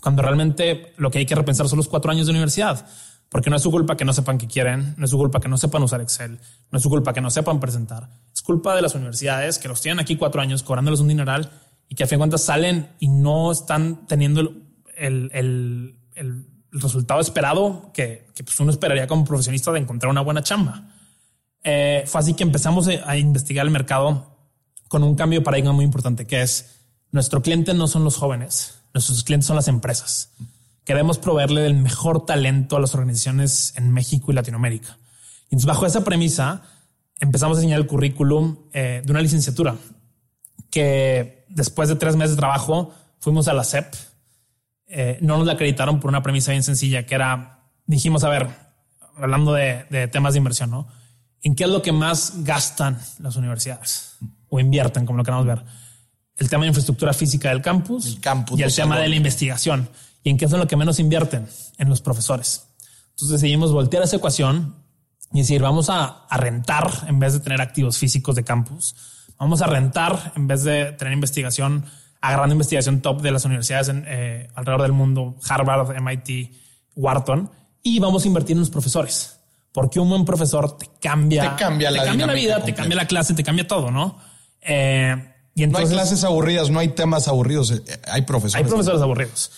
cuando 0.01 0.23
realmente 0.23 0.95
lo 0.97 1.11
que 1.11 1.19
hay 1.19 1.27
que 1.27 1.35
repensar 1.35 1.69
son 1.69 1.79
los 1.79 1.89
cuatro 1.89 2.11
años 2.11 2.27
de 2.27 2.33
universidad. 2.33 2.87
Porque 3.29 3.49
no 3.49 3.57
es 3.57 3.63
su 3.63 3.71
culpa 3.71 3.97
que 3.97 4.05
no 4.05 4.13
sepan 4.13 4.39
qué 4.39 4.49
quieren, 4.49 4.95
no 4.97 5.05
es 5.05 5.11
su 5.13 5.17
culpa 5.17 5.39
que 5.39 5.49
no 5.49 5.57
sepan 5.57 5.85
usar 5.85 6.01
Excel, 6.01 6.41
no 6.73 6.79
es 6.79 6.83
su 6.83 6.91
culpa 6.91 7.13
que 7.13 7.21
no 7.21 7.31
sepan 7.31 7.61
presentar. 7.61 8.09
Es 8.35 8.43
culpa 8.43 8.75
de 8.75 8.83
las 8.83 8.97
universidades 8.97 9.59
que 9.59 9.69
los 9.69 9.81
tienen 9.81 10.01
aquí 10.01 10.17
cuatro 10.17 10.41
años 10.41 10.65
cobrándoles 10.65 10.99
un 10.99 11.07
dineral 11.07 11.51
y 11.89 11.95
que 11.95 12.03
a 12.03 12.07
fin 12.09 12.17
de 12.17 12.21
cuentas 12.21 12.43
salen 12.43 12.89
y 12.99 13.07
no 13.07 13.53
están 13.53 14.05
teniendo 14.09 14.53
el, 15.01 15.31
el, 15.33 15.99
el, 16.15 16.47
resultado 16.73 17.21
esperado 17.21 17.91
que, 17.93 18.29
que 18.33 18.45
pues 18.45 18.61
uno 18.61 18.71
esperaría 18.71 19.09
como 19.09 19.25
profesionista 19.25 19.73
de 19.73 19.81
encontrar 19.81 20.09
una 20.09 20.21
buena 20.21 20.45
chamba. 20.45 20.85
Eh, 21.65 22.05
fue 22.07 22.21
así 22.21 22.35
que 22.35 22.45
empezamos 22.45 22.89
a 22.89 23.17
investigar 23.17 23.67
el 23.67 23.73
mercado 23.73 24.37
con 24.87 25.03
un 25.03 25.17
cambio 25.17 25.41
de 25.41 25.45
paradigma 25.45 25.73
muy 25.73 25.85
importante 25.85 26.29
que 26.29 26.43
es 26.43 26.87
nuestro 27.11 27.43
cliente 27.43 27.75
no 27.75 27.89
son 27.89 28.05
los 28.05 28.17
jóvenes, 28.17 28.83
nuestros 28.95 29.25
clientes 29.25 29.49
son 29.49 29.57
las 29.57 29.67
empresas 29.67 30.31
queremos 30.91 31.19
proveerle 31.19 31.67
el 31.67 31.75
mejor 31.75 32.27
talento 32.27 32.77
a 32.77 32.81
las 32.81 32.97
organizaciones 32.97 33.75
en 33.77 33.93
México 33.93 34.33
y 34.33 34.35
Latinoamérica. 34.35 34.99
Y 35.45 35.55
entonces, 35.55 35.67
bajo 35.67 35.87
esa 35.87 36.03
premisa, 36.03 36.63
empezamos 37.21 37.57
a 37.57 37.61
diseñar 37.61 37.79
el 37.79 37.87
currículum 37.87 38.57
eh, 38.73 39.01
de 39.05 39.13
una 39.13 39.21
licenciatura 39.21 39.77
que 40.69 41.44
después 41.48 41.88
de 41.88 41.94
tres 41.94 42.17
meses 42.17 42.33
de 42.33 42.38
trabajo 42.38 42.92
fuimos 43.21 43.46
a 43.46 43.53
la 43.53 43.63
CEP. 43.63 43.94
Eh, 44.91 45.19
no 45.23 45.38
nos 45.38 45.47
la 45.47 45.53
acreditaron 45.53 46.01
por 46.01 46.11
una 46.11 46.23
premisa 46.23 46.51
bien 46.51 46.63
sencilla 46.63 47.07
que 47.07 47.15
era, 47.15 47.61
dijimos, 47.87 48.25
a 48.25 48.29
ver, 48.29 48.49
hablando 49.17 49.53
de, 49.53 49.87
de 49.88 50.09
temas 50.09 50.35
de 50.35 50.38
inversión, 50.38 50.71
¿no? 50.71 50.88
¿En 51.43 51.55
qué 51.55 51.65
es 51.65 51.71
lo 51.71 51.81
que 51.81 51.93
más 51.93 52.45
gastan 52.45 52.99
las 53.19 53.37
universidades 53.37 54.17
o 54.49 54.61
invierten, 54.61 55.07
como 55.07 55.19
lo 55.19 55.25
queramos 55.25 55.47
ver? 55.47 55.65
El 56.37 56.51
tema 56.51 56.65
de 56.65 56.69
infraestructura 56.69 57.13
física 57.13 57.51
del 57.51 57.63
campus, 57.63 58.07
el 58.07 58.21
campus 58.21 58.59
y 58.59 58.63
el 58.63 58.75
tema 58.75 58.99
de 58.99 59.09
la 59.09 59.15
investigación 59.15 59.88
y 60.23 60.31
en 60.31 60.37
qué 60.37 60.45
es 60.45 60.51
lo 60.51 60.67
que 60.67 60.77
menos 60.77 60.99
invierten 60.99 61.47
en 61.79 61.88
los 61.88 62.01
profesores. 62.01 62.67
Entonces 63.11 63.41
decidimos 63.41 63.73
voltear 63.73 64.03
esa 64.03 64.17
ecuación 64.17 64.75
y 65.33 65.41
decir, 65.41 65.63
vamos 65.63 65.88
a, 65.91 66.27
rentar 66.31 66.91
en 67.07 67.19
vez 67.19 67.35
de 67.35 67.41
tener 67.41 67.61
activos 67.61 67.99
físicos 67.99 68.35
de 68.35 68.45
campus. 68.45 68.95
Vamos 69.38 69.63
a 69.63 69.67
rentar 69.67 70.33
en 70.37 70.47
vez 70.47 70.65
de 70.65 70.93
tener 70.93 71.15
investigación, 71.15 71.85
agarrando 72.21 72.54
investigación 72.54 73.00
top 73.00 73.23
de 73.23 73.31
las 73.31 73.44
universidades 73.44 73.88
en, 73.88 74.04
eh, 74.06 74.48
alrededor 74.54 74.83
del 74.83 74.92
mundo, 74.92 75.37
Harvard, 75.48 75.96
MIT, 76.00 76.52
Wharton 76.96 77.50
y 77.83 77.98
vamos 77.98 78.25
a 78.25 78.29
invertir 78.29 78.52
en 78.52 78.60
los 78.60 78.71
profesores. 78.71 79.38
Porque 79.73 80.00
un 80.00 80.08
buen 80.08 80.25
profesor 80.25 80.77
te 80.77 80.88
cambia, 81.00 81.56
Te 81.56 81.62
cambia 81.62 81.90
la 81.90 82.02
te 82.02 82.08
cambia 82.08 82.27
la 82.27 82.33
vida, 82.33 82.62
te 82.64 82.75
cambia 82.75 82.96
la 82.96 83.06
clase, 83.06 83.35
te 83.35 83.44
cambia 83.44 83.66
todo, 83.66 83.90
¿no? 83.90 84.18
Eh, 84.60 85.14
y 85.54 85.60
No 85.60 85.64
entonces 85.64 85.90
hay 85.90 85.94
clases 85.94 86.25
aburridas, 86.25 86.71
no 86.71 86.81
hay 86.81 86.88
temas 86.88 87.29
aburridos, 87.29 87.71
eh, 87.71 87.83
hay 88.08 88.23
profesores. 88.23 88.64
hay 88.64 88.68
profesores 88.68 89.00
aburridos. 89.00 89.52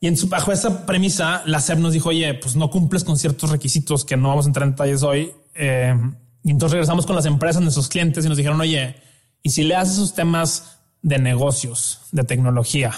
Y 0.00 0.08
en 0.08 0.16
su, 0.16 0.28
bajo 0.28 0.52
esa 0.52 0.84
premisa, 0.84 1.42
la 1.46 1.60
SEP 1.60 1.78
nos 1.78 1.92
dijo, 1.92 2.10
oye, 2.10 2.34
pues 2.34 2.56
no 2.56 2.70
cumples 2.70 3.04
con 3.04 3.16
ciertos 3.16 3.50
requisitos 3.50 4.04
que 4.04 4.16
no 4.16 4.28
vamos 4.28 4.46
a 4.46 4.48
entrar 4.48 4.66
en 4.66 4.72
detalles 4.72 5.02
hoy. 5.02 5.32
Eh, 5.54 5.94
y 6.42 6.50
entonces 6.50 6.72
regresamos 6.72 7.06
con 7.06 7.16
las 7.16 7.24
empresas, 7.24 7.62
nuestros 7.62 7.88
clientes, 7.88 8.24
y 8.24 8.28
nos 8.28 8.36
dijeron, 8.36 8.60
oye, 8.60 8.96
y 9.42 9.50
si 9.50 9.62
le 9.62 9.76
haces 9.76 9.94
esos 9.94 10.14
temas 10.14 10.75
de 11.02 11.18
negocios, 11.18 12.00
de 12.12 12.24
tecnología, 12.24 12.92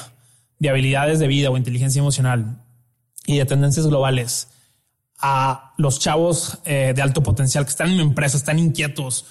de 0.59 0.69
habilidades 0.71 1.19
de 1.19 1.29
vida 1.29 1.51
o 1.51 1.57
inteligencia 1.57 2.01
emocional 2.01 2.63
y 3.27 3.39
de 3.39 3.45
tendencias 3.45 3.87
globales 3.87 4.49
a 5.21 5.75
los 5.77 5.99
chavos 5.99 6.59
eh, 6.65 6.93
de 6.95 7.03
alto 7.03 7.23
potencial 7.23 7.65
que 7.65 7.71
están 7.71 7.91
en 7.91 8.01
empresas, 8.01 8.41
están 8.41 8.59
inquietos, 8.59 9.27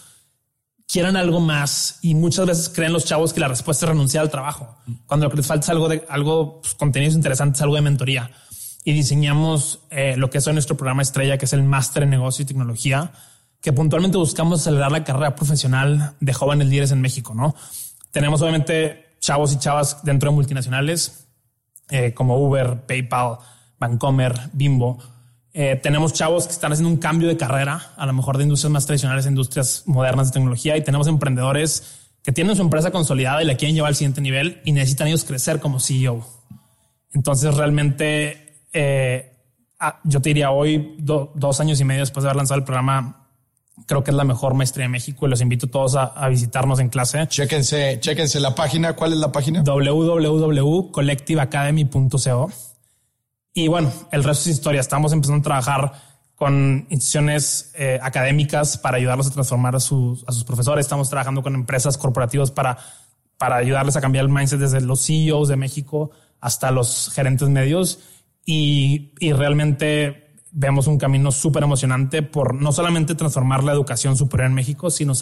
quieran 0.87 1.17
algo 1.17 1.39
más 1.39 1.99
y 2.01 2.15
muchas 2.15 2.45
veces 2.45 2.69
creen 2.69 2.93
los 2.93 3.05
chavos 3.05 3.33
que 3.33 3.39
la 3.39 3.47
respuesta 3.47 3.85
es 3.85 3.89
renunciar 3.89 4.23
al 4.23 4.29
trabajo, 4.29 4.77
cuando 5.05 5.25
lo 5.25 5.31
que 5.31 5.37
les 5.37 5.47
falta 5.47 5.65
es 5.65 5.69
algo 5.69 5.89
de 5.89 6.05
algo, 6.09 6.61
pues, 6.61 6.75
contenidos 6.75 7.15
interesantes, 7.15 7.61
algo 7.61 7.75
de 7.75 7.81
mentoría. 7.81 8.31
Y 8.83 8.93
diseñamos 8.93 9.81
eh, 9.89 10.15
lo 10.15 10.29
que 10.29 10.37
es 10.37 10.47
nuestro 10.47 10.77
programa 10.77 11.01
estrella, 11.01 11.37
que 11.37 11.43
es 11.43 11.51
el 11.51 11.63
máster 11.63 12.03
en 12.03 12.09
negocio 12.09 12.43
y 12.43 12.45
tecnología, 12.45 13.11
que 13.59 13.73
puntualmente 13.73 14.17
buscamos 14.17 14.61
acelerar 14.61 14.93
la 14.93 15.03
carrera 15.03 15.35
profesional 15.35 16.15
de 16.21 16.33
jóvenes 16.33 16.69
líderes 16.69 16.91
en 16.91 17.01
México. 17.01 17.33
No 17.33 17.53
tenemos 18.17 18.41
obviamente 18.41 19.05
chavos 19.19 19.53
y 19.53 19.59
chavas 19.59 20.03
dentro 20.03 20.31
de 20.31 20.35
multinacionales 20.35 21.27
eh, 21.91 22.13
como 22.15 22.35
Uber, 22.37 22.81
PayPal, 22.87 23.37
Bancomer, 23.79 24.33
Bimbo. 24.53 24.97
Eh, 25.53 25.75
tenemos 25.83 26.13
chavos 26.13 26.47
que 26.47 26.53
están 26.53 26.71
haciendo 26.71 26.89
un 26.89 26.97
cambio 26.97 27.27
de 27.27 27.37
carrera, 27.37 27.93
a 27.95 28.05
lo 28.07 28.13
mejor 28.13 28.37
de 28.37 28.43
industrias 28.43 28.71
más 28.71 28.87
tradicionales 28.87 29.27
a 29.27 29.29
industrias 29.29 29.83
modernas 29.85 30.27
de 30.27 30.33
tecnología, 30.33 30.75
y 30.77 30.83
tenemos 30.83 31.05
emprendedores 31.07 32.09
que 32.23 32.31
tienen 32.31 32.55
su 32.55 32.63
empresa 32.63 32.89
consolidada 32.89 33.43
y 33.43 33.45
la 33.45 33.55
quieren 33.55 33.75
llevar 33.75 33.89
al 33.89 33.95
siguiente 33.95 34.19
nivel 34.21 34.61
y 34.65 34.71
necesitan 34.71 35.07
ellos 35.09 35.23
crecer 35.23 35.59
como 35.59 35.79
CEO. 35.79 36.25
Entonces, 37.13 37.53
realmente, 37.55 38.55
eh, 38.73 39.31
yo 40.05 40.21
te 40.21 40.29
diría 40.29 40.49
hoy, 40.49 40.95
do- 40.97 41.31
dos 41.35 41.59
años 41.59 41.79
y 41.79 41.85
medio 41.85 42.01
después 42.01 42.23
de 42.23 42.29
haber 42.29 42.37
lanzado 42.37 42.57
el 42.59 42.65
programa, 42.65 43.26
creo 43.85 44.03
que 44.03 44.09
es 44.11 44.17
la 44.17 44.23
mejor 44.23 44.53
maestría 44.53 44.85
de 44.85 44.89
México 44.89 45.27
y 45.27 45.29
los 45.29 45.41
invito 45.41 45.67
todos 45.67 45.95
a, 45.95 46.05
a 46.05 46.29
visitarnos 46.29 46.79
en 46.79 46.87
clase. 46.89 47.27
Chéquense, 47.27 47.99
chéquense 47.99 48.39
la 48.39 48.55
página. 48.55 48.93
¿Cuál 48.93 49.13
es 49.13 49.19
la 49.19 49.31
página? 49.31 49.61
www.collectiveacademy.co. 49.63 52.51
Y 53.53 53.67
bueno, 53.67 53.91
el 54.11 54.23
resto 54.23 54.49
es 54.49 54.55
historia. 54.55 54.81
Estamos 54.81 55.13
empezando 55.13 55.39
a 55.39 55.43
trabajar 55.43 55.93
con 56.35 56.87
instituciones 56.89 57.71
eh, 57.75 57.99
académicas 58.01 58.77
para 58.77 58.97
ayudarlos 58.97 59.27
a 59.27 59.31
transformar 59.31 59.75
a 59.75 59.79
sus, 59.79 60.23
a 60.27 60.31
sus 60.31 60.43
profesores. 60.43 60.85
Estamos 60.85 61.09
trabajando 61.09 61.41
con 61.41 61.55
empresas 61.55 61.97
corporativas 61.97 62.51
para, 62.51 62.77
para 63.39 63.55
ayudarles 63.55 63.95
a 63.95 64.01
cambiar 64.01 64.25
el 64.25 64.31
mindset 64.31 64.59
desde 64.59 64.81
los 64.81 65.03
CEOs 65.03 65.47
de 65.47 65.55
México 65.55 66.11
hasta 66.39 66.69
los 66.69 67.09
gerentes 67.11 67.49
medios. 67.49 67.97
Y, 68.45 69.15
y 69.19 69.33
realmente 69.33 70.26
vemos 70.59 70.87
un 70.87 70.97
camino 70.97 71.31
súper 71.31 71.61
emocionante 71.61 72.23
por 72.23 72.55
no 72.55 72.71
solamente 72.71 73.13
transformar 73.13 73.63
la 73.63 73.73
educación 73.73 74.17
superior 74.17 74.47
en 74.47 74.55
México, 74.55 74.89
sino 74.89 75.13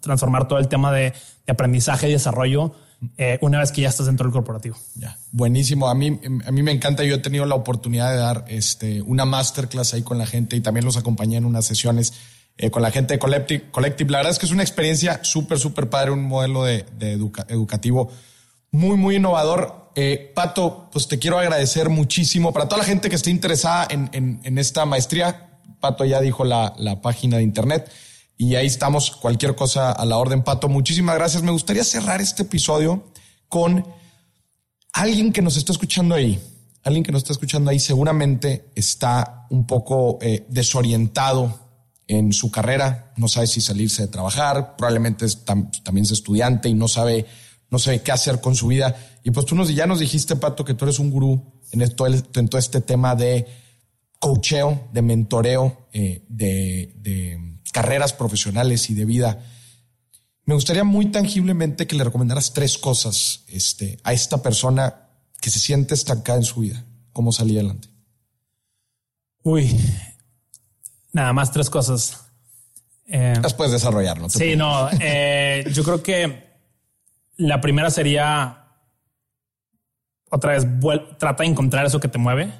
transformar 0.00 0.46
todo 0.46 0.60
el 0.60 0.68
tema 0.68 0.92
de, 0.92 1.12
aprendizaje 1.48 2.08
y 2.08 2.12
desarrollo 2.12 2.72
eh, 3.18 3.38
una 3.42 3.58
vez 3.58 3.72
que 3.72 3.82
ya 3.82 3.88
estás 3.88 4.06
dentro 4.06 4.24
del 4.24 4.32
corporativo. 4.32 4.76
Ya, 4.94 5.18
buenísimo. 5.32 5.88
A 5.88 5.94
mí, 5.96 6.20
a 6.46 6.52
mí 6.52 6.62
me 6.62 6.70
encanta. 6.70 7.02
Yo 7.02 7.16
he 7.16 7.18
tenido 7.18 7.44
la 7.44 7.56
oportunidad 7.56 8.12
de 8.12 8.16
dar 8.18 8.44
este, 8.46 9.02
una 9.02 9.24
masterclass 9.24 9.94
ahí 9.94 10.02
con 10.02 10.16
la 10.16 10.26
gente 10.26 10.54
y 10.54 10.60
también 10.60 10.86
los 10.86 10.96
acompañé 10.96 11.38
en 11.38 11.44
unas 11.44 11.66
sesiones 11.66 12.14
eh, 12.56 12.70
con 12.70 12.80
la 12.80 12.92
gente 12.92 13.14
de 13.14 13.18
Collective. 13.18 14.10
La 14.10 14.18
verdad 14.18 14.30
es 14.30 14.38
que 14.38 14.46
es 14.46 14.52
una 14.52 14.62
experiencia 14.62 15.18
súper, 15.24 15.58
súper 15.58 15.90
padre, 15.90 16.12
un 16.12 16.22
modelo 16.22 16.62
de, 16.62 16.86
de 16.96 17.14
educa- 17.18 17.46
educativo 17.48 18.12
muy, 18.74 18.96
muy 18.96 19.16
innovador. 19.16 19.90
Eh, 19.94 20.32
Pato, 20.34 20.88
pues 20.92 21.06
te 21.06 21.20
quiero 21.20 21.38
agradecer 21.38 21.88
muchísimo 21.88 22.52
para 22.52 22.68
toda 22.68 22.78
la 22.78 22.84
gente 22.84 23.08
que 23.08 23.14
esté 23.14 23.30
interesada 23.30 23.86
en, 23.88 24.10
en, 24.12 24.58
esta 24.58 24.84
maestría. 24.84 25.60
Pato 25.78 26.04
ya 26.04 26.20
dijo 26.20 26.44
la, 26.44 26.74
la 26.76 27.00
página 27.00 27.36
de 27.36 27.44
internet 27.44 27.88
y 28.36 28.56
ahí 28.56 28.66
estamos. 28.66 29.12
Cualquier 29.12 29.54
cosa 29.54 29.92
a 29.92 30.04
la 30.04 30.18
orden, 30.18 30.42
Pato. 30.42 30.68
Muchísimas 30.68 31.14
gracias. 31.14 31.44
Me 31.44 31.52
gustaría 31.52 31.84
cerrar 31.84 32.20
este 32.20 32.42
episodio 32.42 33.04
con 33.48 33.86
alguien 34.92 35.32
que 35.32 35.40
nos 35.40 35.56
está 35.56 35.70
escuchando 35.70 36.16
ahí. 36.16 36.40
Alguien 36.82 37.04
que 37.04 37.12
nos 37.12 37.22
está 37.22 37.32
escuchando 37.32 37.70
ahí 37.70 37.78
seguramente 37.78 38.70
está 38.74 39.46
un 39.50 39.68
poco 39.68 40.18
eh, 40.20 40.44
desorientado 40.48 41.60
en 42.06 42.32
su 42.32 42.50
carrera, 42.50 43.12
no 43.16 43.28
sabe 43.28 43.46
si 43.46 43.60
salirse 43.60 44.02
de 44.02 44.08
trabajar, 44.08 44.76
probablemente 44.76 45.26
también 45.44 46.04
es 46.04 46.10
estudiante 46.10 46.68
y 46.68 46.74
no 46.74 46.88
sabe, 46.88 47.26
no 47.74 47.80
sabe 47.80 48.02
qué 48.02 48.12
hacer 48.12 48.40
con 48.40 48.54
su 48.54 48.68
vida. 48.68 48.96
Y 49.24 49.32
pues 49.32 49.46
tú 49.46 49.56
nos, 49.56 49.74
ya 49.74 49.86
nos 49.86 49.98
dijiste, 49.98 50.36
Pato, 50.36 50.64
que 50.64 50.74
tú 50.74 50.84
eres 50.84 51.00
un 51.00 51.10
gurú 51.10 51.60
en, 51.72 51.82
esto, 51.82 52.06
en 52.06 52.48
todo 52.48 52.58
este 52.60 52.80
tema 52.80 53.16
de 53.16 53.48
coacheo, 54.20 54.88
de 54.92 55.02
mentoreo, 55.02 55.88
eh, 55.92 56.22
de, 56.28 56.94
de 56.98 57.58
carreras 57.72 58.12
profesionales 58.12 58.88
y 58.90 58.94
de 58.94 59.04
vida. 59.04 59.44
Me 60.44 60.54
gustaría 60.54 60.84
muy 60.84 61.06
tangiblemente 61.06 61.88
que 61.88 61.96
le 61.96 62.04
recomendaras 62.04 62.52
tres 62.52 62.78
cosas 62.78 63.42
este, 63.48 63.98
a 64.04 64.12
esta 64.12 64.40
persona 64.40 65.08
que 65.40 65.50
se 65.50 65.58
siente 65.58 65.94
estancada 65.94 66.38
en 66.38 66.44
su 66.44 66.60
vida. 66.60 66.84
¿Cómo 67.12 67.32
salir 67.32 67.58
adelante? 67.58 67.88
Uy, 69.42 69.76
nada 71.12 71.32
más 71.32 71.50
tres 71.50 71.68
cosas. 71.68 72.20
Eh, 73.06 73.34
Las 73.42 73.52
puedes 73.52 73.72
desarrollar, 73.72 74.20
¿no? 74.20 74.28
te 74.28 74.38
sí, 74.38 74.54
no, 74.54 74.88
eh, 75.00 75.64
yo 75.72 75.82
creo 75.82 76.02
que 76.02 76.53
la 77.36 77.60
primera 77.60 77.90
sería 77.90 78.60
otra 80.30 80.52
vez, 80.52 80.66
trata 81.18 81.42
de 81.44 81.48
encontrar 81.50 81.86
eso 81.86 82.00
que 82.00 82.08
te 82.08 82.18
mueve, 82.18 82.52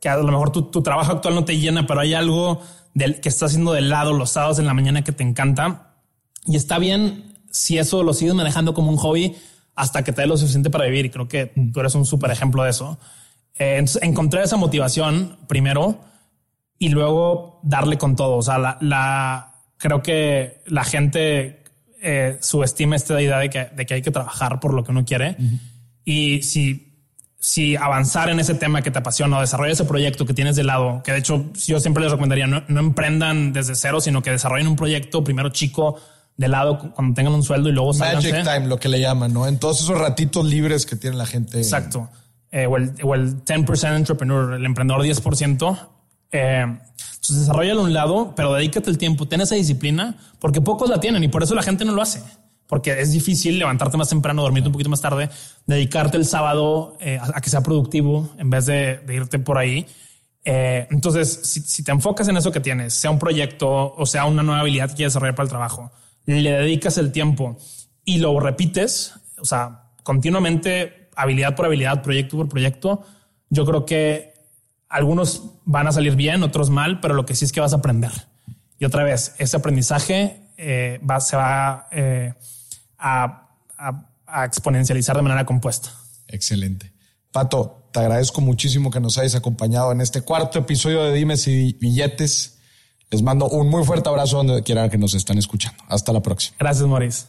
que 0.00 0.08
a 0.08 0.16
lo 0.16 0.24
mejor 0.24 0.50
tu, 0.50 0.62
tu 0.70 0.82
trabajo 0.82 1.12
actual 1.12 1.34
no 1.34 1.44
te 1.44 1.58
llena, 1.58 1.86
pero 1.86 2.00
hay 2.00 2.14
algo 2.14 2.60
del, 2.94 3.20
que 3.20 3.28
estás 3.28 3.50
haciendo 3.50 3.72
de 3.72 3.80
lado 3.80 4.12
los 4.12 4.30
sábados 4.30 4.58
en 4.58 4.66
la 4.66 4.74
mañana 4.74 5.02
que 5.04 5.12
te 5.12 5.22
encanta 5.22 5.94
y 6.44 6.56
está 6.56 6.78
bien 6.78 7.34
si 7.50 7.78
eso 7.78 8.02
lo 8.02 8.12
sigues 8.12 8.34
manejando 8.34 8.74
como 8.74 8.90
un 8.90 8.96
hobby 8.96 9.36
hasta 9.74 10.02
que 10.04 10.12
te 10.12 10.22
dé 10.22 10.26
lo 10.26 10.36
suficiente 10.36 10.70
para 10.70 10.84
vivir. 10.84 11.06
Y 11.06 11.10
creo 11.10 11.26
que 11.28 11.52
tú 11.72 11.80
eres 11.80 11.94
un 11.94 12.04
súper 12.06 12.30
ejemplo 12.30 12.62
de 12.62 12.70
eso. 12.70 12.98
Eh, 13.54 13.76
entonces, 13.78 14.02
encontrar 14.02 14.44
esa 14.44 14.56
motivación 14.56 15.38
primero 15.48 16.00
y 16.78 16.90
luego 16.90 17.60
darle 17.62 17.98
con 17.98 18.14
todo. 18.14 18.36
O 18.36 18.42
sea, 18.42 18.58
la, 18.58 18.78
la- 18.80 19.54
creo 19.78 20.02
que 20.02 20.62
la 20.66 20.84
gente 20.84 21.59
eh, 22.02 22.38
subestima 22.40 22.96
esta 22.96 23.20
idea 23.20 23.38
de 23.38 23.50
que, 23.50 23.64
de 23.74 23.86
que 23.86 23.94
hay 23.94 24.02
que 24.02 24.10
trabajar 24.10 24.60
por 24.60 24.74
lo 24.74 24.84
que 24.84 24.90
uno 24.90 25.04
quiere. 25.04 25.36
Y 26.04 26.42
si, 26.42 26.94
si 27.38 27.76
avanzar 27.76 28.28
en 28.30 28.40
ese 28.40 28.54
tema 28.54 28.82
que 28.82 28.90
te 28.90 28.98
apasiona 28.98 29.38
o 29.38 29.40
desarrollar 29.40 29.72
ese 29.72 29.84
proyecto 29.84 30.24
que 30.26 30.34
tienes 30.34 30.56
de 30.56 30.64
lado, 30.64 31.02
que 31.04 31.12
de 31.12 31.18
hecho 31.18 31.50
yo 31.66 31.80
siempre 31.80 32.02
les 32.02 32.10
recomendaría 32.12 32.46
no, 32.46 32.62
no 32.68 32.80
emprendan 32.80 33.52
desde 33.52 33.74
cero, 33.74 34.00
sino 34.00 34.22
que 34.22 34.30
desarrollen 34.30 34.66
un 34.66 34.76
proyecto 34.76 35.22
primero 35.24 35.50
chico 35.50 35.96
de 36.36 36.48
lado 36.48 36.78
cu- 36.78 36.90
cuando 36.92 37.14
tengan 37.14 37.34
un 37.34 37.42
sueldo 37.42 37.68
y 37.68 37.72
luego 37.72 37.92
Magic 37.94 38.22
sálganse. 38.32 38.50
time, 38.54 38.66
lo 38.68 38.78
que 38.78 38.88
le 38.88 38.98
llaman, 39.00 39.32
¿no? 39.32 39.46
En 39.46 39.58
todos 39.58 39.80
esos 39.82 39.98
ratitos 39.98 40.44
libres 40.46 40.86
que 40.86 40.96
tiene 40.96 41.16
la 41.16 41.26
gente. 41.26 41.58
Exacto. 41.58 42.08
Eh, 42.50 42.66
o, 42.66 42.76
el, 42.78 42.92
o 43.02 43.14
el 43.14 43.44
10% 43.44 43.94
entrepreneur, 43.96 44.54
el 44.54 44.64
emprendedor 44.64 45.02
10%. 45.04 45.78
Eh, 46.32 46.78
entonces 47.20 47.40
desarrollalo 47.40 47.82
a 47.82 47.84
un 47.84 47.92
lado, 47.92 48.32
pero 48.34 48.54
dedícate 48.54 48.88
el 48.88 48.96
tiempo, 48.96 49.28
ten 49.28 49.42
esa 49.42 49.54
disciplina, 49.54 50.16
porque 50.38 50.62
pocos 50.62 50.88
la 50.88 51.00
tienen 51.00 51.22
y 51.22 51.28
por 51.28 51.42
eso 51.42 51.54
la 51.54 51.62
gente 51.62 51.84
no 51.84 51.92
lo 51.92 52.00
hace. 52.00 52.22
Porque 52.66 52.98
es 52.98 53.12
difícil 53.12 53.58
levantarte 53.58 53.98
más 53.98 54.08
temprano, 54.08 54.42
dormirte 54.42 54.68
un 54.68 54.72
poquito 54.72 54.88
más 54.88 55.02
tarde, 55.02 55.28
dedicarte 55.66 56.16
el 56.16 56.24
sábado 56.24 56.96
eh, 57.00 57.18
a, 57.20 57.40
que 57.42 57.50
sea 57.50 57.60
productivo 57.60 58.30
en 58.38 58.48
vez 58.48 58.64
de, 58.64 59.00
de 59.06 59.14
irte 59.14 59.38
por 59.38 59.58
ahí. 59.58 59.86
Eh, 60.44 60.86
entonces, 60.90 61.40
si, 61.42 61.60
si 61.60 61.84
te 61.84 61.92
enfocas 61.92 62.26
en 62.28 62.38
eso 62.38 62.50
que 62.50 62.60
tienes, 62.60 62.94
sea 62.94 63.10
un 63.10 63.18
proyecto 63.18 63.94
o 63.94 64.06
sea 64.06 64.24
una 64.24 64.42
nueva 64.42 64.62
habilidad 64.62 64.88
que 64.88 64.94
quieres 64.94 65.12
desarrollar 65.12 65.34
para 65.34 65.44
el 65.44 65.50
trabajo, 65.50 65.92
le 66.24 66.50
dedicas 66.50 66.96
el 66.96 67.12
tiempo 67.12 67.58
y 68.04 68.18
lo 68.18 68.40
repites, 68.40 69.12
o 69.38 69.44
sea, 69.44 69.90
continuamente, 70.02 71.10
habilidad 71.16 71.54
por 71.54 71.66
habilidad, 71.66 72.02
proyecto 72.02 72.38
por 72.38 72.48
proyecto, 72.48 73.02
yo 73.50 73.66
creo 73.66 73.84
que 73.84 74.29
algunos 74.90 75.42
van 75.64 75.86
a 75.86 75.92
salir 75.92 76.16
bien, 76.16 76.42
otros 76.42 76.68
mal, 76.68 77.00
pero 77.00 77.14
lo 77.14 77.24
que 77.24 77.34
sí 77.34 77.44
es 77.46 77.52
que 77.52 77.60
vas 77.60 77.72
a 77.72 77.76
aprender. 77.76 78.10
Y 78.78 78.84
otra 78.84 79.04
vez, 79.04 79.34
ese 79.38 79.56
aprendizaje 79.56 80.42
eh, 80.58 81.00
va, 81.08 81.20
se 81.20 81.36
va 81.36 81.86
eh, 81.92 82.34
a, 82.98 83.48
a- 83.78 84.06
a 84.26 84.44
exponencializar 84.44 85.16
de 85.16 85.22
manera 85.22 85.44
compuesta. 85.46 85.90
Excelente. 86.28 86.92
Pato, 87.32 87.88
te 87.92 88.00
agradezco 88.00 88.40
muchísimo 88.40 88.90
que 88.90 89.00
nos 89.00 89.18
hayas 89.18 89.34
acompañado 89.34 89.90
en 89.92 90.00
este 90.00 90.20
cuarto 90.22 90.58
episodio 90.58 91.02
de 91.04 91.12
Dimes 91.14 91.46
y 91.48 91.72
Billetes. 91.80 92.58
Les 93.10 93.22
mando 93.22 93.48
un 93.48 93.68
muy 93.68 93.84
fuerte 93.84 94.08
abrazo 94.08 94.36
donde 94.36 94.62
quiera 94.62 94.88
que 94.88 94.98
nos 94.98 95.14
están 95.14 95.38
escuchando. 95.38 95.82
Hasta 95.88 96.12
la 96.12 96.20
próxima. 96.22 96.56
Gracias, 96.60 96.86
Maurice. 96.86 97.24